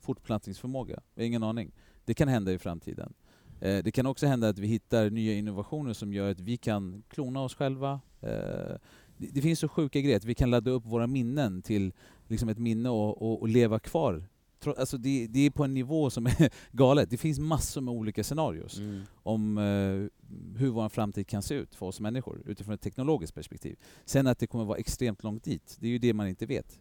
fortplantningsförmåga. 0.00 1.00
Jag 1.14 1.22
har 1.22 1.26
ingen 1.26 1.42
aning. 1.42 1.72
Det 2.04 2.14
kan 2.14 2.28
hända 2.28 2.52
i 2.52 2.58
framtiden. 2.58 3.12
Eh, 3.60 3.82
det 3.84 3.90
kan 3.92 4.06
också 4.06 4.26
hända 4.26 4.48
att 4.48 4.58
vi 4.58 4.66
hittar 4.66 5.10
nya 5.10 5.34
innovationer 5.34 5.92
som 5.92 6.12
gör 6.12 6.30
att 6.30 6.40
vi 6.40 6.56
kan 6.56 7.02
klona 7.08 7.42
oss 7.42 7.54
själva. 7.54 8.00
Eh, 8.20 8.76
det, 9.16 9.42
finns 9.42 9.58
så 9.58 9.68
sjuka 9.68 10.00
grejer, 10.00 10.16
att 10.16 10.24
vi 10.24 10.34
kan 10.34 10.50
ladda 10.50 10.70
upp 10.70 10.86
våra 10.86 11.06
minnen 11.06 11.62
till 11.62 11.92
liksom 12.28 12.48
ett 12.48 12.58
minne 12.58 12.88
och, 12.88 13.22
och, 13.22 13.40
och 13.40 13.48
leva 13.48 13.78
kvar 13.78 14.24
alltså 14.66 14.98
det, 14.98 15.26
det 15.26 15.46
är 15.46 15.50
på 15.50 15.64
en 15.64 15.74
nivå 15.74 16.10
som 16.10 16.26
är 16.26 16.50
galet. 16.76 17.10
Det 17.10 17.16
finns 17.16 17.38
massor 17.38 17.80
med 17.80 17.94
olika 17.94 18.24
scenarios 18.24 18.78
Mm. 18.78 19.02
om 19.22 19.58
eh, 19.58 20.26
hur 20.58 20.70
vår 20.70 20.88
framtid 20.88 21.26
kan 21.26 21.42
se 21.42 21.54
ut 21.54 21.74
för 21.74 21.86
oss 21.86 22.00
människor 22.00 22.42
utifrån 22.46 22.74
ett 22.74 22.80
teknologiskt 22.80 23.34
perspektiv. 23.34 23.76
Sen 24.04 24.26
att 24.26 24.38
det 24.38 24.46
kommer 24.46 24.64
vara 24.64 24.78
extremt 24.78 25.22
långt 25.22 25.44
dit, 25.44 25.76
det 25.80 25.86
är 25.86 25.90
ju 25.90 25.98
det 25.98 26.14
man 26.14 26.28
inte 26.28 26.46
vet. 26.46 26.80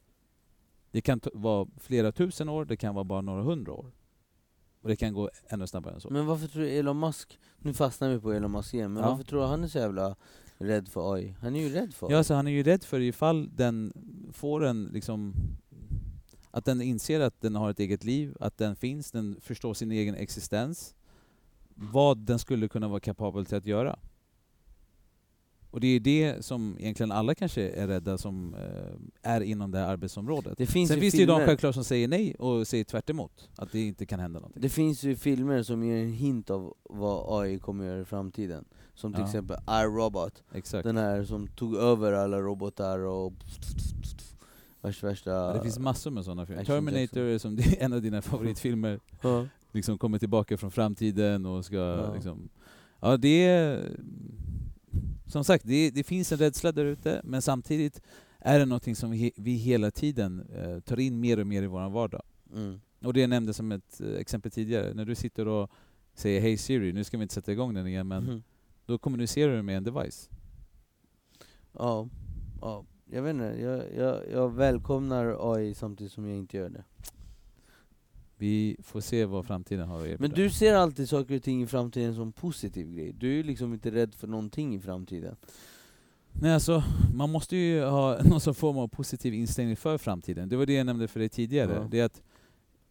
Det 0.91 1.01
kan 1.01 1.21
vara 1.33 1.67
flera 1.77 2.11
tusen 2.11 2.49
år, 2.49 2.65
det 2.65 2.77
kan 2.77 2.95
vara 2.95 3.03
bara 3.03 3.21
några 3.21 3.43
hundra 3.43 3.73
år. 3.73 3.91
Och 4.81 4.89
det 4.89 4.95
kan 4.95 5.13
gå 5.13 5.29
ännu 5.47 5.67
snabbare 5.67 5.93
än 5.93 6.01
så. 6.01 6.09
Men 6.09 6.25
varför 6.25 6.47
tror 6.47 6.61
du 6.63 6.69
Elon 6.69 6.99
Musk, 6.99 7.39
nu 7.59 7.73
fastnar 7.73 8.09
vi 8.09 8.19
på 8.19 8.31
Elon 8.33 8.51
Musk 8.51 8.73
igen, 8.73 8.93
men 8.93 9.03
Ja. 9.03 9.09
varför 9.09 9.23
tror 9.23 9.41
du 9.41 9.47
han 9.47 9.63
är 9.63 9.67
så 9.67 9.77
jävla 9.77 10.15
rädd 10.57 10.87
för 10.89 11.13
AI? 11.13 11.35
Han 11.41 11.55
är 11.55 11.59
ju 11.61 11.69
rädd 11.69 11.93
för 11.93 12.07
AI. 12.07 12.11
Ja, 12.13 12.17
alltså 12.17 12.33
han 12.33 12.47
är 12.47 12.51
ju 12.51 12.63
rädd 12.63 12.83
för 12.83 12.99
ifall 12.99 13.49
den 13.55 13.93
får 14.33 14.65
en 14.65 14.85
liksom 14.93 15.33
att 16.51 16.65
den 16.65 16.81
inser 16.81 17.19
att 17.19 17.41
den 17.41 17.55
har 17.55 17.69
ett 17.69 17.79
eget 17.79 18.03
liv, 18.03 18.37
att 18.39 18.57
den 18.57 18.75
finns, 18.75 19.11
den 19.11 19.37
förstår 19.41 19.73
sin 19.73 19.91
egen 19.91 20.15
existens. 20.15 20.95
Vad 21.75 22.17
den 22.17 22.39
skulle 22.39 22.67
kunna 22.67 22.87
vara 22.87 22.99
kapabel 22.99 23.45
till 23.45 23.57
att 23.57 23.65
göra. 23.65 23.99
Och 25.71 25.79
det 25.79 25.87
är 25.87 25.99
det 25.99 26.45
som 26.45 26.75
egentligen 26.79 27.11
alla 27.11 27.35
kanske 27.35 27.69
är 27.69 27.87
rädda 27.87 28.17
som 28.17 28.53
eh, 28.53 29.31
är 29.31 29.41
inom 29.41 29.71
det 29.71 29.77
här 29.77 29.87
arbetsområdet. 29.87 30.57
det 30.57 30.65
finns 30.65 30.87
Sen 30.87 30.97
ju 30.97 31.01
finns 31.01 31.11
det 31.13 31.17
ju 31.19 31.25
de 31.25 31.33
filmer, 31.33 31.45
självklart 31.47 31.73
som 31.75 31.83
säger 31.83 32.07
nej 32.07 32.35
och 32.35 32.67
säger 32.67 32.83
tvärt 32.83 33.09
emot, 33.09 33.49
att 33.55 33.71
det 33.71 33.81
inte 33.87 34.05
kan 34.05 34.19
hända 34.19 34.39
någonting. 34.39 34.61
det 34.61 34.69
finns 34.69 35.03
ju 35.03 35.15
filmer 35.15 35.63
som 35.63 35.83
ger 35.83 36.03
en 36.03 36.13
hint 36.13 36.49
av 36.49 36.73
vad 36.83 37.41
AI 37.43 37.59
kommer 37.59 37.85
göra 37.85 38.01
i 38.01 38.05
framtiden. 38.05 38.65
Som 38.95 39.13
till 39.13 39.21
Ja. 39.21 39.25
exempel 39.27 39.57
iRobot, 39.69 40.43
Exakt. 40.53 40.83
den 40.83 40.97
här 40.97 41.23
som 41.23 41.47
tog 41.47 41.75
över 41.75 42.13
alla 42.13 42.39
robotar 42.39 42.99
och 42.99 43.33
värsta 44.81 45.07
värsta... 45.07 45.31
Ja, 45.31 45.53
det 45.53 45.61
finns 45.63 45.79
massor 45.79 46.11
med 46.11 46.25
sådana 46.25 46.45
filmer. 46.45 46.63
Terminator 46.65 47.21
är 47.21 47.37
som 47.37 47.57
är 47.57 47.75
en 47.83 47.93
av 47.93 48.01
dina 48.01 48.21
favoritfilmer. 48.21 48.99
Ja. 49.21 49.45
liksom 49.71 49.97
kommer 49.97 50.19
tillbaka 50.19 50.57
från 50.57 50.71
framtiden 50.71 51.45
och 51.45 51.65
ska 51.65 51.75
Ja. 51.75 52.13
liksom... 52.13 52.49
Ja, 53.01 53.17
det 53.17 53.45
är... 53.45 53.89
Som 55.25 55.43
sagt, 55.43 55.63
det, 55.67 55.89
det 55.91 56.03
finns 56.03 56.31
en 56.31 56.37
rädsla 56.37 56.71
där 56.71 56.85
ute, 56.85 57.21
men 57.23 57.41
samtidigt 57.41 58.01
är 58.39 58.59
det 58.59 58.65
någonting 58.65 58.95
som 58.95 59.11
vi, 59.11 59.31
vi 59.35 59.51
hela 59.53 59.91
tiden 59.91 60.41
eh, 60.53 60.79
tar 60.79 60.99
in 60.99 61.19
mer 61.19 61.39
och 61.39 61.47
mer 61.47 61.63
i 61.63 61.67
vår 61.67 61.89
vardag. 61.89 62.21
Mm. 62.53 62.79
Och 63.03 63.13
det 63.13 63.19
jag 63.21 63.29
nämnde 63.29 63.53
som 63.53 63.71
ett 63.71 64.01
eh, 64.01 64.13
exempel 64.13 64.51
tidigare, 64.51 64.93
när 64.93 65.05
du 65.05 65.15
sitter 65.15 65.47
och 65.47 65.69
säger 66.13 66.41
Hej 66.41 66.57
Siri, 66.57 66.93
nu 66.93 67.03
ska 67.03 67.17
vi 67.17 67.21
inte 67.23 67.33
sätta 67.33 67.51
igång 67.51 67.73
den 67.73 67.87
igen, 67.87 68.07
men 68.07 68.23
Mhm. 68.23 68.43
då 68.85 68.97
kommunicerar 68.97 69.55
du 69.55 69.61
med 69.61 69.77
en 69.77 69.83
device. 69.83 70.29
Ja, 71.73 72.09
ja, 72.61 72.85
jag 73.11 73.21
vet 73.21 73.33
inte, 73.33 73.55
jag, 73.61 73.83
jag, 73.97 74.31
jag 74.31 74.53
välkomnar 74.55 75.53
AI 75.53 75.73
samtidigt 75.73 76.13
som 76.13 76.27
jag 76.27 76.37
inte 76.37 76.57
gör 76.57 76.69
det. 76.69 76.83
Vi 78.39 78.75
får 78.83 79.01
se 79.01 79.25
vad 79.25 79.45
framtiden 79.45 79.87
har 79.87 79.95
att 79.95 80.05
erbjuda. 80.05 80.21
Men 80.21 80.31
du 80.31 80.49
ser 80.49 80.75
alltid 80.75 81.09
saker 81.09 81.35
och 81.35 81.43
ting 81.43 81.63
i 81.63 81.67
framtiden 81.67 82.15
som 82.15 82.31
positiv 82.31 82.91
grej. 82.91 83.13
Du 83.13 83.39
är 83.39 83.43
liksom 83.43 83.73
inte 83.73 83.91
rädd 83.91 84.15
för 84.15 84.27
någonting 84.27 84.75
i 84.75 84.79
framtiden. 84.79 85.35
Nej, 86.31 86.53
alltså, 86.53 86.83
man 87.13 87.31
måste 87.31 87.55
ju 87.57 87.83
ha 87.83 88.23
någon 88.23 88.55
form 88.55 88.77
av 88.77 88.87
positiv 88.87 89.33
inställning 89.33 89.75
för 89.75 89.97
framtiden. 89.97 90.49
Det 90.49 90.55
var 90.55 90.65
det 90.65 90.73
jag 90.73 90.85
nämnde 90.85 91.07
för 91.07 91.19
dig 91.19 91.29
tidigare. 91.29 91.73
Ja. 91.73 91.87
Det 91.91 91.99
är 91.99 92.05
att 92.05 92.21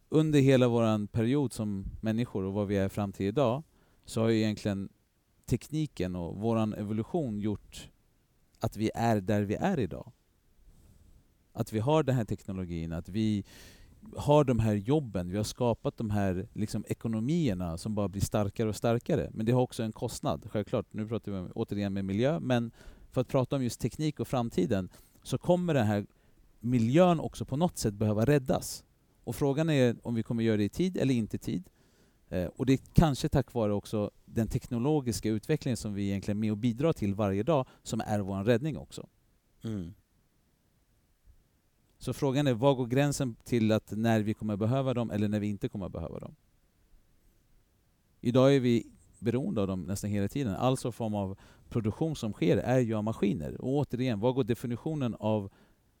under 0.09 0.39
hela 0.39 0.67
vår 0.67 1.07
period 1.07 1.53
som 1.53 1.85
människor 2.01 2.43
och 2.43 2.53
vad 2.53 2.67
vi 2.67 2.77
är 2.77 2.89
fram 2.89 3.11
till 3.11 3.25
idag, 3.25 3.63
så 4.05 4.21
har 4.21 4.29
ju 4.29 4.37
egentligen 4.37 4.89
tekniken 5.45 6.15
och 6.15 6.35
vår 6.35 6.79
evolution 6.79 7.39
gjort 7.39 7.89
att 8.59 8.77
vi 8.77 8.91
är 8.95 9.21
där 9.21 9.41
vi 9.41 9.55
är 9.55 9.79
idag. 9.79 10.11
Att 11.53 11.73
vi 11.73 11.79
har 11.79 12.03
den 12.03 12.15
här 12.15 12.25
teknologin, 12.25 12.93
att 12.93 13.09
vi 13.09 13.43
har 14.17 14.43
de 14.43 14.59
här 14.59 14.73
jobben, 14.73 15.29
vi 15.29 15.37
har 15.37 15.43
skapat 15.43 15.97
de 15.97 16.09
här 16.09 16.47
liksom, 16.53 16.85
ekonomierna 16.87 17.77
som 17.77 17.95
bara 17.95 18.07
blir 18.07 18.21
starkare 18.21 18.69
och 18.69 18.75
starkare. 18.75 19.29
Men 19.33 19.45
det 19.45 19.51
har 19.51 19.61
också 19.61 19.83
en 19.83 19.91
kostnad, 19.91 20.47
självklart. 20.51 20.85
Nu 20.91 21.07
pratar 21.07 21.31
vi 21.31 21.37
om, 21.37 21.51
återigen 21.55 21.93
med 21.93 22.05
miljö, 22.05 22.39
men 22.39 22.71
för 23.11 23.21
att 23.21 23.27
prata 23.27 23.55
om 23.55 23.63
just 23.63 23.79
teknik 23.79 24.19
och 24.19 24.27
framtiden 24.27 24.89
så 25.23 25.37
kommer 25.37 25.73
den 25.73 25.87
här 25.87 26.05
miljön 26.59 27.19
också 27.19 27.45
på 27.45 27.57
något 27.57 27.77
sätt 27.77 27.93
behöva 27.93 28.25
räddas. 28.25 28.83
Och 29.23 29.35
frågan 29.35 29.69
är 29.69 29.95
om 30.03 30.15
vi 30.15 30.23
kommer 30.23 30.43
göra 30.43 30.57
det 30.57 30.63
i 30.63 30.69
tid 30.69 30.97
eller 30.97 31.13
inte 31.13 31.35
i 31.35 31.39
tid. 31.39 31.69
Eh, 32.29 32.45
och 32.45 32.65
det 32.65 32.73
är 32.73 32.79
kanske 32.93 33.29
tack 33.29 33.53
vare 33.53 33.73
också 33.73 34.11
den 34.25 34.47
teknologiska 34.47 35.29
utvecklingen 35.29 35.77
som 35.77 35.93
vi 35.93 36.03
egentligen 36.03 36.37
är 36.37 36.39
med 36.39 36.51
och 36.51 36.57
bidrar 36.57 36.93
till 36.93 37.15
varje 37.15 37.43
dag, 37.43 37.67
som 37.83 38.01
är 38.01 38.19
vår 38.19 38.43
räddning 38.43 38.77
också. 38.77 39.07
Mm. 39.63 39.93
Så 42.09 42.13
frågan 42.13 42.47
är, 42.47 42.53
var 42.53 42.75
går 42.75 42.87
gränsen 42.87 43.35
till 43.43 43.71
att 43.71 43.91
när 43.91 44.19
vi 44.19 44.33
kommer 44.33 44.55
behöva 44.55 44.93
dem 44.93 45.11
eller 45.11 45.27
när 45.27 45.39
vi 45.39 45.47
inte 45.47 45.69
kommer 45.69 45.89
behöva 45.89 46.19
dem? 46.19 46.35
Idag 48.21 48.55
är 48.55 48.59
vi 48.59 48.87
beroende 49.19 49.61
av 49.61 49.67
dem 49.67 49.81
nästan 49.81 50.09
hela 50.09 50.27
tiden. 50.27 50.55
Alltså 50.55 50.91
form 50.91 51.15
av 51.15 51.37
produktion 51.69 52.15
som 52.15 52.33
sker 52.33 52.57
är 52.57 52.79
ju 52.79 52.93
av 52.93 53.03
maskiner. 53.03 53.61
Och 53.61 53.69
återigen, 53.69 54.19
vad 54.19 54.35
går 54.35 54.43
definitionen 54.43 55.15
av 55.19 55.51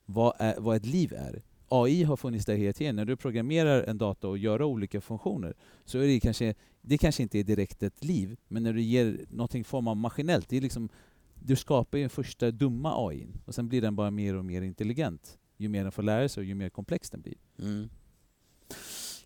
vad, 0.05 0.33
är, 0.39 0.59
vad 0.59 0.75
ett 0.75 0.85
liv 0.85 1.13
är? 1.13 1.41
AI 1.67 2.03
har 2.03 2.17
funnits 2.17 2.45
där 2.45 2.55
hela 2.55 2.73
tiden. 2.73 2.95
När 2.95 3.05
du 3.05 3.15
programmerar 3.15 3.83
en 3.83 3.97
dator 3.97 4.29
och 4.29 4.37
gör 4.37 4.61
olika 4.61 5.01
funktioner 5.01 5.53
så 5.85 5.99
är 5.99 6.07
det 6.07 6.19
kanske, 6.19 6.55
det 6.81 6.97
kanske 6.97 7.23
inte 7.23 7.39
är 7.39 7.43
direkt 7.43 7.83
ett 7.83 8.03
liv, 8.03 8.37
men 8.47 8.63
när 8.63 8.73
du 8.73 8.81
ger 8.81 9.25
någonting 9.29 9.63
form 9.63 9.87
av 9.87 9.97
maskinellt, 9.97 10.49
det 10.49 10.57
är 10.57 10.61
liksom, 10.61 10.89
du 11.33 11.55
skapar 11.55 11.97
ju 11.97 12.03
en 12.03 12.09
första 12.09 12.51
dumma 12.51 13.07
AI 13.07 13.27
och 13.45 13.55
sen 13.55 13.67
blir 13.67 13.81
den 13.81 13.95
bara 13.95 14.11
mer 14.11 14.35
och 14.35 14.45
mer 14.45 14.61
intelligent 14.61 15.39
ju 15.59 15.69
mer 15.69 15.83
den 15.83 15.91
får 15.91 16.03
lära 16.03 16.29
sig 16.29 16.41
och 16.41 16.45
ju 16.45 16.55
mer 16.55 16.69
komplex 16.69 17.09
den 17.09 17.21
blir. 17.21 17.35
Mm. 17.59 17.89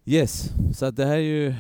Yes, 0.06 0.50
så 0.74 0.92
det 0.92 1.06
här 1.06 1.14
är 1.16 1.18
ju 1.18 1.54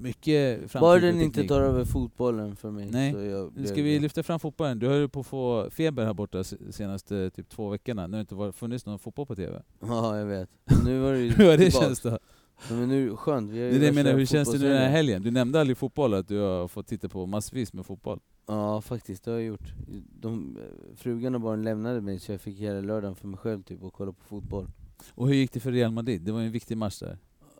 mycket 0.00 0.72
Bara 0.72 1.00
den 1.00 1.20
inte 1.20 1.44
tar 1.48 1.60
över 1.60 1.84
fotbollen 1.84 2.56
för 2.56 2.70
mig. 2.70 2.90
Nej. 2.90 3.12
Nu 3.54 3.66
ska 3.66 3.82
vi 3.82 3.98
lyfta 3.98 4.22
fram 4.22 4.40
fotbollen. 4.40 4.78
Du 4.78 4.86
höll 4.86 5.08
på 5.08 5.20
att 5.20 5.26
få 5.26 5.70
feber 5.70 6.04
här 6.04 6.14
borta 6.14 6.44
se- 6.44 6.72
senaste 6.72 7.30
typ 7.30 7.48
två 7.48 7.68
veckorna. 7.68 8.06
Nu 8.06 8.16
har 8.16 8.24
det 8.24 8.46
inte 8.46 8.58
funnits 8.58 8.86
någon 8.86 8.98
fotboll 8.98 9.26
på 9.26 9.36
TV. 9.36 9.62
Ja, 9.80 10.18
jag 10.18 10.26
vet. 10.26 10.48
Nu 10.84 10.98
var 11.00 11.12
det 11.12 11.18
ju 11.18 11.30
Hur 11.30 11.50
har 11.50 11.56
det 11.56 11.70
känns 11.70 12.00
då? 12.00 12.08
Ja, 12.08 12.74
Men 12.74 12.88
nu, 12.88 13.16
skönt. 13.16 13.50
Vi 13.50 13.58
har 13.62 13.66
Det 13.66 13.70
ju 13.70 13.76
är 13.76 13.80
det 13.80 13.86
jag 13.86 13.94
menar, 13.94 14.12
hur 14.12 14.26
känns 14.26 14.52
det 14.52 14.58
nu 14.58 14.68
den 14.68 14.78
här 14.78 14.90
helgen? 14.90 15.22
Du 15.22 15.30
nämnde 15.30 15.60
aldrig 15.60 15.78
fotboll, 15.78 16.14
att 16.14 16.28
du 16.28 16.38
har 16.38 16.68
fått 16.68 16.86
titta 16.86 17.08
på 17.08 17.26
massvis 17.26 17.72
med 17.72 17.86
fotboll. 17.86 18.20
Ja 18.50 18.80
faktiskt, 18.80 19.24
det 19.24 19.30
har 19.30 19.38
jag 19.38 19.46
gjort. 19.46 19.74
De, 20.20 20.58
frugan 20.96 21.34
och 21.34 21.40
barnen 21.40 21.64
lämnade 21.64 22.00
mig 22.00 22.18
så 22.18 22.32
jag 22.32 22.40
fick 22.40 22.58
hela 22.58 22.80
lördagen 22.80 23.16
för 23.16 23.28
mig 23.28 23.38
själv 23.38 23.62
typ 23.62 23.82
och 23.82 23.92
kolla 23.94 24.12
på 24.12 24.24
fotboll. 24.24 24.66
Och 25.14 25.28
hur 25.28 25.34
gick 25.34 25.52
det 25.52 25.60
för 25.60 25.72
Real 25.72 25.92
Madrid? 25.92 26.22
Det 26.22 26.32
var 26.32 26.40
ju 26.40 26.46
en 26.46 26.52
viktig 26.52 26.76
match 26.76 26.98
där. 26.98 27.18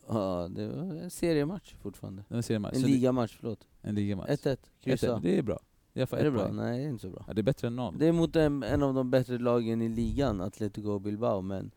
Ja, 0.09 0.49
det 0.51 0.69
var 0.69 0.83
en 0.83 1.11
seriematch 1.11 1.75
fortfarande. 1.83 2.23
Det 2.29 2.35
var 2.35 2.37
en 2.37 2.43
seriematch. 2.43 2.75
En 2.75 2.81
Så 2.81 2.87
ligamatch, 2.87 3.37
förlåt. 3.41 3.67
En 3.81 3.95
ligamatch. 3.95 4.29
1-1, 4.29 4.57
kryssa. 4.81 5.17
1-1. 5.17 5.21
Det 5.23 5.39
är 5.39 5.43
bra. 5.43 5.61
Jag 5.93 6.09
får 6.09 6.17
Är 6.17 6.25
det 6.25 6.31
bra? 6.31 6.43
poäng. 6.43 6.57
Nej, 6.57 6.79
det 6.79 6.85
är 6.85 6.89
inte 6.89 7.03
så 7.03 7.11
bra. 7.11 7.25
Ja, 7.27 7.35
det 7.35 7.41
är 7.41 7.43
bättre 7.43 7.67
än 7.67 7.77
noll. 7.77 7.95
Det 7.99 8.07
är 8.07 8.13
mot 8.13 8.37
en, 8.37 8.63
en 8.63 8.83
av 8.83 8.95
de 8.95 9.11
bättre 9.11 9.39
lagen 9.39 9.83
i 9.83 9.89
ligan, 9.89 10.41
Atletico 10.41 10.99
Bilbao, 10.99 11.41
men 11.43 11.71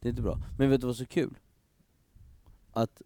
det 0.00 0.08
är 0.08 0.10
inte 0.10 0.22
bra. 0.22 0.38
Men 0.58 0.70
vet 0.70 0.80
du 0.80 0.86
vad 0.86 0.96
som 0.96 1.02
är 1.02 1.06
så 1.06 1.12
kul? 1.12 1.38
Att, 2.72 3.02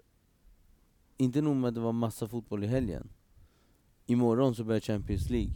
inte 1.16 1.40
nog 1.42 1.56
med 1.56 1.68
att 1.68 1.74
det 1.74 1.80
var 1.80 1.92
massa 1.92 2.28
fotboll 2.28 2.64
i 2.64 2.66
helgen, 2.66 3.08
imorgon 4.10 4.54
så 4.54 4.64
börjar 4.64 4.80
Champions 4.80 5.30
League, 5.30 5.52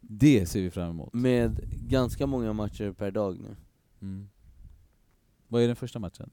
Det 0.00 0.46
ser 0.46 0.62
vi 0.62 0.70
fram 0.70 0.90
emot. 0.90 1.12
med 1.12 1.60
ganska 1.88 2.26
många 2.26 2.52
matcher 2.52 2.92
per 2.92 3.10
dag 3.10 3.38
nu. 3.40 3.56
Mm. 4.00 4.28
Vad 5.48 5.62
är 5.62 5.66
den 5.66 5.76
första 5.76 5.98
matchen? 5.98 6.30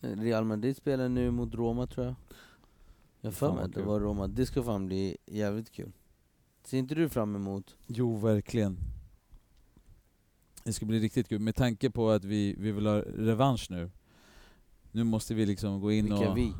Real 0.00 0.44
Madrid 0.44 0.76
spelar 0.76 1.08
nu 1.08 1.30
mot 1.30 1.54
Roma 1.54 1.86
tror 1.86 2.06
jag. 2.06 2.14
Jag 3.20 3.34
för 3.34 3.54
mig 3.54 3.64
att 3.64 3.74
det 3.74 3.82
var 3.82 4.00
Roma, 4.00 4.26
det 4.26 4.46
ska 4.46 4.62
fan 4.62 4.86
bli 4.86 5.16
jävligt 5.26 5.70
kul. 5.70 5.92
Ser 6.64 6.78
inte 6.78 6.94
du 6.94 7.08
fram 7.08 7.36
emot? 7.36 7.76
Jo, 7.86 8.16
verkligen. 8.16 8.78
Det 10.64 10.72
ska 10.72 10.86
bli 10.86 11.00
riktigt 11.00 11.28
kul, 11.28 11.38
med 11.40 11.54
tanke 11.54 11.90
på 11.90 12.10
att 12.10 12.24
vi, 12.24 12.54
vi 12.58 12.72
vill 12.72 12.86
ha 12.86 13.00
revansch 13.00 13.66
nu. 13.70 13.90
Nu 14.92 15.04
måste 15.04 15.34
vi 15.34 15.46
liksom 15.46 15.80
gå 15.80 15.92
in 15.92 16.04
Vilka 16.04 16.30
och... 16.30 16.36
vi? 16.36 16.52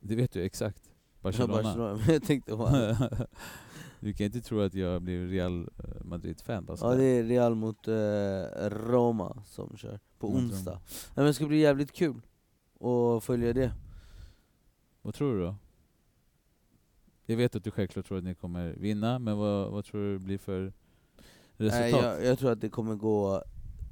Det 0.00 0.16
vet 0.16 0.32
du 0.32 0.42
exakt. 0.42 0.89
Ja, 1.22 1.28
Barcelona. 1.28 1.62
Barcelona. 1.62 1.94
Men 2.06 2.14
jag 2.14 2.22
tänkte 2.22 2.54
wow. 2.54 2.70
du 4.00 4.12
kan 4.12 4.26
inte 4.26 4.40
tro 4.40 4.60
att 4.60 4.74
jag 4.74 5.02
blir 5.02 5.26
Real 5.26 5.68
eh, 5.78 6.04
Madrid-fan 6.04 6.64
bara 6.64 6.76
Ja 6.80 6.94
det 6.94 7.04
är 7.04 7.24
Real 7.24 7.54
mot 7.54 7.88
eh, 7.88 8.68
Roma 8.70 9.42
som 9.46 9.76
kör, 9.76 10.00
på 10.18 10.28
Mot 10.28 10.36
onsdag. 10.36 10.70
Roma. 10.70 10.80
Nej, 10.90 11.12
men 11.14 11.24
det 11.26 11.34
ska 11.34 11.46
bli 11.46 11.58
jävligt 11.58 11.92
kul 11.92 12.20
att 12.80 13.24
följa 13.24 13.52
det. 13.52 13.72
Vad 15.02 15.14
tror 15.14 15.34
du 15.34 15.40
då? 15.40 15.54
Jag 17.26 17.36
vet 17.36 17.56
att 17.56 17.64
du 17.64 17.70
självklart 17.70 18.06
tror 18.06 18.18
att 18.18 18.24
ni 18.24 18.34
kommer 18.34 18.72
vinna, 18.72 19.18
men 19.18 19.38
vad, 19.38 19.70
vad 19.70 19.84
tror 19.84 20.00
du 20.00 20.12
det 20.12 20.24
blir 20.24 20.38
för 20.38 20.72
resultat? 21.56 22.02
Nej, 22.02 22.02
jag, 22.02 22.24
jag 22.24 22.38
tror 22.38 22.52
att 22.52 22.60
det 22.60 22.68
kommer 22.68 22.94
gå 22.94 23.42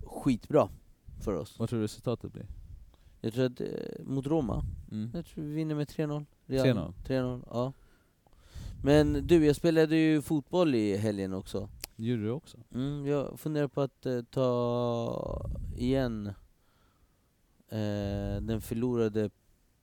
skitbra 0.03 0.69
för 1.25 1.35
oss. 1.35 1.59
Vad 1.59 1.69
tror 1.69 1.79
du 1.79 1.85
resultatet 1.85 2.33
blir? 2.33 2.47
Jag 3.29 3.35
tror 3.35 3.45
att, 3.47 3.61
eh, 3.61 4.05
mot 4.05 4.27
Roma, 4.27 4.65
Mm. 4.91 5.11
jag 5.15 5.27
tror 5.27 5.45
vi 5.45 5.55
vinner 5.55 5.75
med 5.75 5.89
3-0. 5.89 6.27
Real. 6.47 6.67
3-0? 6.67 6.93
3-0, 7.07 7.43
ja. 7.51 7.73
Men 8.85 9.27
du, 9.27 9.47
jag 9.47 9.57
spelade 9.57 9.97
ju 9.97 10.23
fotboll 10.23 10.75
i 10.75 10.97
helgen 10.97 11.33
också. 11.33 11.69
Det 11.97 12.05
gjorde 12.05 12.23
du 12.23 12.31
också? 12.31 12.59
Mm, 12.75 13.07
jag 13.07 13.41
funderar 13.41 13.69
på 13.69 13.81
att 13.81 14.07
eh, 14.07 14.23
ta 14.31 15.51
igen 15.77 16.27
eh, 17.69 18.41
den 18.43 18.61
förlorade 18.61 19.31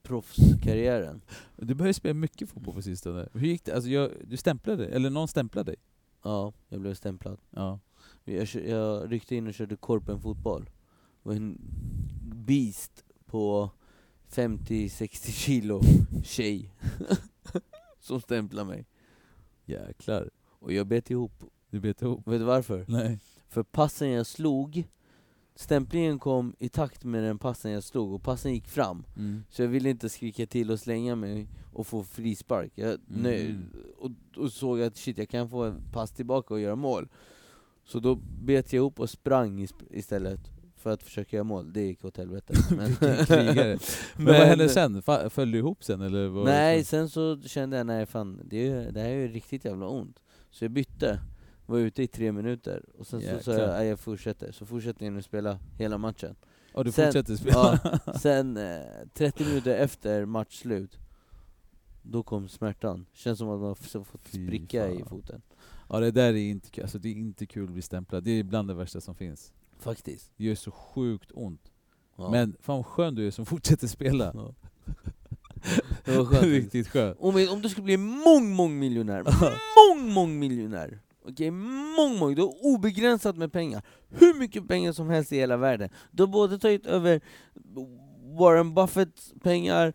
proffskarriären. 0.04 1.22
Du 1.58 1.74
började 1.76 1.94
spela 1.94 2.14
mycket 2.14 2.50
fotboll 2.50 2.76
på 2.76 2.82
sistone. 2.82 3.30
Hur 3.34 3.48
gick 3.48 3.66
det? 3.66 3.74
Alltså 3.76 3.90
jag, 3.90 4.12
du 4.28 4.38
stämplade, 4.38 4.88
eller 4.88 5.10
någon 5.10 5.28
stämplade 5.28 5.72
dig? 5.72 5.76
Ja, 6.24 6.54
jag 6.70 6.82
blev 6.82 6.94
stämplad. 6.94 7.38
Ja. 7.50 7.80
Jag, 8.24 8.48
jag 8.68 9.12
ryckte 9.12 9.36
in 9.36 9.48
och 9.48 9.54
körde 9.54 9.76
korpen 9.76 10.20
fotboll. 10.22 10.70
Och 11.24 11.36
en 11.36 11.58
beast 12.48 13.05
på 13.26 13.70
50-60 14.32 15.32
kilo 15.32 15.82
tjej 16.24 16.72
som 18.00 18.22
stämplade 18.22 18.68
mig. 18.68 18.86
Jäklar. 19.66 20.30
Och 20.60 20.74
jag 20.74 20.88
bet 20.88 21.10
ihop. 21.12 21.44
Du 21.70 21.80
bet 21.80 22.02
ihop? 22.02 22.28
Vet 22.28 22.40
du 22.40 22.46
varför? 22.46 22.86
Nej. 22.88 23.20
För 23.48 23.64
passen 23.64 24.10
jag 24.10 24.26
slog, 24.26 24.84
stämplingen 25.56 26.20
kom 26.20 26.56
i 26.60 26.70
takt 26.70 27.04
med 27.04 27.24
den 27.24 27.38
passen 27.38 27.72
jag 27.72 27.84
slog, 27.84 28.14
och 28.14 28.24
passen 28.24 28.54
gick 28.54 28.68
fram. 28.68 29.06
Mm. 29.18 29.44
Så 29.50 29.62
jag 29.62 29.70
ville 29.70 29.90
inte 29.90 30.10
skrika 30.10 30.46
till 30.46 30.72
och 30.72 30.80
slänga 30.80 31.16
mig 31.16 31.48
och 31.74 31.88
få 31.88 32.04
frispark. 32.04 32.72
Jag, 32.76 33.00
Mm. 33.10 33.64
och, 33.98 34.12
och 34.38 34.52
såg 34.52 34.82
att 34.82 34.98
shit, 34.98 35.18
jag 35.18 35.30
kan 35.30 35.50
få 35.50 35.64
en 35.64 35.82
pass 35.94 36.12
tillbaka 36.12 36.54
och 36.54 36.60
göra 36.60 36.76
mål. 36.76 37.10
Så 37.84 38.00
då 38.00 38.16
bet 38.44 38.74
jag 38.74 38.80
ihop 38.80 39.00
och 39.00 39.10
sprang 39.10 39.60
is- 39.62 39.74
istället 39.92 40.40
för 40.86 40.94
att 40.94 41.04
försöka 41.04 41.36
göra 41.36 41.44
mål. 41.44 41.74
Det 41.74 41.82
gick 41.82 42.06
åt 42.06 42.18
helvete. 42.18 42.54
Men, 42.78 42.96
krigare. 43.26 43.78
Men, 44.16 44.26
vad 44.26 44.36
hände 44.36 44.70
sen? 44.70 45.02
Föll 45.30 45.52
du 45.52 45.58
ihop 45.58 45.84
sen 45.84 46.02
eller? 46.02 46.28
Vad 46.28 46.46
Nej, 46.46 46.84
sen 46.84 47.10
så 47.10 47.42
kände 47.42 47.78
jag, 47.78 47.86
nej 47.86 48.06
fan, 48.06 48.42
det, 48.46 48.68
är, 48.68 48.92
det 48.92 49.00
här 49.00 49.10
är 49.10 49.16
ju 49.16 49.28
riktigt 49.28 49.66
jävla 49.66 49.88
ont. 49.88 50.20
Så 50.52 50.64
jag 50.64 50.72
bytte, 50.72 51.20
var 51.66 51.78
ute 51.78 52.04
i 52.04 52.08
tre 52.08 52.32
minuter, 52.32 52.84
och 52.98 53.08
sen 53.08 53.22
så 53.22 53.44
sa 53.44 53.54
jag, 53.54 53.70
nej 53.70 53.88
jag 53.88 54.00
fortsätter. 54.00 54.52
Så 54.52 54.66
fortsätter 54.66 55.06
jag 55.06 55.14
nu 55.14 55.22
spela 55.22 55.60
hela 55.78 55.98
matchen. 55.98 56.36
Ja, 56.74 56.84
du 56.84 56.92
sen- 56.92 57.06
fortsätter 57.06 57.36
spela? 57.36 57.80
Ja, 58.06 58.14
sen 58.20 58.58
eh, 58.58 58.82
30 59.14 59.46
minuter 59.46 59.76
efter 59.76 60.26
matchslut, 60.26 60.98
då 62.02 62.24
kom 62.24 62.50
smärtan. 62.50 63.06
Känns 63.14 63.40
som 63.40 63.50
att 63.50 63.60
man 63.60 63.68
har 63.68 64.04
fått 64.04 64.28
spricka 64.28 64.90
i 64.90 65.04
foten. 65.04 65.42
Ja 65.90 66.00
det 66.00 66.12
där 66.12 66.34
är 66.34 66.50
inte 66.50 66.70
kul, 66.70 66.84
alltså, 66.84 67.00
det 67.00 67.10
är 67.10 67.14
inte 67.14 67.46
kul 67.46 67.64
att 67.64 67.74
bli 67.74 67.82
stämplad. 67.82 68.24
Det 68.24 68.32
är 68.32 68.44
bland 68.44 68.68
det 68.68 68.74
värsta 68.74 69.02
som 69.02 69.16
finns. 69.16 69.54
Faktiskt. 69.80 70.32
Det 70.38 70.44
gör 70.44 70.56
så 70.56 70.72
sjukt 70.72 71.32
ont. 71.34 71.72
Ja. 72.18 72.32
Men 72.32 72.56
fan 72.60 72.76
vad 72.76 72.86
skön 72.86 73.16
du 73.16 73.28
är 73.28 73.32
som 73.32 73.46
fortsätter 73.46 73.88
spela. 73.88 74.32
Ja. 74.34 74.54
Det 76.06 76.18
var 76.18 76.26
skönt. 76.26 76.44
Riktigt 76.44 76.88
skön. 76.88 77.16
Om, 77.20 77.48
om 77.52 77.62
du 77.62 77.70
skulle 77.70 77.84
bli 77.84 77.98
mång, 77.98 78.52
mång 78.52 78.80
miljonär, 78.80 79.24
mång, 79.76 80.14
mång 80.14 80.40
miljonär. 80.40 81.00
Okej, 81.28 81.52
mång, 81.52 82.20
mång. 82.20 82.36
Du 82.36 82.42
har 82.42 82.66
obegränsat 82.66 83.38
med 83.38 83.52
pengar. 83.52 83.82
Hur 84.10 84.40
mycket 84.40 84.68
pengar 84.68 84.92
som 84.92 85.10
helst 85.10 85.32
i 85.32 85.36
hela 85.36 85.58
världen. 85.58 85.90
Du 86.12 86.24
har 86.24 86.28
både 86.28 86.60
tagit 86.60 86.86
över 86.86 87.22
Warren 88.36 88.74
Buffetts 88.74 89.34
pengar, 89.44 89.94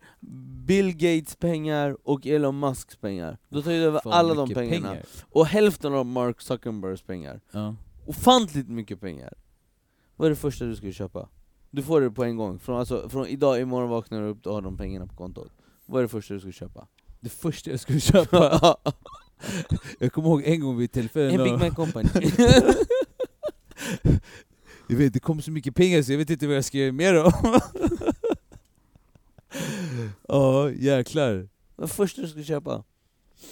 Bill 0.65 0.93
Gates 0.93 1.35
pengar 1.35 1.97
och 2.03 2.27
Elon 2.27 2.59
Musks 2.59 2.95
pengar. 2.95 3.37
Du 3.49 3.55
har 3.55 3.63
tagit 3.63 3.81
över 3.81 3.99
Fan, 3.99 4.13
alla 4.13 4.33
de 4.33 4.49
pengarna. 4.49 4.87
pengar. 4.87 5.05
Och 5.29 5.45
hälften 5.45 5.93
av 5.93 6.05
Mark 6.05 6.41
Zuckerbergs 6.41 7.01
pengar. 7.01 7.41
Ja. 7.51 7.75
Ofantligt 8.05 8.69
mycket 8.69 9.01
pengar. 9.01 9.33
Vad 10.15 10.25
är 10.25 10.29
det 10.29 10.35
första 10.35 10.65
du 10.65 10.75
skulle 10.75 10.93
köpa? 10.93 11.29
Du 11.71 11.83
får 11.83 12.01
det 12.01 12.11
på 12.11 12.23
en 12.23 12.37
gång. 12.37 12.59
Från, 12.59 12.79
alltså, 12.79 13.09
från 13.09 13.27
idag, 13.27 13.59
imorgon 13.61 13.89
vaknar 13.89 14.21
du 14.21 14.27
upp, 14.27 14.43
då 14.43 14.53
har 14.53 14.61
de 14.61 14.77
pengarna 14.77 15.07
på 15.07 15.15
kontot. 15.15 15.51
Vad 15.85 15.99
är 15.99 16.03
det 16.03 16.09
första 16.09 16.33
du 16.33 16.39
skulle 16.39 16.53
köpa? 16.53 16.87
Det 17.19 17.29
första 17.29 17.69
jag 17.71 17.79
skulle 17.79 17.99
köpa, 17.99 18.77
jag 19.99 20.13
kommer 20.13 20.29
ihåg 20.29 20.43
en 20.45 20.59
gång 20.59 20.77
vid 20.77 20.91
tillfället 20.91 21.33
En 21.33 21.43
Big 21.43 21.53
Mac 21.53 21.69
Company. 21.75 22.09
jag 24.87 24.97
vet, 24.97 25.13
det 25.13 25.19
kom 25.19 25.41
så 25.41 25.51
mycket 25.51 25.75
pengar 25.75 26.01
så 26.01 26.11
jag 26.11 26.17
vet 26.17 26.29
inte 26.29 26.47
vad 26.47 26.55
jag 26.55 26.65
ska 26.65 26.77
göra 26.77 26.91
med 26.91 27.15
dem. 27.15 27.31
Ja, 30.27 30.71
jäklar. 30.71 31.47
Vad 31.75 31.91
första 31.91 32.21
du 32.21 32.27
skulle 32.27 32.45
köpa? 32.45 32.83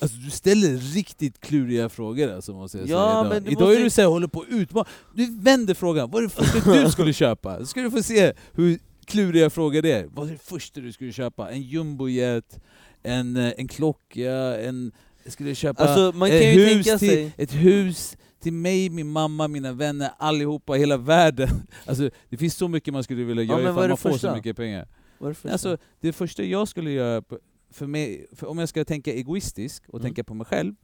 Alltså 0.01 0.17
du 0.17 0.29
ställer 0.29 0.77
riktigt 0.77 1.39
kluriga 1.41 1.89
frågor 1.89 2.31
alltså, 2.33 2.53
måste 2.53 2.77
jag 2.77 2.87
Ja, 2.87 2.89
säga 2.89 3.09
idag. 3.11 3.29
men 3.29 3.47
idag 3.51 3.61
måste- 3.67 3.79
är 3.79 3.83
du 3.83 3.89
så 3.89 4.01
här, 4.01 4.07
håller 4.07 4.27
på 4.27 4.41
att 4.41 4.47
utmana. 4.49 4.87
Du 5.15 5.39
vänder 5.41 5.73
frågan, 5.73 6.09
vad 6.11 6.23
är 6.23 6.27
det 6.27 6.33
första 6.33 6.73
du 6.83 6.91
skulle 6.91 7.13
köpa? 7.13 7.59
Så 7.59 7.65
ska 7.65 7.81
du 7.81 7.91
få 7.91 8.03
se 8.03 8.33
hur 8.53 8.79
kluriga 9.05 9.49
frågor 9.49 9.81
det 9.81 9.91
är. 9.91 10.05
Vad 10.13 10.27
är 10.27 10.31
det 10.31 10.37
första 10.43 10.79
du 10.79 10.91
skulle 10.91 11.11
köpa? 11.11 11.49
En 11.51 11.61
jumbojet, 11.61 12.59
en, 13.03 13.35
eh, 13.37 13.53
en 13.57 13.67
klocka, 13.67 14.31
en... 14.61 14.91
Jag 15.23 15.33
skulle 15.33 15.55
köpa 15.55 15.83
Alltså 15.83 16.17
man 16.17 16.29
kan 16.29 16.37
ett, 16.37 16.55
ju 16.57 16.65
hus 16.65 16.85
tänka 16.85 16.97
till, 16.99 17.09
sig... 17.09 17.33
ett 17.37 17.51
hus 17.53 18.17
till 18.41 18.53
mig, 18.53 18.89
min 18.89 19.07
mamma, 19.11 19.47
mina 19.47 19.71
vänner, 19.73 20.09
allihopa, 20.17 20.73
hela 20.73 20.97
världen. 20.97 21.49
Alltså, 21.85 22.09
det 22.29 22.37
finns 22.37 22.55
så 22.55 22.67
mycket 22.67 22.93
man 22.93 23.03
skulle 23.03 23.23
vilja 23.23 23.43
Ja, 23.43 23.59
göra 23.59 23.71
ifall 23.71 23.83
är 23.83 23.87
man 23.89 23.97
får 23.97 24.09
så 24.09 24.13
första? 24.13 24.35
mycket 24.35 24.55
pengar. 24.57 24.87
Första? 25.20 25.51
Alltså, 25.51 25.78
det 25.99 26.13
första 26.13 26.43
jag 26.43 26.67
skulle 26.67 26.91
göra, 26.91 27.24
för 27.70 27.88
mig, 27.88 28.28
för 28.32 28.47
om 28.47 28.57
jag 28.59 28.70
ska 28.70 28.86
tänka 28.86 29.13
egoistisk 29.13 29.84
och 29.89 29.93
Mm. 29.99 30.03
tänka 30.03 30.24
på 30.24 30.34
mig 30.34 30.45
själv, 30.45 30.76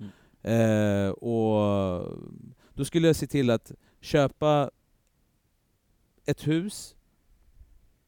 Mm. 0.44 1.06
eh, 1.06 1.10
och 1.10 2.20
då 2.74 2.86
skulle 2.86 3.08
jag 3.08 3.16
se 3.16 3.28
till 3.28 3.50
att 3.50 3.72
köpa 4.02 4.72
ett 6.26 6.48
hus 6.48 6.96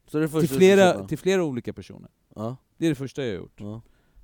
så 0.08 0.28
till 0.40 0.50
flera, 0.50 1.08
till 1.08 1.18
flera 1.18 1.44
olika 1.44 1.74
personer. 1.74 2.10
Ja, 2.36 2.58
Det 2.78 2.86
är 2.86 2.90
det 2.90 2.96
första 2.96 3.24
jag 3.26 3.32
har 3.34 3.38
gjort. 3.38 3.60
ja. 3.62 3.82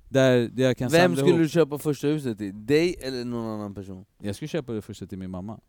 Där, 0.08 0.48
där 0.48 0.64
jag 0.64 0.76
kan 0.76 0.90
Vem 0.90 1.12
skulle 1.16 1.28
ihop. 1.28 1.40
du 1.40 1.48
köpa 1.48 1.78
första 1.78 2.06
huset 2.06 2.38
till? 2.38 2.66
Dig 2.66 2.96
eller 3.00 3.24
någon 3.24 3.46
annan 3.46 3.74
person? 3.74 4.04
Jag 4.22 4.34
skulle 4.36 4.48
köpa 4.48 4.72
det 4.72 4.82
första 4.82 5.06
till 5.06 5.18
min 5.18 5.30
mamma. 5.30 5.60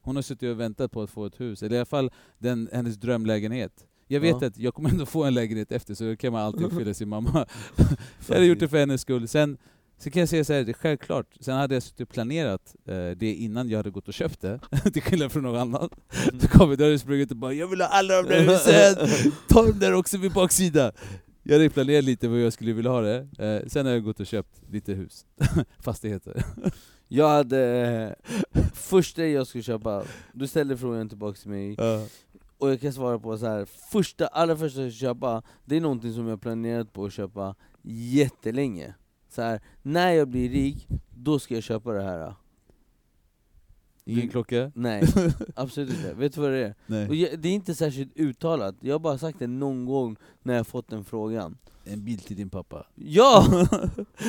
Hon 0.00 0.16
har 0.16 0.22
suttit 0.22 0.50
och 0.50 0.60
väntat 0.60 0.92
på 0.92 1.02
att 1.02 1.10
få 1.10 1.26
ett 1.26 1.40
hus, 1.40 1.62
eller 1.62 1.74
i 1.76 1.78
alla 1.78 1.86
fall 1.86 2.10
den, 2.38 2.68
hennes 2.72 2.96
drömlägenhet. 2.96 3.86
Jag 4.12 4.20
vet 4.20 4.36
Ja. 4.40 4.46
att 4.46 4.58
jag 4.58 4.74
kommer 4.74 4.90
ändå 4.90 5.06
få 5.06 5.24
en 5.24 5.34
lägenhet 5.34 5.72
efter, 5.72 5.94
så 5.94 6.04
då 6.04 6.16
kan 6.16 6.32
man 6.32 6.42
alltid 6.42 6.62
uppfylla 6.62 6.94
sin 6.94 7.08
mamma. 7.08 7.46
jag 8.26 8.34
hade 8.34 8.46
gjort 8.46 8.58
det 8.58 8.68
för 8.68 8.76
hennes 8.78 9.00
skull. 9.00 9.28
Sen, 9.28 9.56
så 9.98 10.10
kan 10.10 10.20
jag 10.20 10.28
säga 10.28 10.44
så 10.44 10.52
här, 10.52 10.72
självklart, 10.72 11.26
sen 11.40 11.56
hade 11.56 11.74
jag 11.74 11.82
suttit 11.82 12.00
och 12.00 12.08
planerat 12.08 12.74
eh, 12.86 13.10
det 13.16 13.34
innan 13.34 13.68
jag 13.68 13.78
hade 13.78 13.90
gått 13.90 14.08
och 14.08 14.14
köpt 14.14 14.40
det, 14.40 14.60
till 14.92 15.02
skillnad 15.02 15.32
från 15.32 15.42
någon 15.42 15.56
annan. 15.60 15.88
Då 16.32 16.46
kom 16.48 16.70
vi 16.70 16.76
där 16.76 16.94
och 16.94 17.00
sprungit 17.00 17.30
och 17.30 17.36
bara 17.36 17.52
'Jag 17.52 17.66
vill 17.66 17.80
ha 17.80 17.88
alla 17.88 18.22
de 18.22 18.28
där 18.28 18.40
husen! 18.40 19.08
Ta 19.48 19.62
dem 19.62 19.78
där 19.78 19.92
också 19.94 20.18
vid 20.18 20.32
baksida!' 20.32 20.92
Jag 21.42 21.52
hade 21.54 21.70
planerat 21.70 22.04
lite 22.04 22.28
vad 22.28 22.38
jag 22.38 22.52
skulle 22.52 22.72
vilja 22.72 22.90
ha 22.90 23.00
det, 23.00 23.28
eh, 23.38 23.68
sen 23.68 23.86
har 23.86 23.92
jag 23.92 24.04
gått 24.04 24.20
och 24.20 24.26
köpt 24.26 24.62
lite 24.70 24.92
hus, 24.92 25.26
fastigheter. 25.80 26.44
Jag 27.08 27.28
hade... 27.28 28.14
första 28.74 29.26
jag 29.26 29.46
skulle 29.46 29.62
köpa, 29.64 30.04
du 30.32 30.46
ställde 30.46 30.76
frågan 30.76 31.08
tillbaka 31.08 31.38
till 31.38 31.50
mig, 31.50 31.76
och 32.62 32.70
jag 32.70 32.80
kan 32.80 32.92
svara 32.92 33.18
på 33.18 33.38
så 33.38 33.46
här. 33.46 33.64
första, 33.64 34.26
allra 34.26 34.56
första 34.56 34.82
jag 34.82 34.92
ska 34.92 34.98
köpa, 34.98 35.42
det 35.64 35.76
är 35.76 35.80
någonting 35.80 36.14
som 36.14 36.28
jag 36.28 36.40
planerat 36.40 36.92
på 36.92 37.04
att 37.04 37.12
köpa 37.12 37.54
jättelänge. 37.82 38.94
Så 39.28 39.42
här, 39.42 39.60
när 39.82 40.10
jag 40.12 40.28
blir 40.28 40.48
rik, 40.48 40.88
då 41.16 41.38
ska 41.38 41.54
jag 41.54 41.62
köpa 41.62 41.92
det 41.92 42.02
här. 42.02 42.34
Ingen 44.04 44.28
klocka? 44.28 44.72
Nej, 44.74 45.04
absolut 45.54 45.90
inte. 45.90 46.14
Vet 46.14 46.34
du 46.34 46.40
vad 46.40 46.50
det 46.50 46.74
är? 46.86 47.14
Jag, 47.14 47.38
det 47.38 47.48
är 47.48 47.52
inte 47.52 47.74
särskilt 47.74 48.16
uttalat, 48.16 48.74
jag 48.80 48.94
har 48.94 48.98
bara 48.98 49.18
sagt 49.18 49.38
det 49.38 49.46
någon 49.46 49.86
gång 49.86 50.16
när 50.42 50.54
jag 50.54 50.66
fått 50.66 50.88
den 50.88 51.04
frågan. 51.04 51.58
En 51.84 52.04
bil 52.04 52.20
till 52.20 52.36
din 52.36 52.50
pappa. 52.50 52.86
Ja! 52.94 53.46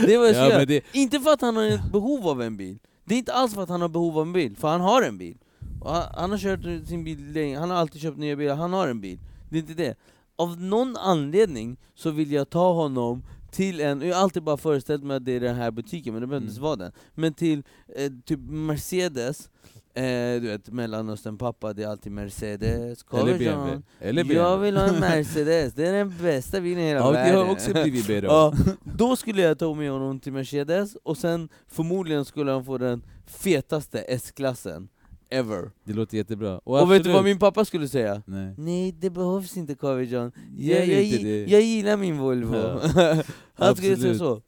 Det 0.06 0.18
vad 0.18 0.30
jag 0.30 0.52
Ja, 0.52 0.66
det, 0.66 0.84
Inte 0.94 1.20
för 1.20 1.34
att 1.34 1.42
han 1.42 1.56
har 1.56 1.64
ett 1.64 1.92
behov 1.92 2.28
av 2.28 2.42
en 2.42 2.58
bil, 2.58 2.80
det 3.06 3.16
är 3.16 3.20
inte 3.20 3.34
alls 3.34 3.54
för 3.54 3.64
att 3.64 3.70
han 3.70 3.82
har 3.82 3.90
behov 3.90 4.18
av 4.18 4.28
en 4.28 4.34
bil, 4.34 4.56
för 4.56 4.68
han 4.68 4.82
har 4.82 5.02
en 5.02 5.18
bil. 5.18 5.38
Han, 5.86 6.04
han 6.14 6.32
har 6.32 6.38
kört 6.38 6.88
sin 6.88 7.04
bil 7.04 7.32
länge, 7.32 7.60
han 7.60 7.70
har 7.70 7.78
alltid 7.78 8.02
köpt 8.02 8.18
nya 8.18 8.36
bilar, 8.36 8.56
han 8.56 8.74
har 8.74 8.88
en 8.88 9.02
bil. 9.02 9.20
Det 9.50 9.58
är 9.58 9.60
inte 9.60 9.74
det. 9.74 9.96
Av 10.36 10.62
någon 10.62 10.98
anledning 10.98 11.78
så 11.96 12.10
vill 12.10 12.32
jag 12.32 12.50
ta 12.50 12.74
honom 12.74 13.24
till 13.52 13.82
en, 13.82 14.02
jag 14.02 14.16
har 14.16 14.24
alltid 14.24 14.44
bara 14.44 14.58
föreställt 14.58 15.04
mig 15.04 15.18
att 15.18 15.26
det 15.26 15.32
är 15.32 15.40
den 15.40 15.56
här 15.56 15.72
butiken, 15.72 16.14
men 16.14 16.22
det 16.22 16.28
behöver 16.28 16.46
inte 16.48 16.58
Mm. 16.60 16.64
vara 16.64 16.76
den. 16.76 16.92
Men 17.16 17.34
till 17.34 17.64
eh, 17.96 18.12
typ 18.26 18.40
Mercedes, 18.50 19.50
eh, 19.94 20.04
du 20.42 20.48
vet 20.48 20.70
Mellanöstern 20.70 21.38
pappa, 21.38 21.74
det 21.74 21.84
är 21.84 21.88
alltid 21.88 22.12
Mercedes, 22.12 22.76
eller 22.76 22.96
Carl 22.96 23.26
BMW. 23.38 23.82
Eller 24.00 24.24
BMW. 24.24 24.36
Jag 24.36 24.58
vill 24.58 24.78
ha 24.78 24.84
en 24.88 25.00
Mercedes, 25.00 25.74
det 25.74 25.88
är 25.88 25.94
den 25.94 26.14
bästa 26.22 26.62
bilen 26.62 26.80
i 26.84 26.88
hela 26.88 27.00
Ja, 27.00 27.08
det 27.08 27.14
världen. 27.14 27.36
har 27.46 27.52
också 27.52 27.72
blivit 27.74 28.08
bättre. 28.08 28.28
Ja, 28.28 28.54
då 28.98 29.16
skulle 29.16 29.42
jag 29.42 29.60
ta 29.60 29.74
med 29.74 29.92
honom 29.92 30.20
till 30.20 30.34
Mercedes, 30.34 30.96
och 31.04 31.18
sen 31.18 31.50
förmodligen 31.68 32.26
skulle 32.26 32.52
han 32.52 32.66
få 32.66 32.78
den 32.78 33.04
fetaste 33.26 34.00
S-klassen 34.00 34.88
ever. 35.34 35.72
Det 35.84 35.94
låter 35.94 36.18
jättebra. 36.18 36.58
Och, 36.58 36.82
Och, 36.82 36.92
vet 36.92 37.04
du 37.04 37.12
vad 37.12 37.24
min 37.24 37.40
pappa 37.40 37.66
skulle 37.66 37.88
säga? 37.88 38.22
Nej. 38.26 38.54
Nej, 38.58 38.92
det 38.92 39.10
behövs 39.10 39.58
inte 39.58 39.76
Carl 39.76 40.02
John. 40.04 40.32
Gör 40.58 40.78
Jag, 40.80 40.88
jag, 40.88 41.04
inte 41.04 41.24
det. 41.24 41.46
jag 41.48 41.62
gillar 41.62 41.98
min 41.98 42.18
Volvo. 42.18 42.56
Ja. 42.56 43.24
han 43.56 43.76
skulle 43.76 43.98
säga 43.98 44.16
så. 44.18 44.42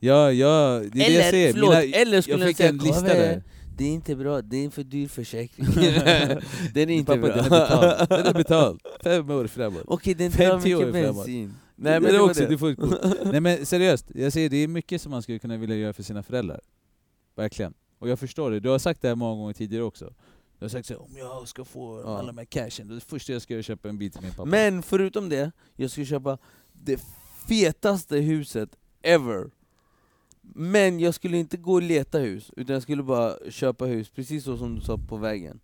Ja, 0.00 0.32
ja, 0.32 0.78
det 0.78 0.86
är 0.86 0.90
det 0.90 0.98
jag 0.98 1.10
Eller, 1.10 1.30
säger. 1.30 1.52
förlåt, 1.52 1.70
Mina, 1.70 1.82
eller 1.96 2.14
jag 2.14 2.24
skulle 2.24 2.38
jag 2.38 2.48
fick 2.48 2.56
säga 2.56 2.68
en 2.68 2.78
lista 2.78 3.00
"Kave, 3.06 3.18
där. 3.18 3.42
Det 3.76 3.84
är 3.84 3.88
inte 3.88 4.16
bra, 4.16 4.42
det 4.42 4.56
är 4.56 4.64
en 4.64 4.70
för 4.70 4.82
dyr 4.84 5.08
försäkring. 5.08 5.66
den 6.74 6.90
är 6.90 6.94
inte 6.94 7.16
Pappa, 7.16 7.20
bra. 7.26 7.36
den 7.36 7.46
är 7.46 7.52
betald. 7.54 8.08
Den 8.08 8.26
är 8.26 8.34
betald. 8.34 8.80
Fem 9.02 9.30
år 9.30 9.46
framåt. 9.46 9.82
Okej, 9.86 10.14
den 10.14 10.30
drar 10.30 10.56
mycket 10.58 10.92
bensin. 10.92 11.54
Nej, 11.76 11.92
Nej 11.92 12.00
men 12.00 12.02
det 12.12 12.18
det 12.18 12.20
också, 12.22 12.40
det. 12.40 12.46
du 12.46 12.58
får 12.58 12.70
ett 12.70 12.78
kort. 12.78 12.98
Nej 13.24 13.40
men 13.40 13.66
seriöst, 13.66 14.06
jag 14.14 14.32
säger 14.32 14.48
det 14.48 14.56
är 14.56 14.68
mycket 14.68 15.02
som 15.02 15.10
man 15.10 15.22
skulle 15.22 15.38
kunna 15.38 15.56
vilja 15.56 15.76
göra 15.76 15.92
för 15.92 16.02
sina 16.02 16.22
föräldrar. 16.22 16.60
Verkligen. 17.36 17.74
Och 18.02 18.08
jag 18.08 18.18
förstår 18.18 18.50
det, 18.50 18.60
du 18.60 18.68
har 18.68 18.78
sagt 18.78 19.02
det 19.02 19.08
här 19.08 19.14
många 19.14 19.36
gånger 19.40 19.52
tidigare 19.54 19.84
också. 19.84 20.14
Du 20.58 20.64
har 20.64 20.68
sagt 20.68 20.86
så 20.86 20.94
här, 20.94 21.02
om 21.02 21.16
jag 21.16 21.48
ska 21.48 21.64
få 21.64 22.00
Ja. 22.04 22.18
alla 22.18 22.26
de 22.26 22.38
här 22.38 22.44
cashen, 22.44 22.88
då 22.88 22.94
är 22.94 22.98
det 22.98 23.04
första 23.04 23.32
jag 23.32 23.42
ska 23.42 23.54
göra 23.54 23.58
är 23.58 23.62
köpa 23.62 23.88
en 23.88 23.98
bil 23.98 24.12
till 24.12 24.22
min 24.22 24.30
pappa. 24.30 24.44
Men 24.44 24.82
förutom 24.82 25.28
det, 25.28 25.52
jag 25.76 25.90
skulle 25.90 26.06
köpa 26.06 26.38
det 26.72 27.00
fetaste 27.48 28.16
huset 28.16 28.76
ever. 29.02 29.50
Men 30.40 31.00
jag 31.00 31.14
skulle 31.14 31.36
inte 31.36 31.56
gå 31.56 31.72
och 31.72 31.82
leta 31.82 32.18
hus, 32.18 32.50
utan 32.56 32.74
jag 32.74 32.82
skulle 32.82 33.02
bara 33.02 33.50
köpa 33.50 33.84
hus, 33.84 34.10
precis 34.10 34.44
så 34.44 34.56
som 34.56 34.74
du 34.74 34.80
sa 34.80 34.98
på 34.98 35.16
vägen. 35.16 35.60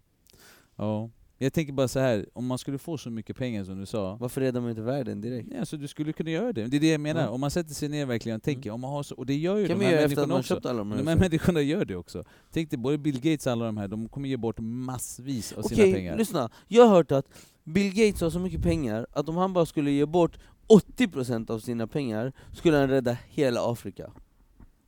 Ja. 0.77 1.11
Jag 1.41 1.53
tänker 1.53 1.73
bara 1.73 1.89
så 1.89 2.01
här, 2.01 2.27
om 2.33 2.47
man 2.47 2.59
skulle 2.59 2.79
få 2.79 2.99
så 2.99 3.11
mycket 3.11 3.37
pengar 3.37 3.65
som 3.65 3.81
du 3.81 3.87
sa, 3.87 4.17
Varför 4.21 4.41
räddar 4.41 4.61
man 4.61 4.71
inte 4.71 4.83
världen 4.83 5.21
direkt? 5.21 5.49
Nej, 5.49 5.59
alltså 5.59 5.77
du 5.77 5.89
skulle 5.89 6.13
kunna 6.13 6.31
göra 6.31 6.53
det. 6.53 6.67
Det 6.67 6.77
är 6.77 6.81
det 6.81 6.91
jag 6.91 7.01
menar. 7.01 7.23
Ja. 7.23 7.29
Om 7.29 7.41
man 7.41 7.51
sätter 7.51 7.75
sig 7.75 7.89
ner 7.89 8.07
verkligen 8.07 8.37
och 8.37 8.43
tänker, 8.43 8.71
om 8.71 8.81
man 8.81 8.91
har 8.91 9.03
så, 9.03 9.15
och 9.15 9.27
det 9.27 9.37
gör 9.37 9.57
ju 9.57 9.69
kan 9.69 9.79
de 9.79 9.85
här 9.85 9.97
människorna 9.97 10.37
också. 10.37 10.61
alla 10.65 10.79
de 10.79 10.91
här 10.93 10.99
De 10.99 11.07
här 11.07 11.17
människorna 11.17 11.61
gör 11.61 11.85
det 11.85 11.97
också. 11.97 12.25
Tänk 12.53 12.71
dig, 12.71 12.79
både 12.79 12.99
Bill 12.99 13.21
Gates 13.21 13.47
och 13.47 13.53
alla 13.53 13.65
de 13.67 13.77
här, 13.77 13.89
de 13.89 14.09
kommer 14.09 14.29
ge 14.29 14.37
bort 14.37 14.57
massvis 14.61 15.53
av 15.53 15.63
sina 15.63 15.83
Okej, 15.83 15.93
pengar. 15.95 16.17
lyssna. 16.17 16.51
Jag 16.69 16.85
har 16.87 16.97
hört 16.97 17.13
att 17.13 17.27
Bill 17.65 17.95
Gates 17.95 18.21
har 18.21 18.31
så 18.31 18.39
mycket 18.39 18.63
pengar 18.63 19.07
att 19.13 19.29
om 19.29 19.37
han 19.37 19.53
bara 19.53 19.67
skulle 19.67 19.91
ge 19.91 20.07
bort 20.07 20.39
80% 20.69 21.51
av 21.51 21.59
sina 21.59 21.87
pengar 21.87 22.33
skulle 22.53 22.77
han 22.77 22.89
rädda 22.89 23.17
hela 23.29 23.73
Afrika. 23.73 24.11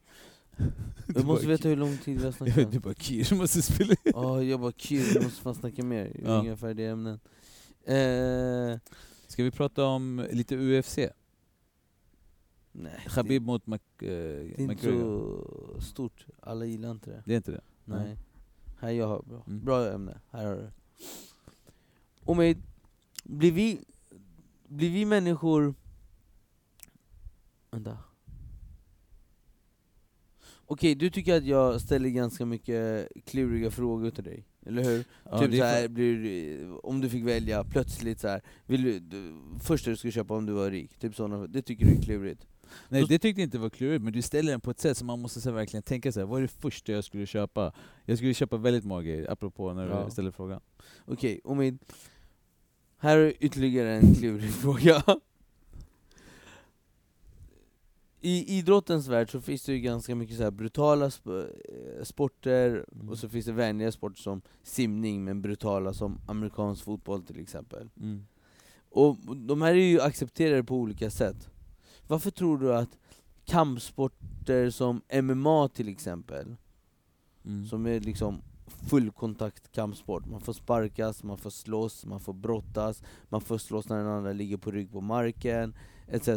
Du 1.07 1.15
Jag 1.21 1.25
måste 1.25 1.47
veta 1.47 1.69
hur 1.69 1.77
lång 1.77 1.97
tid 1.99 2.17
vi 2.19 2.25
har 2.25 2.27
Jag 2.27 2.35
snackat. 2.35 2.57
vet, 2.57 2.73
du 2.73 2.79
bara 2.81 2.95
Kir 2.95 3.35
måste 3.35 3.63
spela 3.63 3.91
in. 3.93 4.13
Ja, 4.15 4.43
jag 4.43 4.61
bara 4.61 4.73
kul, 4.73 5.05
jag 5.15 5.23
måste 5.25 5.43
fan 5.43 5.55
snacka 5.55 5.83
mer. 5.85 6.13
Jag 6.23 6.29
har 6.29 6.37
Ja. 6.37 6.43
inga 6.45 6.57
färdiga 6.57 6.91
ämnen. 6.91 7.21
Eh, 7.89 8.79
Ska 9.27 9.45
vi 9.45 9.51
prata 9.51 9.85
om 9.85 10.27
lite 10.31 10.57
UFC? 10.57 10.99
nej, 12.73 13.05
Khabib 13.07 13.43
mot 13.43 13.67
Mac, 13.67 13.77
eh, 13.77 13.81
det, 13.99 14.55
det 14.57 14.63
är 14.65 14.71
inte 14.71 14.83
så 14.83 15.81
stort. 15.81 16.27
Alla 16.41 16.65
gillar 16.65 16.91
inte 16.91 17.11
det. 17.11 17.23
Det 17.27 17.33
är 17.33 17.37
inte 17.37 17.51
det? 17.51 17.61
Nej. 17.85 18.17
Här 18.81 18.91
jag 18.91 19.07
har 19.07 19.23
bra. 19.23 19.45
Mm. 19.47 19.65
bra 19.65 19.93
ämne. 19.93 20.21
Här 20.31 20.47
har 20.47 20.57
du. 20.57 20.71
Omid, 22.25 22.63
blir 23.25 23.53
vi, 23.53 23.81
blir 24.69 24.91
vi 24.91 25.05
människor... 25.05 25.75
Vänta. 27.71 27.99
Okej, 30.67 30.95
du 30.95 31.11
tycker 31.11 31.37
att 31.37 31.45
jag 31.45 31.81
ställer 31.81 32.09
ganska 32.09 32.47
mycket 32.47 33.09
kluriga 33.25 33.71
frågor 33.71 34.11
till 34.11 34.25
dig, 34.25 34.48
eller 34.69 34.85
hur? 34.85 35.05
Ja, 35.25 35.39
typ 35.39 35.51
så 35.51 35.57
är 35.63 35.81
här, 35.81 35.89
blir, 35.89 36.87
om 36.87 37.01
du 37.01 37.09
fick 37.09 37.25
välja 37.25 37.65
plötsligt 37.65 38.21
så 38.21 38.29
här, 38.29 38.43
vill 38.67 38.83
du, 38.83 38.99
du, 39.01 39.35
första 39.63 39.91
du 39.91 39.97
skulle 39.97 40.13
köpa 40.13 40.35
om 40.35 40.47
du 40.47 40.53
var 40.53 40.71
rik, 40.71 40.99
typ 40.99 41.15
såna, 41.15 41.47
det 41.47 41.63
tycker 41.63 41.87
du 41.87 41.93
är 41.99 42.03
klurigt? 42.03 42.47
Nej 42.89 43.05
det 43.09 43.19
tyckte 43.19 43.41
jag 43.41 43.47
inte 43.47 43.59
var 43.59 43.71
klurigt, 43.71 44.03
men 44.05 44.13
du 44.13 44.23
ställer 44.23 44.51
den 44.53 44.61
på 44.61 44.71
ett 44.71 44.81
sätt 44.81 44.97
som 44.97 45.07
man 45.07 45.21
måste 45.21 45.41
så 45.41 45.51
verkligen 45.51 45.83
tänka 45.83 46.13
sig. 46.13 46.25
vad 46.25 46.39
är 46.39 46.43
det 46.43 46.49
första 46.49 46.93
jag 46.93 47.05
skulle 47.05 47.27
köpa? 47.27 47.73
Jag 48.05 48.19
skulle 48.19 48.35
köpa 48.35 48.57
väldigt 48.57 48.85
många 48.85 49.03
grejer, 49.03 49.31
apropå 49.31 49.73
när 49.73 49.89
Ja. 49.89 50.05
du 50.05 50.11
ställer 50.11 50.31
frågan. 50.31 50.61
Okej, 51.07 51.41
Omid. 51.45 51.79
Här 52.99 53.19
är 53.19 53.33
ytterligare 53.41 53.97
en 53.97 54.15
klurig 54.15 54.51
fråga. 54.63 55.03
I 58.21 58.59
idrottens 58.59 59.09
värld 59.09 59.31
så 59.31 59.41
finns 59.41 59.63
det 59.65 59.73
ju 59.73 59.79
ganska 59.81 60.15
mycket 60.15 60.37
så 60.37 60.51
brutala 60.51 61.09
sp- 61.09 61.51
eh, 61.99 62.05
sporter, 62.05 62.85
Mm. 62.93 63.09
och 63.09 63.19
så 63.19 63.29
finns 63.29 63.47
det 63.47 63.53
vänliga 63.53 63.93
sporter 63.93 64.23
som 64.23 64.41
simning, 64.63 65.25
men 65.25 65.43
brutala 65.43 65.93
som 65.95 66.21
amerikansk 66.27 66.85
fotboll 66.85 67.23
till 67.23 67.41
exempel. 67.41 67.89
Mm. 68.01 68.27
Och 68.91 69.17
de 69.37 69.63
här 69.63 69.71
är 69.71 69.89
ju 69.89 70.01
accepterade 70.01 70.65
på 70.65 70.77
olika 70.77 71.11
sätt. 71.11 71.51
Varför 72.07 72.31
tror 72.31 72.59
du 72.59 72.75
att 72.75 72.99
kampsporter 73.45 74.71
som 74.71 75.01
MMA 75.23 75.69
till 75.69 75.89
exempel, 75.89 76.57
Mm. 77.45 77.67
som 77.67 77.87
är 77.87 78.01
liksom 78.01 78.43
fullkontakt 78.67 79.73
kampsport. 79.73 80.27
Man 80.27 80.41
får 80.41 80.53
sparkas, 80.53 81.23
man 81.23 81.39
får 81.39 81.51
slåss, 81.51 82.07
man 82.07 82.21
får 82.21 82.33
brottas, 82.33 83.03
man 83.29 83.41
får 83.41 83.59
slåss 83.59 83.89
när 83.89 83.97
den 83.97 84.07
andra 84.07 84.33
ligger 84.33 84.57
på 84.57 84.71
rygg 84.71 84.93
på 84.93 85.01
marken, 85.01 85.75
etc. 86.09 86.29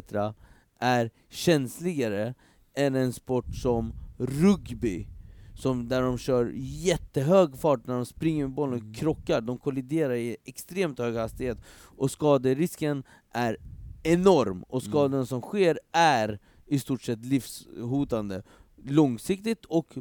Är 0.82 1.10
känsligare 1.30 2.34
än 2.74 2.96
en 2.96 3.14
sport 3.14 3.56
som 3.56 3.94
rugby, 4.18 5.08
som 5.56 5.88
där 5.88 6.02
de 6.02 6.18
kör 6.18 6.52
jättehög 6.56 7.58
fart 7.58 7.88
när 7.88 7.94
de 7.96 8.06
springer 8.06 8.44
med 8.48 8.54
bollen 8.56 8.74
och 8.74 8.80
Mm. 8.82 8.94
krockar, 8.94 9.42
de 9.42 9.58
kolliderar 9.58 10.14
i 10.14 10.38
extremt 10.46 11.00
hög 11.00 11.16
hastighet, 11.16 11.58
och 11.98 12.12
skaderisken 12.12 13.04
är 13.32 13.58
enorm, 14.04 14.64
och 14.64 14.82
Mm. 14.82 14.92
skadorna 14.92 15.26
som 15.26 15.42
sker 15.42 15.80
är 15.92 16.40
i 16.66 16.80
stort 16.80 17.02
sett 17.02 17.26
livshotande, 17.26 18.44
långsiktigt 18.84 19.66
och 19.66 19.98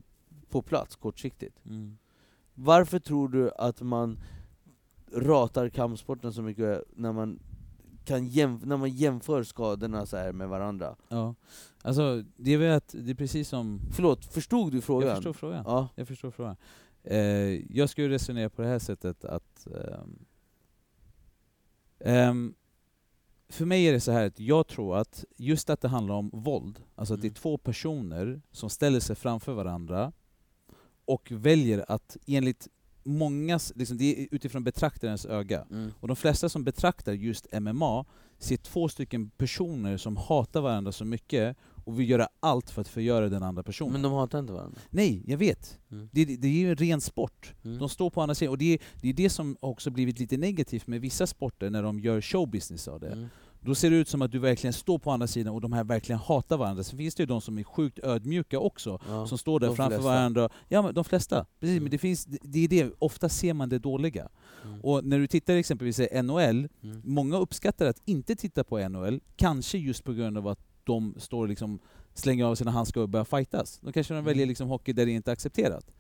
på 0.49 0.63
plats 0.63 0.97
kortsiktigt. 0.97 1.57
Mm. 1.67 1.99
Varför 2.55 2.99
tror 2.99 3.29
du 3.29 3.51
att 3.59 3.81
man 3.83 4.19
ratar 5.13 5.69
kampsporten 5.69 6.33
så 6.33 6.43
mycket 6.43 6.83
när 6.97 7.13
man, 7.13 7.39
kan 8.05 8.27
jämf- 8.29 8.67
när 8.67 8.77
man 8.77 8.91
jämför 8.91 9.43
skadorna 9.43 10.07
så 10.07 10.17
här 10.17 10.33
med 10.33 10.49
varandra? 10.49 10.97
Ja. 11.09 11.35
Alltså, 11.83 12.23
det 12.37 12.51
är 12.53 12.59
väl 12.59 12.73
att, 12.77 12.95
det 12.99 13.11
är 13.11 13.15
precis 13.15 13.49
som... 13.49 13.81
Förlåt, 13.93 14.25
förstod 14.25 14.73
du 14.73 14.81
frågan? 14.81 15.09
Jag 15.09 15.17
förstår 15.17 15.33
frågan. 15.33 15.65
Ja. 15.67 15.89
Jag 15.95 16.09
förstår 16.09 16.31
frågan. 16.31 16.57
Eh, 17.03 17.19
jag 17.77 17.91
skulle 17.91 18.09
resonera 18.09 18.51
på 18.51 18.63
det 18.63 18.69
här 18.69 18.79
sättet 18.79 19.25
att... 19.25 19.67
ehm, 19.67 20.19
ehm, 22.01 22.55
för 23.49 23.65
mig 23.65 23.85
är 23.89 23.93
det 23.93 24.01
så 24.01 24.13
här 24.13 24.27
att 24.27 24.41
jag 24.41 24.67
tror 24.67 24.97
att 24.97 25.25
just 25.37 25.71
att 25.71 25.81
det 25.81 25.89
handlar 25.89 26.15
om 26.15 26.31
våld, 26.33 26.83
alltså 26.95 27.15
att 27.15 27.21
det 27.21 27.27
är 27.27 27.31
Mm. 27.31 27.35
två 27.35 27.59
personer 27.59 28.41
som 28.53 28.71
ställer 28.71 29.01
sig 29.01 29.17
framför 29.17 29.53
varandra 29.53 30.13
och 31.05 31.33
väljer 31.33 31.85
att 31.89 32.17
enligt 32.27 32.69
mångas, 33.03 33.73
liksom, 33.77 33.99
det 33.99 34.23
är 34.23 34.29
utifrån 34.31 34.65
betraktarens 34.65 35.27
öga. 35.27 35.67
Mm. 35.71 35.91
Och 36.01 36.09
de 36.09 36.17
flesta 36.17 36.49
som 36.49 36.65
betraktar 36.65 37.13
just 37.13 37.47
MMA 37.61 38.05
ser 38.39 38.57
två 38.57 38.89
stycken 38.89 39.31
personer 39.31 39.97
som 39.97 40.17
hatar 40.17 40.61
varandra 40.61 40.93
så 40.93 41.05
mycket 41.05 41.57
och 41.85 42.01
vill 42.01 42.11
göra 42.11 42.29
allt 42.41 42.71
för 42.71 42.81
att 42.81 42.89
förgöra 42.89 43.29
den 43.29 43.43
andra 43.43 43.63
personen. 43.63 43.93
Men 43.93 44.03
de 44.03 44.13
hatar 44.13 44.39
inte 44.39 44.53
varandra. 44.53 44.81
Nej, 44.91 45.23
jag 45.27 45.39
vet. 45.39 45.79
Mm. 45.91 46.09
Det, 46.13 46.25
det, 46.25 46.37
det 46.37 46.49
är 46.49 46.53
ju 46.53 46.71
en 46.71 46.77
ren 46.77 47.01
sport. 47.01 47.55
Mm. 47.65 47.79
De 47.79 47.89
står 47.89 48.11
på 48.11 48.23
andra 48.23 48.35
sidan, 48.35 48.53
och 48.53 48.59
det 48.59 48.79
det 49.01 49.09
är 49.09 49.13
det 49.13 49.31
som 49.31 49.57
också 49.61 49.91
blivit 49.91 50.19
lite 50.19 50.37
negativt 50.37 50.87
med 50.87 51.01
vissa 51.01 51.27
sporter 51.27 51.71
när 51.71 51.83
de 51.83 52.01
gör 52.01 52.21
showbusiness 52.21 52.89
av 52.89 53.01
det. 53.01 53.29
Mm. 53.63 53.71
Då 53.71 53.75
ser 53.75 53.91
det 53.91 53.97
ut 53.97 54.09
som 54.09 54.23
att 54.23 54.33
du 54.33 54.39
verkligen 54.39 54.73
står 54.73 54.99
på 54.99 55.11
andra 55.11 55.27
sidan 55.27 55.55
och 55.55 55.61
de 55.61 55.73
här 55.73 55.85
verkligen 55.85 56.19
hatar 56.19 56.57
varandra. 56.57 56.83
Sen 56.85 56.99
finns 56.99 57.15
det 57.15 57.23
ju 57.23 57.27
de 57.27 57.41
som 57.41 57.59
är 57.59 57.63
sjukt 57.65 57.99
ödmjuka 57.99 58.59
också, 58.59 58.99
Ja. 59.09 59.27
som 59.27 59.39
står 59.39 59.61
där 59.61 59.67
framför 59.67 59.97
flesta. 59.97 60.03
varandra. 60.05 60.49
Ja, 60.69 60.83
men 60.83 60.95
de 60.95 61.05
flesta. 61.05 61.47
Precis, 61.61 61.73
Mm. 61.73 61.83
men 61.85 61.91
det, 61.91 61.99
finns, 61.99 62.25
det- 62.25 62.65
är 62.65 62.69
det, 62.69 62.93
ofta 62.99 63.29
ser 63.29 63.55
man 63.55 63.69
det 63.69 63.79
dåliga. 63.79 64.29
Mm. 64.65 64.81
Och 64.81 65.05
när 65.05 65.19
du 65.19 65.27
tittar 65.27 65.55
exempelvis 65.55 66.01
i 66.01 66.09
NHL, 66.23 66.69
Mm. 66.83 67.01
många 67.05 67.37
uppskattar 67.39 67.87
att 67.87 68.03
inte 68.05 68.37
titta 68.37 68.65
på 68.65 68.79
NHL, 68.89 69.21
kanske 69.37 69.79
just 69.79 70.05
på 70.05 70.13
grund 70.13 70.39
av 70.39 70.49
att 70.49 70.61
de 70.85 71.15
står 71.19 71.49
liksom 71.49 71.79
slänger 72.15 72.45
av 72.45 72.55
sina 72.55 72.71
handskar 72.71 73.01
och 73.01 73.09
börjar 73.09 73.25
fightas. 73.25 73.79
Då 73.83 73.93
kanske 73.93 74.15
de 74.15 74.19
Mm. 74.19 74.25
väljer 74.25 74.47
liksom 74.47 74.69
hockey 74.69 74.93
där 74.93 75.07
det 75.07 75.13
inte 75.13 75.31
är 75.31 75.33
accepterat. 75.33 75.91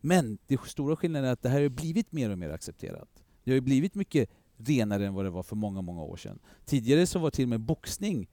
Men 0.00 0.38
det 0.46 0.60
stora 0.66 0.96
skillnaden 0.96 1.28
är 1.28 1.32
att 1.32 1.42
det 1.42 1.48
här 1.48 1.62
har 1.62 1.68
blivit 1.68 2.12
mer 2.12 2.30
och 2.30 2.38
mer 2.38 2.50
accepterat. 2.50 3.08
Det 3.44 3.50
har 3.50 3.54
ju 3.54 3.60
blivit 3.60 3.94
mycket 3.94 4.30
renare 4.64 5.06
än 5.06 5.14
vad 5.14 5.24
det 5.24 5.30
var 5.30 5.42
för 5.42 5.56
många, 5.56 5.80
många 5.80 6.02
år 6.02 6.16
sedan. 6.16 6.38
Tidigare 6.64 7.06
så 7.06 7.18
var 7.18 7.30
till 7.30 7.44
och 7.44 7.48
med 7.48 7.60
boxning 7.60 8.28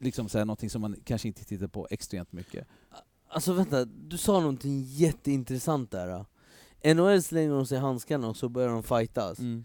liksom 0.00 0.28
så 0.28 0.38
här, 0.38 0.44
någonting 0.44 0.70
som 0.70 0.80
man 0.82 0.96
kanske 1.04 1.28
inte 1.28 1.44
tittade 1.44 1.68
på 1.68 1.86
extremt 1.90 2.32
mycket. 2.32 2.66
Alltså 3.28 3.52
vänta, 3.52 3.84
du 3.84 4.18
sa 4.18 4.40
någonting 4.40 4.82
jätteintressant 4.82 5.90
där. 5.90 6.08
då. 6.08 6.26
NHL 6.94 7.22
slänger 7.22 7.50
de 7.50 7.66
sig 7.66 7.78
handskarna 7.78 8.28
och 8.28 8.36
så 8.36 8.48
börjar 8.48 8.68
de 8.68 8.82
fightas. 8.82 9.38
Mm. 9.38 9.64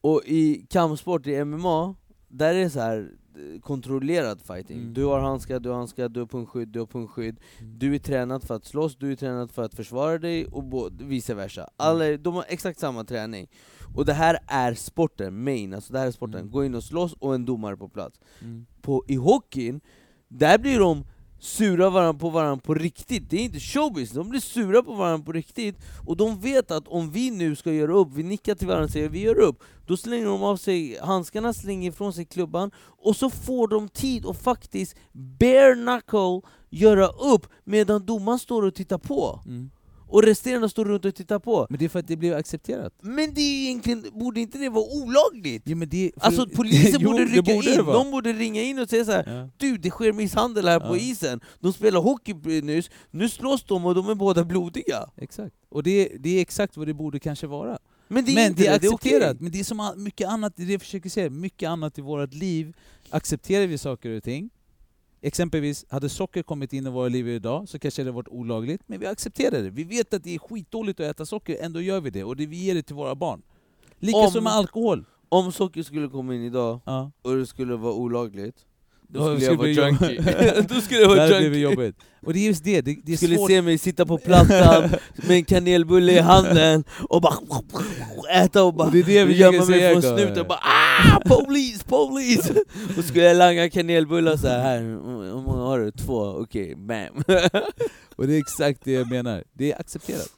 Och 0.00 0.22
i 0.24 0.66
kampsport, 0.70 1.26
i 1.26 1.44
MMA, 1.44 1.94
där 2.28 2.54
är 2.54 2.60
det 2.60 2.70
så 2.70 2.80
här 2.80 3.12
kontrollerad 3.62 4.40
fighting. 4.40 4.78
Mm. 4.78 4.94
Du 4.94 5.04
har 5.04 5.20
handskar, 5.20 5.60
du 5.60 5.68
har 5.68 5.76
handskar, 5.76 6.08
du 6.08 6.20
har 6.20 6.26
punktskydd, 6.26 6.68
du 6.68 6.78
har 6.78 6.86
punktskydd. 6.86 7.40
Du 7.60 7.94
är 7.94 7.98
tränad 7.98 8.42
för 8.42 8.54
att 8.54 8.64
slåss, 8.64 8.96
du 8.96 9.12
är 9.12 9.16
tränad 9.16 9.50
för 9.50 9.62
att 9.62 9.74
försvara 9.74 10.18
dig 10.18 10.46
och 10.46 10.90
vice 11.00 11.34
versa. 11.34 11.68
Alla, 11.76 12.06
är- 12.06 12.18
de 12.18 12.34
har 12.34 12.44
exakt 12.48 12.78
samma 12.78 13.04
träning. 13.04 13.48
Och 13.94 14.04
det 14.04 14.12
här 14.12 14.38
är 14.46 14.74
sporten, 14.74 15.44
main, 15.44 15.74
alltså 15.74 15.92
det 15.92 15.98
här 15.98 16.06
är 16.06 16.10
sporten. 16.10 16.40
Mm. 16.40 16.50
Gå 16.52 16.64
in 16.64 16.74
och 16.74 16.84
slåss 16.84 17.12
och 17.12 17.34
en 17.34 17.44
domare 17.44 17.76
på 17.76 17.88
plats. 17.88 18.20
Mm. 18.42 18.66
På, 18.82 19.04
I 19.08 19.14
hockeyn, 19.16 19.80
där 20.28 20.58
blir 20.58 20.78
de 20.78 21.04
sura 21.38 21.90
varandra 21.90 22.20
på 22.20 22.30
varandra 22.30 22.62
på 22.64 22.74
riktigt. 22.74 23.30
Det 23.30 23.36
är 23.36 23.40
inte 23.40 23.60
showbiz, 23.60 24.10
de 24.10 24.28
blir 24.28 24.40
sura 24.40 24.82
på 24.82 24.94
varandra 24.94 25.24
på 25.24 25.32
riktigt. 25.32 25.76
Och 26.06 26.16
de 26.16 26.40
vet 26.40 26.70
att 26.70 26.88
om 26.88 27.10
vi 27.10 27.30
nu 27.30 27.56
ska 27.56 27.72
göra 27.72 27.92
upp, 27.92 28.08
vi 28.14 28.22
nickar 28.22 28.54
till 28.54 28.66
varandra 28.66 28.84
och 28.84 28.90
säger 28.90 29.08
vi 29.08 29.20
gör 29.20 29.38
upp, 29.38 29.62
då 29.86 29.96
slänger 29.96 30.26
de 30.26 30.42
av 30.42 30.56
sig 30.56 30.98
handskarna, 31.02 31.52
slänger 31.52 31.90
ifrån 31.90 32.12
sig 32.12 32.24
klubban, 32.24 32.70
och 32.78 33.16
så 33.16 33.30
får 33.30 33.68
de 33.68 33.88
tid 33.88 34.26
att 34.26 34.42
faktiskt 34.42 34.96
bare 35.12 35.74
knuckle 35.74 36.40
göra 36.70 37.06
upp 37.06 37.46
medan 37.64 38.06
domaren 38.06 38.38
står 38.38 38.62
och 38.62 38.74
tittar 38.74 38.98
på. 38.98 39.40
Mm. 39.46 39.70
Och 40.08 40.22
resterande 40.22 40.68
står 40.68 40.84
runt 40.84 41.04
och 41.04 41.14
tittar 41.14 41.38
på. 41.38 41.66
Men 41.70 41.78
det 41.78 41.84
är 41.84 41.88
för 41.88 41.98
att 41.98 42.06
det 42.08 42.16
blev 42.16 42.34
accepterat. 42.36 42.92
Men 43.02 43.34
det 43.34 43.40
är 43.40 43.64
egentligen, 43.66 44.04
borde 44.12 44.40
inte 44.40 44.58
det 44.58 44.68
vara 44.68 44.84
olagligt? 44.84 45.62
Jo, 45.66 45.76
men 45.76 45.88
det, 45.88 46.12
Alltså 46.20 46.48
polisen 46.56 47.00
Jo, 47.00 47.10
borde 47.10 47.24
rycka 47.24 47.42
borde 47.54 47.70
in, 47.74 47.76
de 47.84 48.10
borde 48.10 48.32
ringa 48.32 48.62
in 48.62 48.78
och 48.78 48.88
säga 48.88 49.04
så 49.04 49.12
här. 49.12 49.38
Ja. 49.38 49.48
Du, 49.56 49.76
det 49.78 49.90
sker 49.90 50.12
misshandel 50.12 50.68
här 50.68 50.80
på 50.80 50.96
Ja. 50.96 51.00
isen, 51.00 51.40
de 51.60 51.72
spelar 51.72 52.00
hockey 52.00 52.34
nyss, 52.62 52.90
nu 53.10 53.28
slåss 53.28 53.64
de 53.64 53.86
och 53.86 53.94
de 53.94 54.08
är 54.08 54.14
båda 54.14 54.44
blodiga. 54.44 55.10
Exakt. 55.16 55.54
Och 55.68 55.82
det, 55.82 56.08
det 56.20 56.30
är 56.38 56.40
exakt 56.40 56.76
vad 56.76 56.86
det 56.86 56.94
borde 56.94 57.18
kanske 57.20 57.46
vara. 57.46 57.78
Men 58.08 58.24
det 58.24 58.32
är 58.32 58.34
men 58.34 58.54
det 58.54 58.66
är 58.66 58.72
det, 58.72 58.78
det 58.78 58.86
är 58.86 58.94
accepterat. 58.94 59.40
Men 59.40 59.52
det 59.52 59.60
är 59.60 59.64
som 59.64 59.92
mycket 59.96 60.28
annat, 60.28 60.52
det 60.56 60.64
jag 60.64 60.80
försöker 60.80 61.10
säga, 61.10 61.30
mycket 61.30 61.68
annat 61.68 61.98
i 61.98 62.00
vårt 62.00 62.34
liv 62.34 62.76
accepterar 63.10 63.66
vi 63.66 63.78
saker 63.78 64.10
och 64.16 64.22
ting. 64.22 64.50
Exempelvis, 65.20 65.84
hade 65.90 66.08
socker 66.08 66.42
kommit 66.42 66.72
in 66.72 66.86
i 66.86 66.90
våra 66.90 67.08
liv 67.08 67.28
idag 67.28 67.68
så 67.68 67.78
kanske 67.78 68.04
det 68.04 68.10
varit 68.12 68.28
olagligt, 68.28 68.82
men 68.86 69.00
vi 69.00 69.06
accepterar 69.06 69.62
det. 69.62 69.70
Vi 69.70 69.84
vet 69.84 70.14
att 70.14 70.24
det 70.24 70.34
är 70.34 70.38
skitdåligt 70.38 71.00
att 71.00 71.06
äta 71.06 71.26
socker, 71.26 71.56
ändå 71.60 71.80
gör 71.80 72.00
vi 72.00 72.10
det, 72.10 72.24
och 72.24 72.36
det, 72.36 72.46
vi 72.46 72.56
ger 72.56 72.74
det 72.74 72.82
till 72.82 72.94
våra 72.96 73.14
barn. 73.14 73.42
Likaså 73.98 74.40
med 74.40 74.52
alkohol. 74.52 75.04
Om 75.28 75.52
socker 75.52 75.82
skulle 75.82 76.08
komma 76.08 76.34
in 76.34 76.42
idag 76.42 76.80
Ja. 76.84 77.10
och 77.22 77.36
det 77.36 77.46
skulle 77.46 77.76
vara 77.76 77.92
olagligt, 77.94 78.66
då 79.08 79.36
skulle 79.36 79.40
skulle 79.40 79.70
jag 79.72 79.92
vara 79.92 80.10
junkie. 80.10 80.62
då 80.68 80.80
skulle 80.80 81.00
jag 81.00 81.08
vara 81.08 81.26
vi 81.26 81.44
junkie. 81.44 81.60
jobbigt. 81.60 81.96
Och 82.26 82.32
det 82.32 82.38
är 82.38 82.46
just 82.46 82.64
det, 82.64 82.80
det, 82.80 82.96
det 83.04 83.12
är 83.12 83.16
skulle 83.16 83.36
svårt. 83.36 83.50
se 83.50 83.62
mig 83.62 83.78
sitta 83.78 84.06
på 84.06 84.18
plattan 84.18 84.90
med 85.16 85.36
en 85.36 85.44
kanelbulle 85.44 86.12
i 86.12 86.18
handen 86.18 86.84
och 87.08 87.22
bara 87.22 87.34
äta 88.30 88.64
och 88.64 88.74
bara 88.74 88.86
Och 88.86 88.92
det 88.92 88.98
är 88.98 89.04
det 89.04 89.24
vi 89.24 89.36
gömma 89.36 89.64
mig 89.64 89.92
från 89.92 90.02
snuten 90.02 90.40
och 90.40 90.46
bara 90.46 90.60
ah, 90.62 91.20
police, 91.20 91.84
police! 91.84 92.54
och 92.98 93.04
skulle 93.04 93.24
jag 93.24 93.36
langa 93.36 93.70
kanelbullar 93.70 94.36
så 94.36 94.48
här, 94.48 94.80
hur 94.80 95.42
många 95.42 95.62
har 95.62 95.78
du? 95.78 95.90
Två? 95.90 96.22
Okej, 96.22 96.74
bam. 96.76 97.22
Och 98.16 98.26
det 98.26 98.34
är 98.34 98.38
exakt 98.38 98.84
det 98.84 98.92
jag 98.92 99.10
menar. 99.10 99.44
Det 99.52 99.72
är 99.72 99.80
accepterat. 99.80 100.28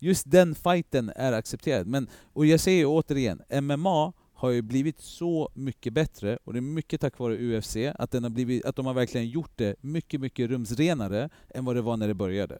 Just 0.00 0.30
den 0.30 0.54
fighten 0.54 1.12
är 1.16 1.32
accepterad. 1.32 1.86
Men, 1.86 2.08
och 2.32 2.46
jag 2.46 2.60
säger 2.60 2.84
återigen, 2.86 3.40
MMA 3.62 4.12
har 4.38 4.50
ju 4.50 4.62
blivit 4.62 5.00
så 5.00 5.50
mycket 5.54 5.92
bättre, 5.92 6.38
och 6.44 6.52
det 6.52 6.58
är 6.58 6.60
mycket 6.60 7.00
tack 7.00 7.18
vare 7.18 7.58
UFC, 7.58 7.76
att, 7.94 8.10
den 8.10 8.22
har 8.22 8.30
blivit, 8.30 8.64
att 8.64 8.76
de 8.76 8.86
har 8.86 8.94
verkligen 8.94 9.28
gjort 9.28 9.52
det 9.56 9.74
mycket, 9.80 10.20
mycket 10.20 10.50
rumsrenare 10.50 11.30
än 11.48 11.64
vad 11.64 11.76
det 11.76 11.82
var 11.82 11.96
när 11.96 12.08
det 12.08 12.14
började. 12.14 12.58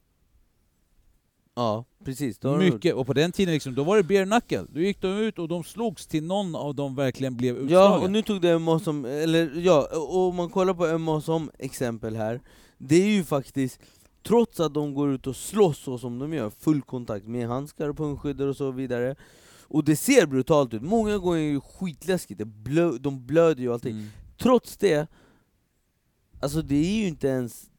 ja, 1.55 1.85
precis. 2.05 2.43
Mycket, 2.43 2.95
och 2.95 3.07
på 3.07 3.13
den 3.13 3.33
tiden 3.33 3.55
liksom, 3.55 3.75
då 3.75 3.85
var 3.85 3.97
det 3.97 4.03
bare 4.03 4.25
knuckle. 4.25 4.67
Då 4.73 4.81
gick 4.81 5.01
de 5.01 5.09
ut 5.09 5.39
och 5.39 5.49
de 5.49 5.65
slogs 5.65 6.07
till 6.07 6.25
någon 6.25 6.55
av 6.55 6.75
dem 6.75 6.95
verkligen 6.95 7.37
blev 7.37 7.57
utslagen. 7.57 7.93
Ja, 7.93 7.99
och 7.99 8.11
nu 8.11 8.23
tog 8.23 8.41
det 8.41 8.59
MMA 8.59 8.79
som, 8.79 9.05
eller 9.05 9.53
ja, 9.57 9.89
och 9.93 10.29
om 10.29 10.37
man 10.37 10.49
kollar 10.51 10.75
på 10.75 10.99
MMA 10.99 11.21
som 11.21 11.51
exempel 11.59 12.17
här, 12.17 12.41
det 12.79 12.97
är 12.97 13.09
ju 13.09 13.25
faktiskt, 13.25 13.81
trots 14.23 14.61
att 14.61 14.75
de 14.75 14.95
går 14.95 15.11
ut 15.11 15.27
och 15.27 15.37
slåss 15.37 15.79
så 15.79 15.99
som 15.99 16.19
de 16.19 16.33
gör, 16.33 16.51
full 16.51 16.83
kontakt 16.83 17.27
med 17.27 17.49
handskar 17.49 17.89
och 17.89 17.97
punktskyddar 17.97 18.47
och 18.47 18.57
så 18.57 18.71
vidare, 18.71 19.17
och 19.69 19.85
det 19.85 19.97
ser 19.97 20.27
brutalt 20.27 20.75
ut, 20.75 20.83
många 20.83 21.19
gånger 21.19 21.39
är 21.41 21.55
det 21.55 21.61
skitläskigt, 21.61 22.39
det 22.39 22.45
blö, 22.45 22.93
de 23.01 23.27
blöder 23.27 23.63
ju 23.63 23.69
och 23.69 23.75
allting. 23.75 23.97
Mm. 23.97 24.09
Trots 24.39 24.77
det, 24.77 25.09
alltså 26.41 26.63
det 26.63 26.77
är 26.77 27.01
ju 27.01 27.07
inte 27.09 27.29
ens, 27.29 27.71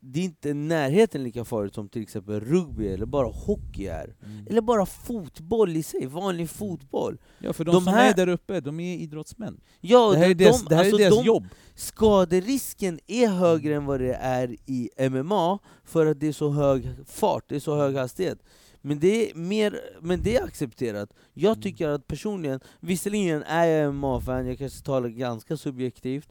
det 0.00 0.20
är 0.20 0.24
inte 0.24 0.54
närheten 0.54 1.22
lika 1.22 1.44
farligt 1.44 1.74
som 1.74 1.88
till 1.88 2.02
exempel 2.02 2.40
rugby 2.40 2.88
eller 2.88 3.06
bara 3.06 3.26
hockey 3.26 3.86
är. 3.86 4.14
Mm. 4.24 4.46
Eller 4.46 4.60
bara 4.60 4.86
fotboll 4.86 5.76
i 5.76 5.82
sig, 5.82 6.06
vanlig 6.06 6.50
fotboll. 6.50 7.18
Ja, 7.38 7.52
för 7.52 7.64
de, 7.64 7.74
de 7.74 7.84
som 7.84 7.92
här- 7.92 8.10
är 8.10 8.14
där 8.14 8.28
uppe, 8.28 8.60
de 8.60 8.80
är 8.80 8.96
idrottsmän. 8.96 9.60
Ja, 9.80 10.10
det 10.10 10.18
här 10.18 10.30
är 10.30 10.34
de, 10.34 10.44
deras, 10.44 10.62
de, 10.62 10.68
det 10.68 10.74
här 10.74 10.84
alltså 10.84 10.96
är 10.96 11.04
deras 11.04 11.18
de, 11.18 11.26
jobb. 11.26 11.46
skaderisken 11.74 13.00
är 13.06 13.28
högre 13.28 13.74
än 13.74 13.84
vad 13.84 14.00
det 14.00 14.14
är 14.14 14.56
i 14.66 14.90
MMA, 15.10 15.58
för 15.84 16.06
att 16.06 16.20
det 16.20 16.26
är 16.26 16.32
så 16.32 16.50
hög 16.50 16.88
fart, 17.06 17.44
det 17.48 17.56
är 17.56 17.60
så 17.60 17.76
hög 17.76 17.96
hastighet. 17.96 18.38
Men 18.82 18.98
det 18.98 19.30
är, 19.30 19.34
mer, 19.34 19.80
men 20.00 20.22
det 20.22 20.36
är 20.36 20.44
accepterat. 20.44 21.10
Jag 21.34 21.50
Mm. 21.52 21.62
tycker 21.62 21.88
att 21.88 22.06
personligen, 22.06 22.60
visserligen 22.80 23.42
är 23.42 23.64
jag 23.66 23.94
MMA-fan, 23.94 24.46
jag 24.46 24.58
kanske 24.58 24.84
talar 24.84 25.08
ganska 25.08 25.56
subjektivt, 25.56 26.28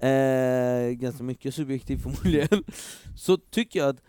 eh, 0.00 0.90
ganska 0.90 1.22
mycket 1.24 1.54
subjektivt 1.54 2.02
förmodligen, 2.02 2.64
så 3.16 3.36
tycker 3.36 3.78
jag 3.80 3.88
att 3.88 4.02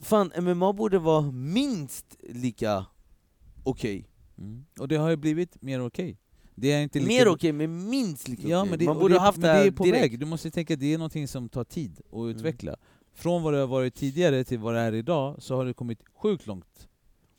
fan, 0.00 0.32
MMA 0.40 0.72
borde 0.72 0.98
vara 0.98 1.30
minst 1.30 2.16
lika 2.30 2.86
okej. 3.64 4.08
Mm. 4.38 4.64
Och 4.80 4.88
det 4.88 4.96
har 4.96 5.10
ju 5.10 5.16
blivit 5.16 5.62
mer 5.62 5.86
okej. 5.86 6.16
Det 6.54 6.72
är 6.72 6.82
inte 6.82 6.98
lika 6.98 7.08
Mer 7.08 7.28
okej, 7.28 7.52
men 7.52 7.90
minst 7.90 8.28
lika 8.28 8.48
Ja, 8.48 8.66
okej. 8.72 8.86
Man 8.86 8.98
borde 8.98 9.14
det, 9.14 9.18
ha 9.18 9.26
haft 9.26 9.40
det 9.40 9.46
det 9.48 9.52
är 9.66 9.70
på 9.70 9.84
direkt. 9.84 10.02
väg. 10.02 10.18
Du 10.18 10.26
måste 10.26 10.50
tänka 10.50 10.74
att 10.74 10.80
det 10.80 10.94
är 10.94 10.98
någonting 10.98 11.28
som 11.28 11.48
tar 11.48 11.64
tid 11.64 12.00
att 12.12 12.14
Mm. 12.14 12.74
Från 13.18 13.42
vad 13.42 13.52
det 13.52 13.58
har 13.58 13.66
varit 13.66 13.94
tidigare 13.94 14.44
till 14.44 14.58
vad 14.58 14.74
det 14.74 14.80
är 14.80 14.94
idag, 14.94 15.36
så 15.38 15.56
har 15.56 15.64
det 15.64 15.74
kommit 15.74 15.98
sjukt 16.22 16.46
långt. 16.46 16.88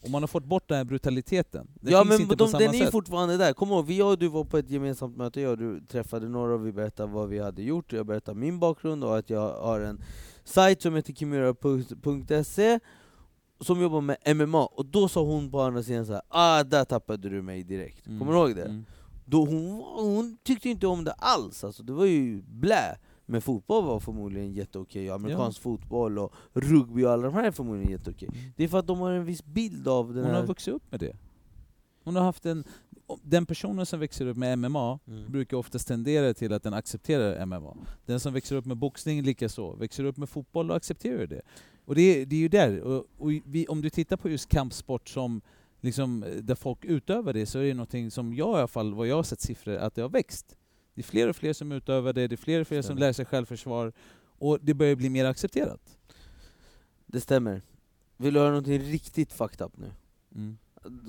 Och 0.04 0.10
man 0.10 0.24
har 0.24 0.28
fått 0.28 0.44
bort 0.46 0.68
den 0.68 0.78
här 0.78 0.86
brutaliteten. 0.86 1.68
Den 1.82 1.94
ja 1.94 2.04
men 2.04 2.28
de, 2.28 2.52
den 2.52 2.62
är 2.62 2.80
sätt. 2.80 2.92
fortfarande 2.92 3.38
där, 3.38 3.54
kom 3.54 3.70
ihåg, 3.70 3.86
vi 3.86 3.98
jag 3.98 4.10
och 4.10 4.20
du 4.20 4.28
var 4.28 4.44
på 4.44 4.58
ett 4.58 4.70
gemensamt 4.70 5.18
möte, 5.18 5.42
jag 5.42 5.52
och 5.52 5.58
du 5.58 5.82
träffade 5.86 6.30
några 6.30 6.54
och 6.54 6.66
vi 6.68 6.72
berättade 6.72 7.14
vad 7.14 7.30
vi 7.30 7.40
hade 7.40 7.62
gjort, 7.64 7.94
jag 7.94 8.06
berättade 8.06 8.40
min 8.40 8.60
bakgrund 8.60 9.04
och 9.04 9.18
att 9.18 9.30
jag 9.30 9.62
har 9.62 9.80
en 9.80 10.02
sajt 10.44 10.82
som 10.82 10.96
heter 10.96 11.14
kimura.se 11.14 12.80
som 13.62 13.82
jobbar 13.82 14.02
med 14.02 14.18
MMA, 14.36 14.66
och 14.66 14.86
då 14.86 15.08
sa 15.08 15.24
hon 15.24 15.52
på 15.52 15.62
andra 15.62 15.84
sidan 15.84 16.06
så 16.06 16.14
här, 16.14 16.22
ah 16.28 16.64
där 16.64 16.86
tappade 16.86 17.30
du 17.30 17.42
mig 17.42 17.64
direkt, 17.64 18.08
Mm. 18.08 18.20
kommer 18.20 18.34
du 18.34 18.40
ihåg 18.40 18.56
det? 18.56 18.66
Mm. 18.66 18.86
Då 19.26 19.46
hon, 19.46 19.84
hon 19.96 20.38
tyckte 20.44 20.70
inte 20.70 20.88
om 20.88 21.04
det 21.04 21.12
alls, 21.12 21.64
alltså, 21.64 21.84
det 21.84 21.94
var 21.94 22.06
ju 22.06 22.42
blä. 22.42 22.98
Men 23.30 23.42
fotboll 23.42 23.86
var 23.86 24.00
förmodligen 24.00 24.54
jätteokej, 24.54 25.10
amerikansk 25.10 25.62
fotboll 25.62 26.20
och 26.20 26.34
rugby 26.54 27.04
och 27.04 27.12
alla 27.12 27.24
de 27.24 27.34
här 27.34 27.44
är 27.44 27.52
förmodligen 27.52 27.92
jätteokej. 27.92 28.30
Mm. 28.34 28.52
Det 28.56 28.64
är 28.64 28.68
för 28.68 28.80
att 28.80 28.88
de 28.88 29.00
har 29.00 29.12
en 29.12 29.26
viss 29.26 29.46
bild 29.46 29.88
av 29.88 30.14
den 30.14 30.24
Hon 30.24 30.34
här... 30.34 30.40
har 30.40 30.48
vuxit 30.48 30.74
upp 30.74 30.92
med 30.92 31.00
det. 31.00 31.16
Hon 32.04 32.16
har 32.16 32.24
haft 32.24 32.46
en... 32.46 32.64
den 33.24 33.46
personen 33.46 33.86
som 33.86 34.00
växer 34.00 34.26
upp 34.26 34.38
med 34.38 34.60
MMA 34.60 35.00
Mm. 35.08 35.32
brukar 35.32 35.58
oftast 35.58 35.88
tendera 35.88 36.34
till 36.34 36.54
att 36.54 36.64
den 36.64 36.74
accepterar 36.74 37.46
MMA. 37.46 37.78
Den 38.06 38.20
som 38.20 38.34
växer 38.34 38.56
upp 38.56 38.66
med 38.66 38.78
boxning 38.78 39.22
likaså, 39.22 39.76
växer 39.76 40.04
upp 40.04 40.18
med 40.18 40.30
fotboll 40.30 40.70
och 40.70 40.76
accepterar 40.78 41.28
det. 41.28 41.42
Och 41.86 41.96
det 41.96 42.02
är, 42.02 42.26
det 42.26 42.36
är 42.36 42.40
ju 42.40 42.48
där, 42.50 42.82
och, 42.82 43.06
och 43.18 43.32
vi, 43.46 43.68
om 43.68 43.82
du 43.82 43.90
tittar 43.90 44.18
på 44.18 44.30
just 44.30 44.50
kampsport 44.50 45.10
som 45.10 45.42
liksom, 45.82 46.24
eh, 46.24 46.30
där 46.36 46.56
folk 46.56 46.86
utövar 46.86 47.34
det, 47.34 47.46
så 47.46 47.60
är 47.60 47.64
det 47.64 47.74
någonting 47.74 48.12
som 48.12 48.34
jag 48.34 48.56
i 48.56 48.58
alla 48.58 48.68
fall, 48.68 48.94
vad 48.94 49.08
jag 49.08 49.16
har 49.16 49.24
sett 49.24 49.42
siffror, 49.42 49.76
att 49.76 49.96
det 49.96 50.02
har 50.02 50.10
växt. 50.10 50.56
Det 51.00 51.02
är 51.02 51.12
fler 51.12 51.28
och 51.28 51.36
fler 51.36 51.54
som 51.54 51.72
utövar 51.72 52.14
det, 52.14 52.28
det 52.28 52.36
är 52.36 52.38
fler 52.38 52.62
och 52.62 52.68
fler 52.68 52.82
som 52.82 52.97
lär 52.97 53.14
sig 53.14 53.26
självförsvar, 53.26 53.93
och 54.22 54.60
det 54.62 54.74
börjar 54.74 54.95
bli 54.95 55.10
mer 55.10 55.26
accepterat. 55.26 55.97
Det 57.06 57.22
stämmer. 57.22 57.62
Vill 58.18 58.34
du 58.34 58.39
höra 58.39 58.50
någonting 58.50 58.80
riktigt 58.80 59.34
fucked 59.34 59.66
up 59.66 59.78
nu? 59.78 59.91
Mm. 60.36 60.58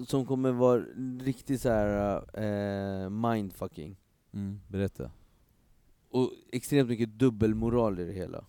Som 0.06 0.26
kommer 0.26 0.52
vara 0.52 0.82
riktigt 1.20 1.60
så 1.60 1.68
här 1.68 2.16
eh, 3.04 3.10
mindfucking. 3.10 3.96
Mm, 4.32 4.60
berätta. 4.68 5.10
Och 6.10 6.32
extremt 6.52 6.88
mycket 6.88 7.08
dubbelmoral 7.08 8.00
i 8.00 8.04
det 8.04 8.12
hela. 8.12 8.44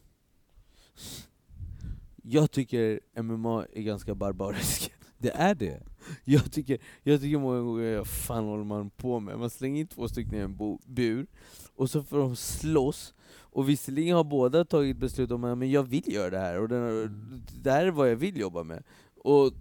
Jag 2.24 2.52
tycker 2.52 3.00
MMA 3.22 3.66
är 3.74 3.82
ganska 3.82 4.16
barbariskt. 4.16 4.92
Det 5.18 5.32
är 5.32 5.56
det. 5.56 5.84
Jag 6.24 6.52
tycker, 6.52 6.78
jag 7.04 7.22
tycker 7.22 7.38
många 7.38 7.62
gånger, 7.62 7.98
vad 7.98 8.08
fan 8.08 8.46
håller 8.46 8.64
man 8.64 8.90
på 8.90 9.20
med? 9.20 9.40
Man 9.40 9.50
slänger 9.50 9.82
in 9.82 9.88
två 9.88 10.08
stycken 10.08 10.34
i 10.34 10.38
en 10.38 10.56
bo, 10.56 10.80
bur, 10.86 11.28
och 11.76 11.90
så 11.90 12.04
får 12.04 12.18
de 12.18 12.36
slåss, 12.36 13.14
och 13.34 13.70
visserligen 13.70 14.16
har 14.16 14.24
båda 14.24 14.66
tagit 14.66 14.98
beslut 14.98 15.32
om 15.32 15.44
att 15.44 15.68
jag 15.68 15.84
vill 15.84 16.14
göra 16.14 16.30
det 16.30 16.40
här, 16.40 16.60
och 16.60 16.70
den, 16.70 17.44
det 17.62 17.72
här 17.72 17.86
är 17.86 17.92
vad 17.92 18.12
jag 18.12 18.16
vill 18.16 18.38
jobba 18.40 18.64
med. 18.64 18.84
Och, 19.16 19.54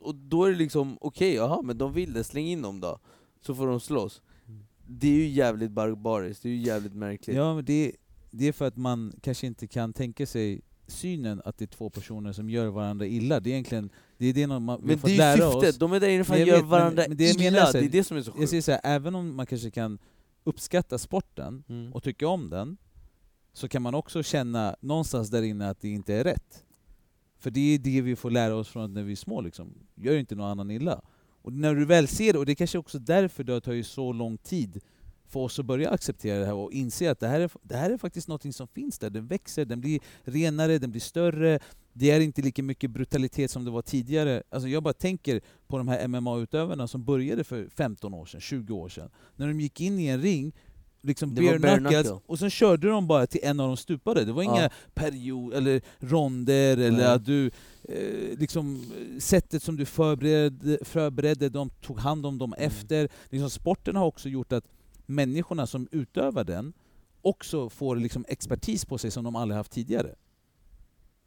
och 0.00 0.14
då 0.14 0.44
är 0.44 0.50
det 0.50 0.56
liksom, 0.56 0.98
okej, 1.00 1.34
jaha, 1.34 1.62
men 1.62 1.78
de 1.78 1.92
vill 1.92 2.12
det, 2.12 2.24
släng 2.24 2.46
in 2.46 2.62
dem 2.62 2.80
då. 2.80 2.98
Så 3.40 3.54
får 3.54 3.66
de 3.66 3.80
slåss. 3.80 4.22
Det 4.86 5.08
är 5.08 5.12
ju 5.12 5.26
jävligt 5.28 5.70
barbariskt, 5.70 6.42
det 6.42 6.48
är 6.48 6.52
ju 6.52 6.62
jävligt 6.62 6.94
märkligt. 6.94 7.36
Ja, 7.36 7.54
men 7.54 7.64
det, 7.64 7.92
det 8.30 8.48
är 8.48 8.52
för 8.52 8.66
att 8.66 8.76
man 8.76 9.12
kanske 9.22 9.46
inte 9.46 9.66
kan 9.66 9.92
tänka 9.92 10.26
sig 10.26 10.60
synen 10.86 11.42
att 11.44 11.58
det 11.58 11.64
är 11.64 11.66
två 11.66 11.90
personer 11.90 12.32
som 12.32 12.50
gör 12.50 12.66
varandra 12.66 13.06
illa. 13.06 13.40
Det 13.40 13.50
är 13.50 13.52
egentligen 13.52 13.90
det 14.18 14.26
är 14.26 14.32
det 14.32 14.46
man, 14.46 14.68
har 14.68 14.78
Men 14.78 14.98
det 15.02 15.18
är 15.18 15.36
ju 15.36 15.42
syftet, 15.52 15.80
de 15.80 15.92
är 15.92 16.00
där 16.00 16.08
inne 16.08 16.24
för 16.24 16.32
att 16.34 16.38
jag 16.40 16.48
göra 16.48 16.56
vet, 16.56 16.62
men- 16.64 16.70
varandra 16.70 17.04
men 17.08 17.16
det 17.16 17.24
jag 17.24 17.36
illa, 17.36 17.50
menar 17.50 17.72
det 17.72 17.78
är 17.78 17.88
det 17.88 18.04
som 18.04 18.16
är 18.16 18.22
så 18.22 18.30
Jag 18.30 18.36
sjukt. 18.36 18.50
säger 18.50 18.62
så 18.62 18.72
här, 18.72 18.80
även 18.84 19.14
om 19.14 19.36
man 19.36 19.46
kanske 19.46 19.70
kan 19.70 19.98
uppskatta 20.44 20.98
sporten 20.98 21.64
Mm. 21.68 21.92
och 21.92 22.02
tycka 22.02 22.28
om 22.28 22.50
den, 22.50 22.76
så 23.52 23.68
kan 23.68 23.82
man 23.82 23.94
också 23.94 24.22
känna 24.22 24.76
någonstans 24.80 25.30
där 25.30 25.42
inne 25.42 25.68
att 25.70 25.80
det 25.80 25.88
inte 25.88 26.14
är 26.14 26.24
rätt. 26.24 26.64
För 27.38 27.50
det 27.50 27.60
är 27.74 27.78
det 27.78 28.00
vi 28.00 28.16
får 28.16 28.30
lära 28.30 28.54
oss 28.54 28.68
från 28.68 28.94
när 28.94 29.02
vi 29.02 29.12
är 29.12 29.16
små, 29.16 29.40
liksom. 29.40 29.74
gör 29.94 30.16
inte 30.16 30.34
någon 30.34 30.50
annan 30.50 30.70
illa. 30.70 31.00
Och 31.42 31.52
när 31.52 31.74
du 31.74 31.84
väl 31.84 32.08
ser 32.08 32.32
det, 32.32 32.38
och 32.38 32.46
det 32.46 32.52
är 32.52 32.54
kanske 32.54 32.78
också 32.78 32.98
därför 32.98 33.44
det 33.44 33.52
har 33.52 33.60
tagit 33.60 33.86
så 33.86 34.12
lång 34.12 34.36
tid 34.38 34.80
för 35.28 35.40
oss 35.40 35.58
att 35.58 35.66
börja 35.66 35.90
acceptera 35.90 36.38
det 36.38 36.46
här 36.46 36.54
och 36.54 36.72
inse 36.72 37.10
att 37.10 37.20
det 37.20 37.28
här 37.28 37.40
är, 37.40 37.50
det 37.62 37.76
här 37.76 37.90
är 37.90 37.98
faktiskt 37.98 38.28
något 38.28 38.54
som 38.54 38.68
finns 38.68 38.98
där, 38.98 39.10
den 39.10 39.26
växer, 39.26 39.64
den 39.64 39.80
blir 39.80 40.00
renare, 40.24 40.78
den 40.78 40.90
blir 40.90 41.00
större, 41.00 41.58
det 41.98 42.10
är 42.10 42.20
inte 42.20 42.42
lika 42.42 42.62
mycket 42.62 42.90
brutalitet 42.90 43.50
som 43.50 43.64
det 43.64 43.70
var 43.70 43.82
tidigare. 43.82 44.42
Alltså 44.50 44.68
jag 44.68 44.82
bara 44.82 44.94
tänker 44.94 45.40
på 45.66 45.78
de 45.78 45.88
här 45.88 46.08
MMA-utövarna 46.08 46.86
som 46.88 47.04
började 47.04 47.44
för 47.44 47.68
15 47.68 48.14
år 48.14 48.26
sedan, 48.26 48.40
20 48.40 48.74
år 48.74 48.88
sedan. 48.88 49.10
När 49.36 49.48
de 49.48 49.60
gick 49.60 49.80
in 49.80 49.98
i 49.98 50.06
en 50.06 50.22
ring, 50.22 50.52
liksom 51.00 51.34
bare 51.34 51.58
bare 51.58 51.78
knuckles, 51.78 52.02
knuckle. 52.06 52.20
och 52.26 52.38
sen 52.38 52.50
körde 52.50 52.88
de 52.88 53.06
bara 53.06 53.26
till 53.26 53.40
en 53.42 53.60
av 53.60 53.66
dem 53.68 53.76
stupade. 53.76 54.24
Det 54.24 54.32
var 54.32 54.42
Ja. 54.42 54.56
inga 54.58 54.70
period 54.94 55.54
eller 55.54 55.80
ronder 55.98 56.76
eller 56.76 56.90
Nej. 56.90 57.06
att 57.06 57.24
du 57.24 57.46
eh, 57.82 58.38
liksom 58.38 58.82
sättet 59.20 59.62
som 59.62 59.76
du 59.76 59.84
förberedde, 59.84 60.78
förberedde 60.82 61.48
dem, 61.48 61.70
tog 61.70 61.98
hand 61.98 62.26
om 62.26 62.38
dem 62.38 62.52
Mm. 62.56 62.66
efter. 62.66 63.08
Liksom 63.30 63.50
sporten 63.50 63.96
har 63.96 64.06
också 64.06 64.28
gjort 64.28 64.52
att 64.52 64.64
människorna 65.06 65.66
som 65.66 65.88
utövar 65.92 66.44
den 66.44 66.72
också 67.22 67.68
får 67.70 67.96
liksom 67.96 68.24
expertis 68.28 68.84
på 68.84 68.98
sig 68.98 69.10
som 69.10 69.24
de 69.24 69.36
aldrig 69.36 69.56
haft 69.56 69.72
tidigare. 69.72 70.14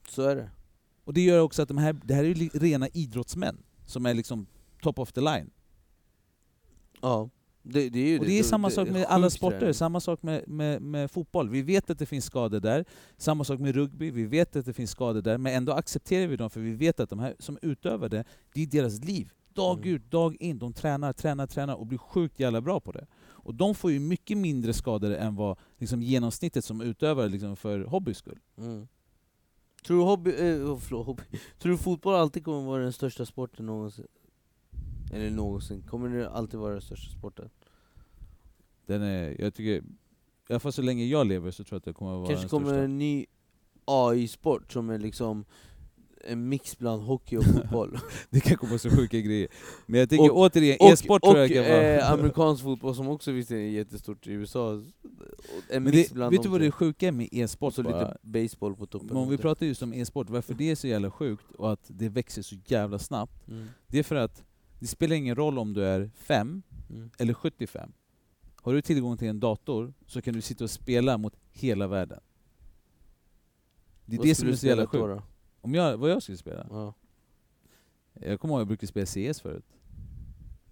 Så 0.10 0.22
är 0.22 0.36
det. 0.36 0.50
Och 1.10 1.14
det 1.14 1.22
gör 1.22 1.40
också 1.40 1.62
att 1.62 1.68
de 1.68 1.78
här, 1.78 1.94
det 2.04 2.14
här 2.14 2.24
är 2.24 2.60
rena 2.60 2.88
idrottsmän 2.88 3.58
som 3.86 4.06
är 4.06 4.14
liksom 4.14 4.48
top 4.82 5.00
of 5.00 5.12
the 5.12 5.22
line. 5.22 5.50
Ja. 7.02 7.30
Det, 7.64 7.90
det 7.90 8.00
är 8.00 8.08
ju 8.08 8.20
Och 8.20 8.26
det 8.26 8.40
är 8.40 8.44
samma 8.44 8.70
sak 8.70 8.90
med 8.90 9.06
alla 9.06 9.30
sporter, 9.30 9.60
träning. 9.60 9.74
samma 9.74 10.00
sak 10.00 10.24
med, 10.24 10.48
med, 10.48 10.82
med 10.82 11.12
fotboll. 11.12 11.50
Vi 11.50 11.62
vet 11.62 11.90
att 11.90 12.00
det 12.00 12.06
finns 12.06 12.26
skador 12.26 12.60
där, 12.60 12.86
samma 13.18 13.44
sak 13.44 13.60
med 13.60 13.76
rugby, 13.76 14.12
vi 14.12 14.26
vet 14.26 14.56
att 14.56 14.66
det 14.66 14.74
finns 14.74 14.92
skador 14.92 15.22
där, 15.22 15.38
men 15.38 15.54
ändå 15.54 15.72
accepterar 15.74 16.28
vi 16.28 16.36
dem 16.36 16.50
för 16.50 16.60
vi 16.60 16.74
vet 16.74 17.00
att 17.00 17.10
de 17.10 17.20
här 17.20 17.36
som 17.40 17.58
utövar 17.62 18.10
det, 18.10 18.24
det 18.54 18.62
är 18.62 18.68
deras 18.68 19.04
liv. 19.04 19.32
Dag 19.54 19.78
Mm. 19.78 19.96
ut, 19.96 20.12
dag 20.12 20.36
in, 20.40 20.60
de 20.60 20.74
tränar, 20.74 21.14
tränar, 21.14 21.48
tränar 21.48 21.76
och 21.76 21.88
blir 21.88 21.98
sjukt 21.98 22.40
jävla 22.40 22.62
bra 22.62 22.80
på 22.80 22.92
det. 22.92 23.08
Och 23.28 23.56
de 23.56 23.76
får 23.76 23.92
ju 23.92 24.00
mycket 24.00 24.38
mindre 24.38 24.74
skador 24.74 25.12
än 25.12 25.36
vad 25.36 25.58
liksom, 25.78 26.02
genomsnittet 26.02 26.66
som 26.66 26.82
utövare 26.82 27.30
liksom, 27.30 27.56
för 27.56 27.80
hobbys 27.80 28.18
skull. 28.18 28.40
Mm. 28.58 28.88
Tror 29.84 29.98
du 29.98 30.04
hobby, 30.04 30.30
eh, 30.32 30.78
förlåt, 30.78 31.06
hobby, 31.06 31.24
tror 31.60 31.72
du 31.72 31.78
fotboll 31.78 32.16
alltid 32.16 32.46
kommer 32.46 32.68
vara 32.68 32.84
den 32.84 32.94
största 32.94 33.26
sporten 33.26 33.66
någonsin? 33.66 34.08
Eller 35.14 35.30
någonsin, 35.32 35.82
kommer 35.82 36.10
det 36.10 36.30
alltid 36.30 36.60
vara 36.60 36.72
den 36.72 36.82
största 36.82 37.12
sporten? 37.18 37.50
Den 38.86 39.02
är, 39.02 39.42
jag 39.42 39.54
tycker, 39.54 39.72
i 39.78 39.84
alla 40.50 40.60
fall 40.60 40.74
så 40.74 40.82
länge 40.82 41.06
jag 41.06 41.28
lever 41.28 41.52
så 41.52 41.64
tror 41.64 41.76
jag 41.76 41.78
att 41.78 41.86
det 41.86 41.94
kommer 41.94 42.12
att 42.12 42.18
vara 42.18 42.28
Kanske 42.28 42.44
den 42.44 42.50
kommer 42.50 42.66
största. 42.66 42.84
en 42.84 42.98
ny 42.98 43.26
AI-sport 43.86 44.72
som 44.74 44.90
är 44.90 44.98
liksom 45.00 45.46
en 46.28 46.50
mix 46.50 46.78
bland 46.78 47.02
hockey 47.04 47.38
och 47.38 47.44
fotboll. 47.46 47.98
Det 48.30 48.40
kan 48.40 48.58
komma 48.58 48.78
så 48.78 48.90
sjuka 48.90 49.20
grejer. 49.20 49.48
Men 49.86 50.00
jag 50.00 50.10
tänker 50.10 50.32
Och- 50.32 50.38
återigen, 50.38 50.78
e-sport 50.82 51.24
tror 51.24 51.38
jag 51.38 51.50
kan 51.50 51.64
vara... 51.64 51.82
eh, 51.82 52.12
amerikansk 52.12 52.64
fotboll 52.64 52.96
som 52.96 53.08
också 53.08 53.32
visst 53.32 53.52
är 53.52 53.56
jättestort 53.58 54.28
i 54.28 54.32
USA. 54.32 54.72
En 54.74 54.84
Men 55.70 55.84
mix 55.84 56.10
det, 56.10 56.16
bland 56.16 56.32
vet 56.32 56.44
du 56.44 56.50
vad 56.50 56.62
det 56.62 56.66
är 56.68 56.72
sjuka 56.72 57.12
med 57.12 57.30
e-sport 57.32 57.74
så 57.74 57.84
bara? 57.84 58.00
lite 58.08 58.18
baseball 58.22 58.76
på 58.76 58.86
toppen. 58.86 59.08
Men 59.08 59.18
om 59.18 59.30
vi 59.30 59.38
pratar 59.38 59.66
just 59.66 59.82
om 59.82 59.94
e-sport, 59.94 60.30
varför 60.30 60.54
det 60.54 60.72
är 60.72 60.76
så 60.76 60.88
jävla 60.88 61.12
sjukt 61.12 61.52
och 61.58 61.72
att 61.72 61.84
det 61.88 62.10
växer 62.10 62.42
så 62.42 62.56
jävla 62.66 63.00
snabbt, 63.00 63.48
Mm. 63.48 63.68
det 63.88 64.00
är 64.00 64.04
för 64.04 64.16
att 64.16 64.44
det 64.80 64.88
spelar 64.88 65.16
ingen 65.16 65.36
roll 65.36 65.58
om 65.60 65.74
du 65.74 65.84
är 65.86 66.10
5 66.16 66.62
Mm. 66.90 67.10
eller 67.18 67.34
75. 67.34 67.92
Har 68.56 68.74
du 68.74 68.82
tillgång 68.82 69.18
till 69.18 69.28
en 69.28 69.40
dator 69.40 69.94
så 70.08 70.22
kan 70.22 70.34
du 70.34 70.42
sitta 70.42 70.64
och 70.64 70.70
spela 70.70 71.18
mot 71.18 71.34
hela 71.52 71.88
världen. 71.88 72.20
Det 74.06 74.16
är 74.16 74.18
Vad 74.18 74.28
det 74.28 74.36
som 74.36 74.50
är 74.50 74.54
så 74.56 74.68
jävla 74.68 74.88
sjukt. 74.88 75.24
Om 75.62 75.74
jag, 75.74 75.98
vad 75.98 76.10
jag 76.12 76.24
skulle 76.24 76.38
spela? 76.38 76.66
Ja, 76.70 76.94
Jag 78.14 78.40
kommer 78.40 78.54
ihåg 78.54 78.58
att 78.60 78.62
jag 78.62 78.68
brukade 78.68 78.88
spela 78.88 79.06
CS 79.34 79.42
förut. 79.42 79.66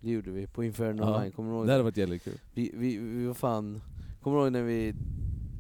det 0.01 0.11
gjorde 0.11 0.31
vi 0.31 0.47
på 0.47 0.63
Inferno 0.63 1.03
Ja, 1.03 1.15
Online, 1.17 1.31
kommer 1.31 1.49
du 1.51 1.55
ihåg 1.57 1.65
Det 1.67 1.71
hade 1.71 1.83
varit 1.83 1.97
jävligt 1.97 2.23
kul. 2.23 2.39
Vi, 2.53 2.71
vi, 2.75 2.97
vi 2.97 3.25
var 3.25 3.33
fan, 3.33 3.81
kommer 4.21 4.38
du 4.38 4.43
ihåg 4.43 4.51
när 4.51 4.63
vi 4.63 4.93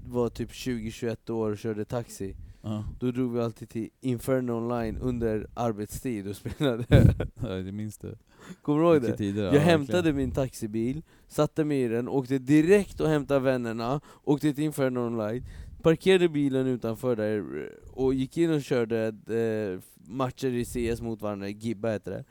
var 0.05 0.29
typ 0.29 0.51
20-21 0.51 1.31
år 1.31 1.51
och 1.51 1.57
körde 1.57 1.85
taxi? 1.85 2.35
Ja, 2.61 2.83
Då 2.99 3.11
drog 3.11 3.33
vi 3.33 3.39
alltid 3.41 3.69
till 3.69 3.89
Inferno 4.01 4.51
Online 4.51 4.97
under 4.97 5.47
arbetstid 5.53 6.27
och 6.27 6.35
spelade. 6.41 6.85
Ja, 7.41 7.47
det 7.49 7.71
minns 7.71 7.97
det. 7.97 8.17
kommer 8.61 8.79
du 8.83 8.85
ihåg 8.93 9.01
det? 9.01 9.17
tider. 9.17 9.43
Jag 9.43 9.55
ja, 9.55 9.59
hämtade 9.59 9.93
verkligen. 9.97 10.15
min 10.15 10.31
taxibil, 10.31 11.01
satte 11.27 11.63
mig 11.63 11.81
i 11.81 11.87
den, 11.87 12.07
åkte 12.07 12.37
direkt 12.37 12.99
och 12.99 13.09
hämtade 13.09 13.39
vännerna, 13.39 14.01
åkte 14.23 14.53
till 14.53 14.63
Inferno 14.63 14.99
Online, 14.99 15.43
parkerade 15.87 16.29
bilen 16.29 16.67
utanför 16.67 17.15
där 17.15 17.69
och 17.91 18.13
gick 18.13 18.37
in 18.37 18.51
och 18.51 18.63
körde 18.63 19.07
eh, 19.07 19.79
matcher 20.09 20.47
i 20.47 20.65
CS 20.65 21.01
mot 21.01 21.21
varandra, 21.21 21.49
Gibba 21.49 21.91
heter 21.91 22.11
det. 22.11 22.23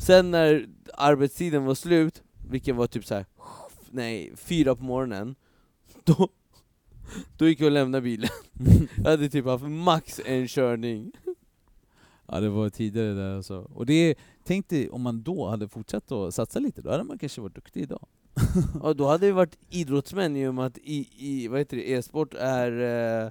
Sen 0.00 0.30
när 0.30 0.66
arbetstiden 0.94 1.64
var 1.64 1.74
slut, 1.74 2.22
vilken 2.50 2.76
var 2.76 2.86
typ 2.86 3.04
så 3.04 3.14
här, 3.14 3.26
nej, 3.90 4.32
fyra 4.36 4.76
på 4.76 4.84
morgonen, 4.84 5.34
då, 6.04 6.28
då 7.36 7.48
gick 7.48 7.60
jag 7.60 7.66
och 7.66 7.72
lämnade 7.72 8.02
bilen. 8.02 8.30
Jag 8.96 9.10
hade 9.10 9.28
typ 9.28 9.44
haft 9.44 9.64
max 9.64 10.20
en 10.24 10.48
körning. 10.48 11.12
Ja 12.26 12.40
det 12.40 12.48
var 12.48 12.70
tidigare 12.70 13.14
där 13.14 13.36
alltså. 13.36 13.70
Och 13.74 13.86
det 13.86 14.14
tänk 14.44 14.68
dig 14.68 14.90
om 14.90 15.02
man 15.02 15.22
då 15.22 15.48
hade 15.48 15.68
fortsatt 15.68 16.12
att 16.12 16.34
satsa 16.34 16.58
lite, 16.58 16.82
då 16.82 16.90
hade 16.90 17.04
man 17.04 17.18
kanske 17.18 17.40
varit 17.40 17.54
duktig 17.54 17.82
idag. 17.82 18.06
Ja, 18.82 18.94
då 18.94 19.06
hade 19.06 19.26
vi 19.26 19.32
varit 19.32 19.58
idrottsmän 19.68 20.36
i 20.36 20.46
och 20.46 20.54
med 20.54 20.66
att 20.66 20.78
i, 20.78 21.08
i, 21.16 21.48
vad 21.48 21.58
heter 21.58 21.76
det, 21.76 21.90
e-sport 21.90 22.34
är 22.34 22.72
eh, 22.80 23.30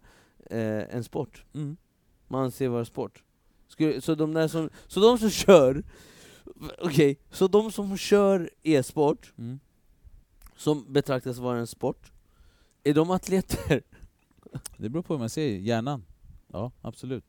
eh, 0.60 0.96
en 0.96 1.04
sport. 1.04 1.46
Mm. 1.54 1.78
Man 2.28 2.44
anser 2.44 2.68
vara 2.68 2.86
sport. 2.86 3.24
Skulle, 3.68 4.02
så, 4.02 4.16
de 4.16 4.34
där 4.34 4.48
som, 4.48 4.70
så 4.88 5.00
de 5.00 5.18
som 5.18 5.30
kör, 5.30 5.84
okej, 6.82 7.18
så 7.32 7.48
de 7.48 7.72
som 7.72 7.98
kör 7.98 8.50
e-sport, 8.64 9.34
Mm. 9.38 9.60
som 10.56 10.94
betraktas 10.94 11.38
vara 11.38 11.60
en 11.60 11.68
sport, 11.68 12.12
är 12.84 12.94
de 12.94 13.12
atleter? 13.12 13.82
Det 14.78 14.90
beror 14.90 15.04
på 15.04 15.14
hur 15.14 15.20
man 15.20 15.30
ser 15.30 15.48
hjärnan. 15.48 16.04
Ja, 16.48 16.72
absolut. 16.82 17.26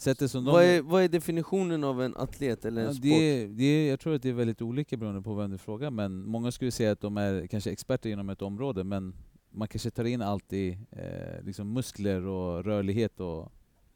Sättet 0.00 0.30
som 0.30 0.44
de... 0.44 0.50
Vad, 0.52 0.64
är, 0.64 0.82
vad 0.82 1.02
är 1.02 1.08
definitionen 1.08 1.84
av 1.84 2.02
en 2.02 2.16
atlet 2.16 2.64
eller 2.64 2.80
en 2.80 2.86
Ja, 2.86 2.92
sport? 2.92 3.02
det, 3.02 3.42
är- 3.42 3.48
det, 3.48 3.86
jag 3.88 4.00
tror 4.00 4.14
att 4.14 4.22
det 4.22 4.28
är 4.28 4.32
väldigt 4.32 4.62
olika 4.62 4.96
beroende 4.96 5.22
på 5.22 5.34
vem 5.34 5.50
du 5.50 5.58
frågar, 5.58 5.90
men 5.90 6.24
många 6.26 6.52
skulle 6.52 6.70
säga 6.70 6.92
att 6.92 7.00
de 7.00 7.16
är 7.16 7.46
kanske 7.46 7.70
experter 7.70 8.10
inom 8.10 8.30
ett 8.30 8.42
område, 8.42 8.84
men 8.84 9.14
man 9.50 9.68
kanske 9.68 9.90
tar 9.90 10.04
in 10.04 10.22
allt 10.22 10.52
i 10.52 10.78
eh, 10.90 11.44
liksom 11.44 11.72
muskler 11.72 12.26
och 12.26 12.64
rörlighet, 12.64 13.20
och, 13.20 13.52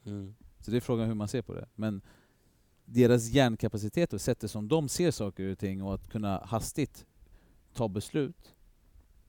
Mm. 0.07 0.35
så 0.61 0.71
det 0.71 0.77
är 0.77 0.81
frågan 0.81 1.07
hur 1.09 1.15
man 1.15 1.29
ser 1.29 1.43
på 1.43 1.55
det. 1.55 1.67
Men 1.75 2.01
deras 2.85 3.29
hjärnkapacitet 3.31 4.13
och 4.13 4.21
sättet 4.21 4.51
som 4.51 4.69
de 4.69 4.89
ser 4.89 5.11
saker 5.11 5.53
och 5.53 5.59
ting 5.59 5.83
och 5.83 5.95
att 5.95 6.11
kunna 6.11 6.39
hastigt 6.45 7.07
ta 7.75 7.89
beslut, 7.89 8.54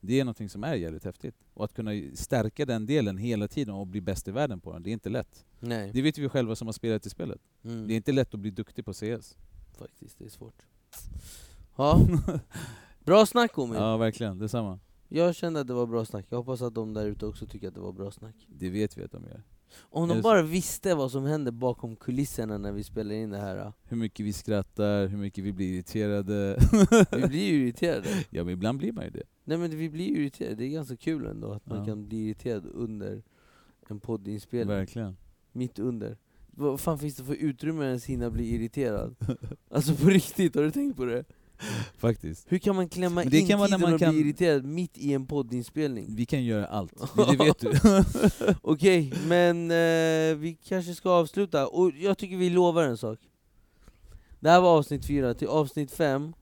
det 0.06 0.20
är 0.20 0.24
någonting 0.24 0.48
som 0.48 0.64
är 0.64 0.74
jävligt 0.74 1.04
häftigt. 1.04 1.34
Och 1.54 1.64
att 1.64 1.74
kunna 1.74 1.90
stärka 2.14 2.66
den 2.66 2.86
delen 2.86 3.18
hela 3.18 3.48
tiden 3.48 3.74
och 3.74 3.86
bli 3.86 4.00
bäst 4.00 4.28
i 4.28 4.30
världen 4.30 4.60
på 4.60 4.72
den, 4.72 4.82
det 4.82 4.90
är 4.90 4.92
inte 4.92 5.08
lätt. 5.08 5.44
Nej. 5.60 5.90
Det 5.94 6.02
vet 6.02 6.18
vi 6.18 6.28
själva 6.28 6.56
som 6.56 6.68
har 6.68 6.72
spelat 6.72 7.06
i 7.06 7.10
spelet. 7.10 7.40
Mm. 7.64 7.88
Det 7.88 7.94
är 7.94 7.96
inte 7.96 8.12
lätt 8.12 8.34
att 8.34 8.40
bli 8.40 8.50
duktig 8.50 8.84
på 8.84 8.92
CS. 8.92 9.36
Faktiskt, 9.78 10.18
det 10.18 10.24
är 10.24 10.28
svårt. 10.28 10.62
Ja, 11.76 12.00
bra 13.04 13.26
snack 13.26 13.58
Omi. 13.58 13.74
Ja, 13.78 13.96
verkligen. 13.96 14.38
Detsamma. 14.38 14.78
Jag 15.08 15.34
kände 15.34 15.60
att 15.60 15.66
det 15.66 15.74
var 15.74 15.86
bra 15.86 16.04
snack, 16.04 16.26
jag 16.28 16.38
hoppas 16.38 16.62
att 16.62 16.74
de 16.74 16.94
där 16.94 17.06
ute 17.06 17.26
också 17.26 17.46
tycker 17.46 17.68
att 17.68 17.74
det 17.74 17.80
var 17.80 17.92
bra 17.92 18.10
snack. 18.10 18.34
Det 18.48 18.70
vet 18.70 18.98
vi 18.98 19.04
att 19.04 19.12
de 19.12 19.24
gör. 19.24 19.42
Om 19.78 20.08
de 20.08 20.22
bara 20.22 20.42
visste 20.42 20.94
vad 20.94 21.10
som 21.12 21.24
händer 21.24 21.52
bakom 21.52 21.96
kulisserna 21.96 22.58
när 22.58 22.72
vi 22.72 22.84
spelar 22.84 23.14
in 23.14 23.30
det 23.30 23.38
här. 23.38 23.72
Hur 23.84 23.96
mycket 23.96 24.26
vi 24.26 24.32
skrattar, 24.32 25.06
hur 25.06 25.18
mycket 25.18 25.44
vi 25.44 25.52
blir 25.52 25.74
irriterade. 25.74 26.58
Vi 27.12 27.28
blir 27.28 27.44
ju 27.52 27.62
irriterade. 27.62 28.08
ja, 28.30 28.44
men 28.44 28.52
ibland 28.52 28.78
blir 28.78 28.92
man 28.92 29.04
ju 29.04 29.10
det. 29.10 29.22
Nej 29.44 29.58
men 29.58 29.70
vi 29.70 29.90
blir 29.90 30.08
ju 30.08 30.16
irriterade, 30.22 30.54
det 30.54 30.64
är 30.64 30.68
ganska 30.68 30.96
kul 30.96 31.26
ändå 31.26 31.52
att 31.52 31.66
man 31.66 31.78
Ja. 31.78 31.84
kan 31.84 32.08
bli 32.08 32.26
irriterad 32.26 32.66
under 32.66 33.22
en 33.88 34.00
poddinspelning. 34.00 34.76
Verkligen. 34.76 35.16
Mitt 35.52 35.78
under. 35.78 36.16
Vad 36.50 36.80
fan 36.80 36.98
finns 36.98 37.16
det 37.16 37.24
för 37.24 37.34
utrymme 37.34 37.84
ens 37.84 38.04
hinna 38.06 38.30
bli 38.30 38.54
irriterad? 38.54 39.16
Alltså 39.70 39.94
på 39.94 40.08
riktigt, 40.08 40.54
har 40.54 40.62
du 40.62 40.70
tänkt 40.70 40.96
på 40.96 41.04
det? 41.04 41.24
Faktiskt. 41.96 42.52
Hur 42.52 42.58
kan 42.58 42.76
man 42.76 42.88
klämma 42.88 43.22
in 43.24 43.30
tiden 43.30 43.58
man 43.80 43.94
och 43.94 44.00
kan- 44.00 44.14
bli 44.14 44.20
irriterad 44.22 44.64
mitt 44.64 44.98
i 44.98 45.12
en 45.12 45.26
poddinspelning? 45.26 46.14
Vi 46.16 46.26
kan 46.26 46.44
göra 46.44 46.66
allt. 46.66 46.92
Det 47.30 47.36
vet 47.36 47.58
du. 47.58 47.72
Okej, 48.62 49.12
men 49.28 49.70
eh, 49.70 50.36
vi 50.36 50.58
kanske 50.64 50.94
ska 50.94 51.10
avsluta, 51.10 51.66
och 51.68 51.90
jag 51.98 52.18
tycker 52.18 52.36
vi 52.36 52.50
lovar 52.50 52.82
en 52.82 52.96
sak. 52.96 53.18
Det 54.40 54.50
här 54.50 54.60
var 54.60 54.78
avsnitt 54.78 55.06
fyra, 55.06 55.34
till 55.34 55.48
avsnitt 55.48 55.90
fem, 55.92 56.32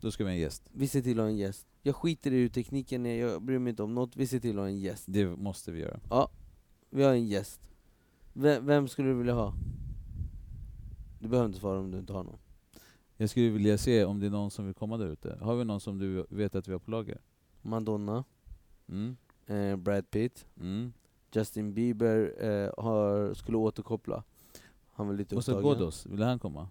Då 0.00 0.10
ska 0.10 0.24
vi 0.24 0.30
ha 0.30 0.34
en 0.34 0.40
gäst. 0.40 0.62
vi 0.72 0.88
ser 0.88 1.02
till 1.02 1.18
att 1.20 1.24
ha 1.24 1.30
en 1.30 1.36
gäst. 1.36 1.66
Jag 1.82 1.96
skiter 1.96 2.32
i 2.32 2.36
hur 2.36 2.48
tekniken 2.48 3.06
är, 3.06 3.14
jag 3.20 3.42
bryr 3.42 3.58
mig 3.58 3.70
inte 3.70 3.82
om 3.82 3.94
något, 3.94 4.16
vi 4.16 4.26
ser 4.26 4.40
till 4.40 4.50
att 4.50 4.56
ha 4.62 4.66
en 4.68 4.80
gäst. 4.80 5.04
Det 5.06 5.26
måste 5.26 5.72
vi 5.72 5.80
göra. 5.80 6.00
Ja, 6.10 6.30
vi 6.90 7.02
har 7.02 7.12
en 7.12 7.26
gäst. 7.26 7.60
Vem, 8.32 8.66
vem 8.66 8.88
skulle 8.88 9.08
du 9.08 9.14
vilja 9.14 9.34
ha? 9.34 9.54
Du 11.18 11.28
behöver 11.28 11.46
inte 11.48 11.60
svara 11.60 11.78
om 11.80 11.90
du 11.90 11.98
inte 11.98 12.12
har 12.12 12.24
någon. 12.24 12.38
Jag 13.20 13.30
skulle 13.30 13.50
vilja 13.50 13.78
se 13.78 14.04
om 14.04 14.20
det 14.20 14.26
är 14.26 14.30
någon 14.30 14.50
som 14.50 14.64
vill 14.66 14.74
komma 14.74 14.96
där 14.96 15.06
ute. 15.06 15.38
Har 15.40 15.56
vi 15.56 15.64
någon 15.64 15.80
som 15.80 15.98
du 15.98 16.26
vet 16.30 16.54
att 16.54 16.68
vi 16.68 16.72
har 16.72 16.78
på 16.78 16.90
lager? 16.90 17.20
Madonna, 17.62 18.24
Mm. 18.88 19.16
eh, 19.46 19.76
Brad 19.76 20.10
Pitt, 20.10 20.46
Mm. 20.60 20.92
Justin 21.32 21.74
Bieber 21.74 22.34
eh, 22.44 22.70
har, 22.84 23.34
skulle 23.34 23.56
återkoppla. 23.56 24.24
Han 24.92 25.06
var 25.06 25.14
lite 25.14 25.36
Och 25.36 25.44
så 25.44 25.52
upptagen. 25.52 25.78
Ghoddos, 25.78 26.06
vill 26.06 26.22
han 26.22 26.38
komma? 26.38 26.68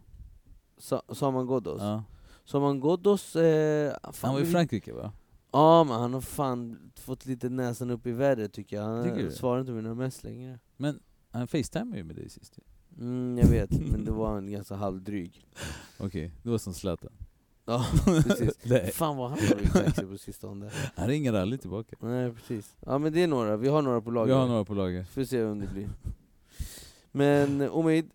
Sa, 0.77 1.01
Saman 1.09 1.47
Ghoddos? 1.47 1.81
Ja. 1.81 2.03
Saman 2.45 2.79
Ghoddos... 2.79 3.35
Eh, 3.35 3.93
fan, 4.03 4.13
Han 4.21 4.33
var 4.33 4.41
i 4.41 4.45
Frankrike 4.45 4.93
va? 4.93 5.11
Ja 5.51 5.83
men 5.83 5.99
han 5.99 6.13
har 6.13 6.21
fan 6.21 6.91
fått 6.95 7.25
lite 7.25 7.49
näsan 7.49 7.89
upp 7.89 8.07
i 8.07 8.11
vädret 8.11 8.53
tycker 8.53 8.75
jag. 8.75 8.83
Han 8.83 9.03
Tycker 9.03 9.23
du? 9.23 9.31
svarar 9.31 9.59
inte 9.59 9.71
några 9.71 9.95
mess 9.95 10.23
längre. 10.23 10.59
Men 10.77 10.99
han 11.31 11.47
facetimade 11.47 11.97
ju 11.97 12.03
med 12.03 12.15
dig 12.15 12.29
sist 12.29 12.57
ju. 12.57 12.61
Mm, 12.97 13.37
jag 13.37 13.47
vet, 13.47 13.71
men 13.71 14.05
det 14.05 14.11
var 14.11 14.37
en 14.37 14.51
ganska 14.51 14.75
halvdryg. 14.75 15.47
Okej, 15.99 16.31
det 16.43 16.49
var 16.49 16.57
som 16.57 16.73
Zlatan. 16.73 17.11
Ja, 17.65 17.85
precis. 18.05 18.59
Nej, 18.63 18.91
Fan 18.91 19.17
vad 19.17 19.29
han 19.29 19.39
har 19.39 19.83
kaxig 19.83 20.09
på 20.09 20.17
sistone. 20.17 20.71
han 20.95 21.07
ringer 21.07 21.33
aldrig 21.33 21.61
tillbaka. 21.61 21.95
Nej 21.99 22.33
precis. 22.33 22.77
Ja 22.85 22.97
men 22.97 23.13
det 23.13 23.23
är 23.23 23.27
några, 23.27 23.57
vi 23.57 23.67
har 23.67 23.81
några 23.81 24.01
på 24.01 24.11
lager. 24.11 24.33
Vi 24.33 24.39
har 24.39 24.47
några 24.47 24.65
på 24.65 24.73
lager. 24.73 25.03
Får 25.03 25.23
se 25.23 25.43
vem 25.43 25.59
det 25.59 25.67
blir. 25.67 25.89
Men 27.11 27.61
Omid, 27.69 28.09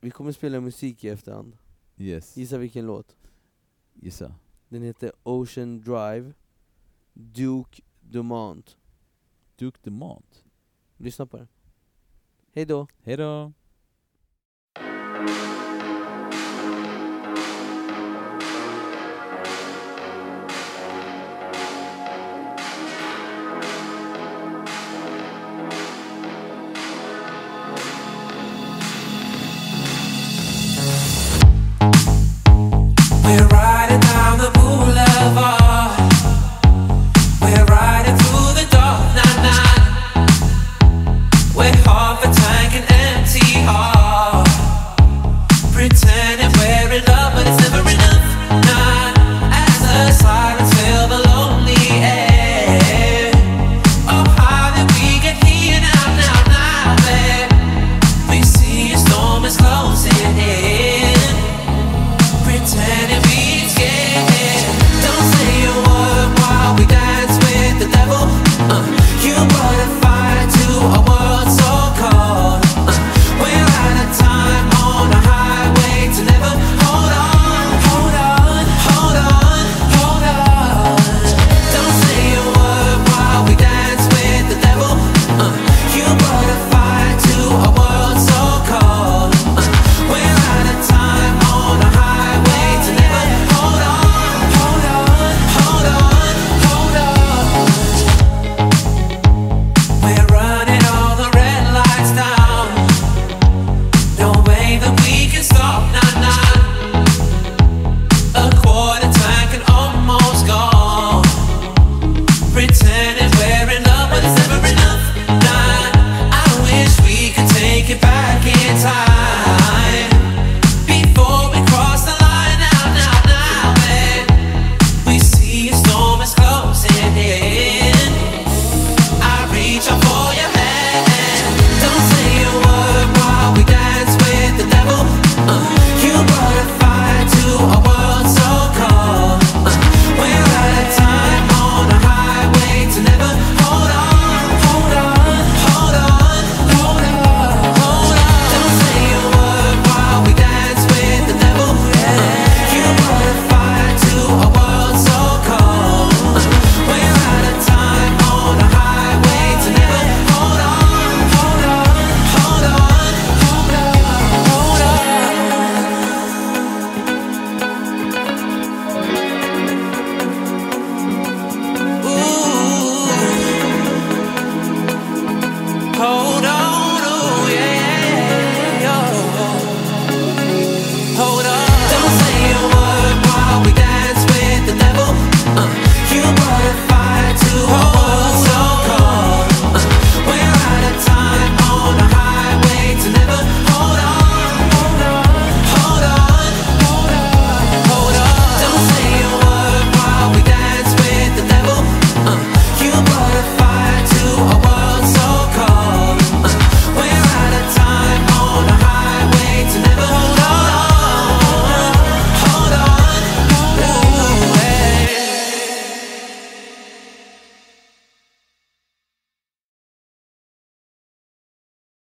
vi 0.00 0.10
kommer 0.10 0.32
spela 0.32 0.60
musik 0.60 1.04
i 1.04 1.08
efterhand. 1.08 1.56
Yes. 1.96 2.36
Gissa 2.36 2.58
vilken 2.58 2.86
låt? 2.86 3.16
Gissa. 3.94 4.34
Den 4.68 4.82
heter 4.82 5.12
Ocean 5.22 5.80
Drive, 5.80 6.32
Duke 7.12 7.82
Dumont. 8.00 8.76
Duke 9.56 9.78
Dumont. 9.82 10.44
Lyssna 10.96 11.26
på 11.26 11.36
den. 11.36 11.48
Hej 12.54 12.64
då. 12.64 12.86
Hej 13.04 13.16
då. 13.16 13.52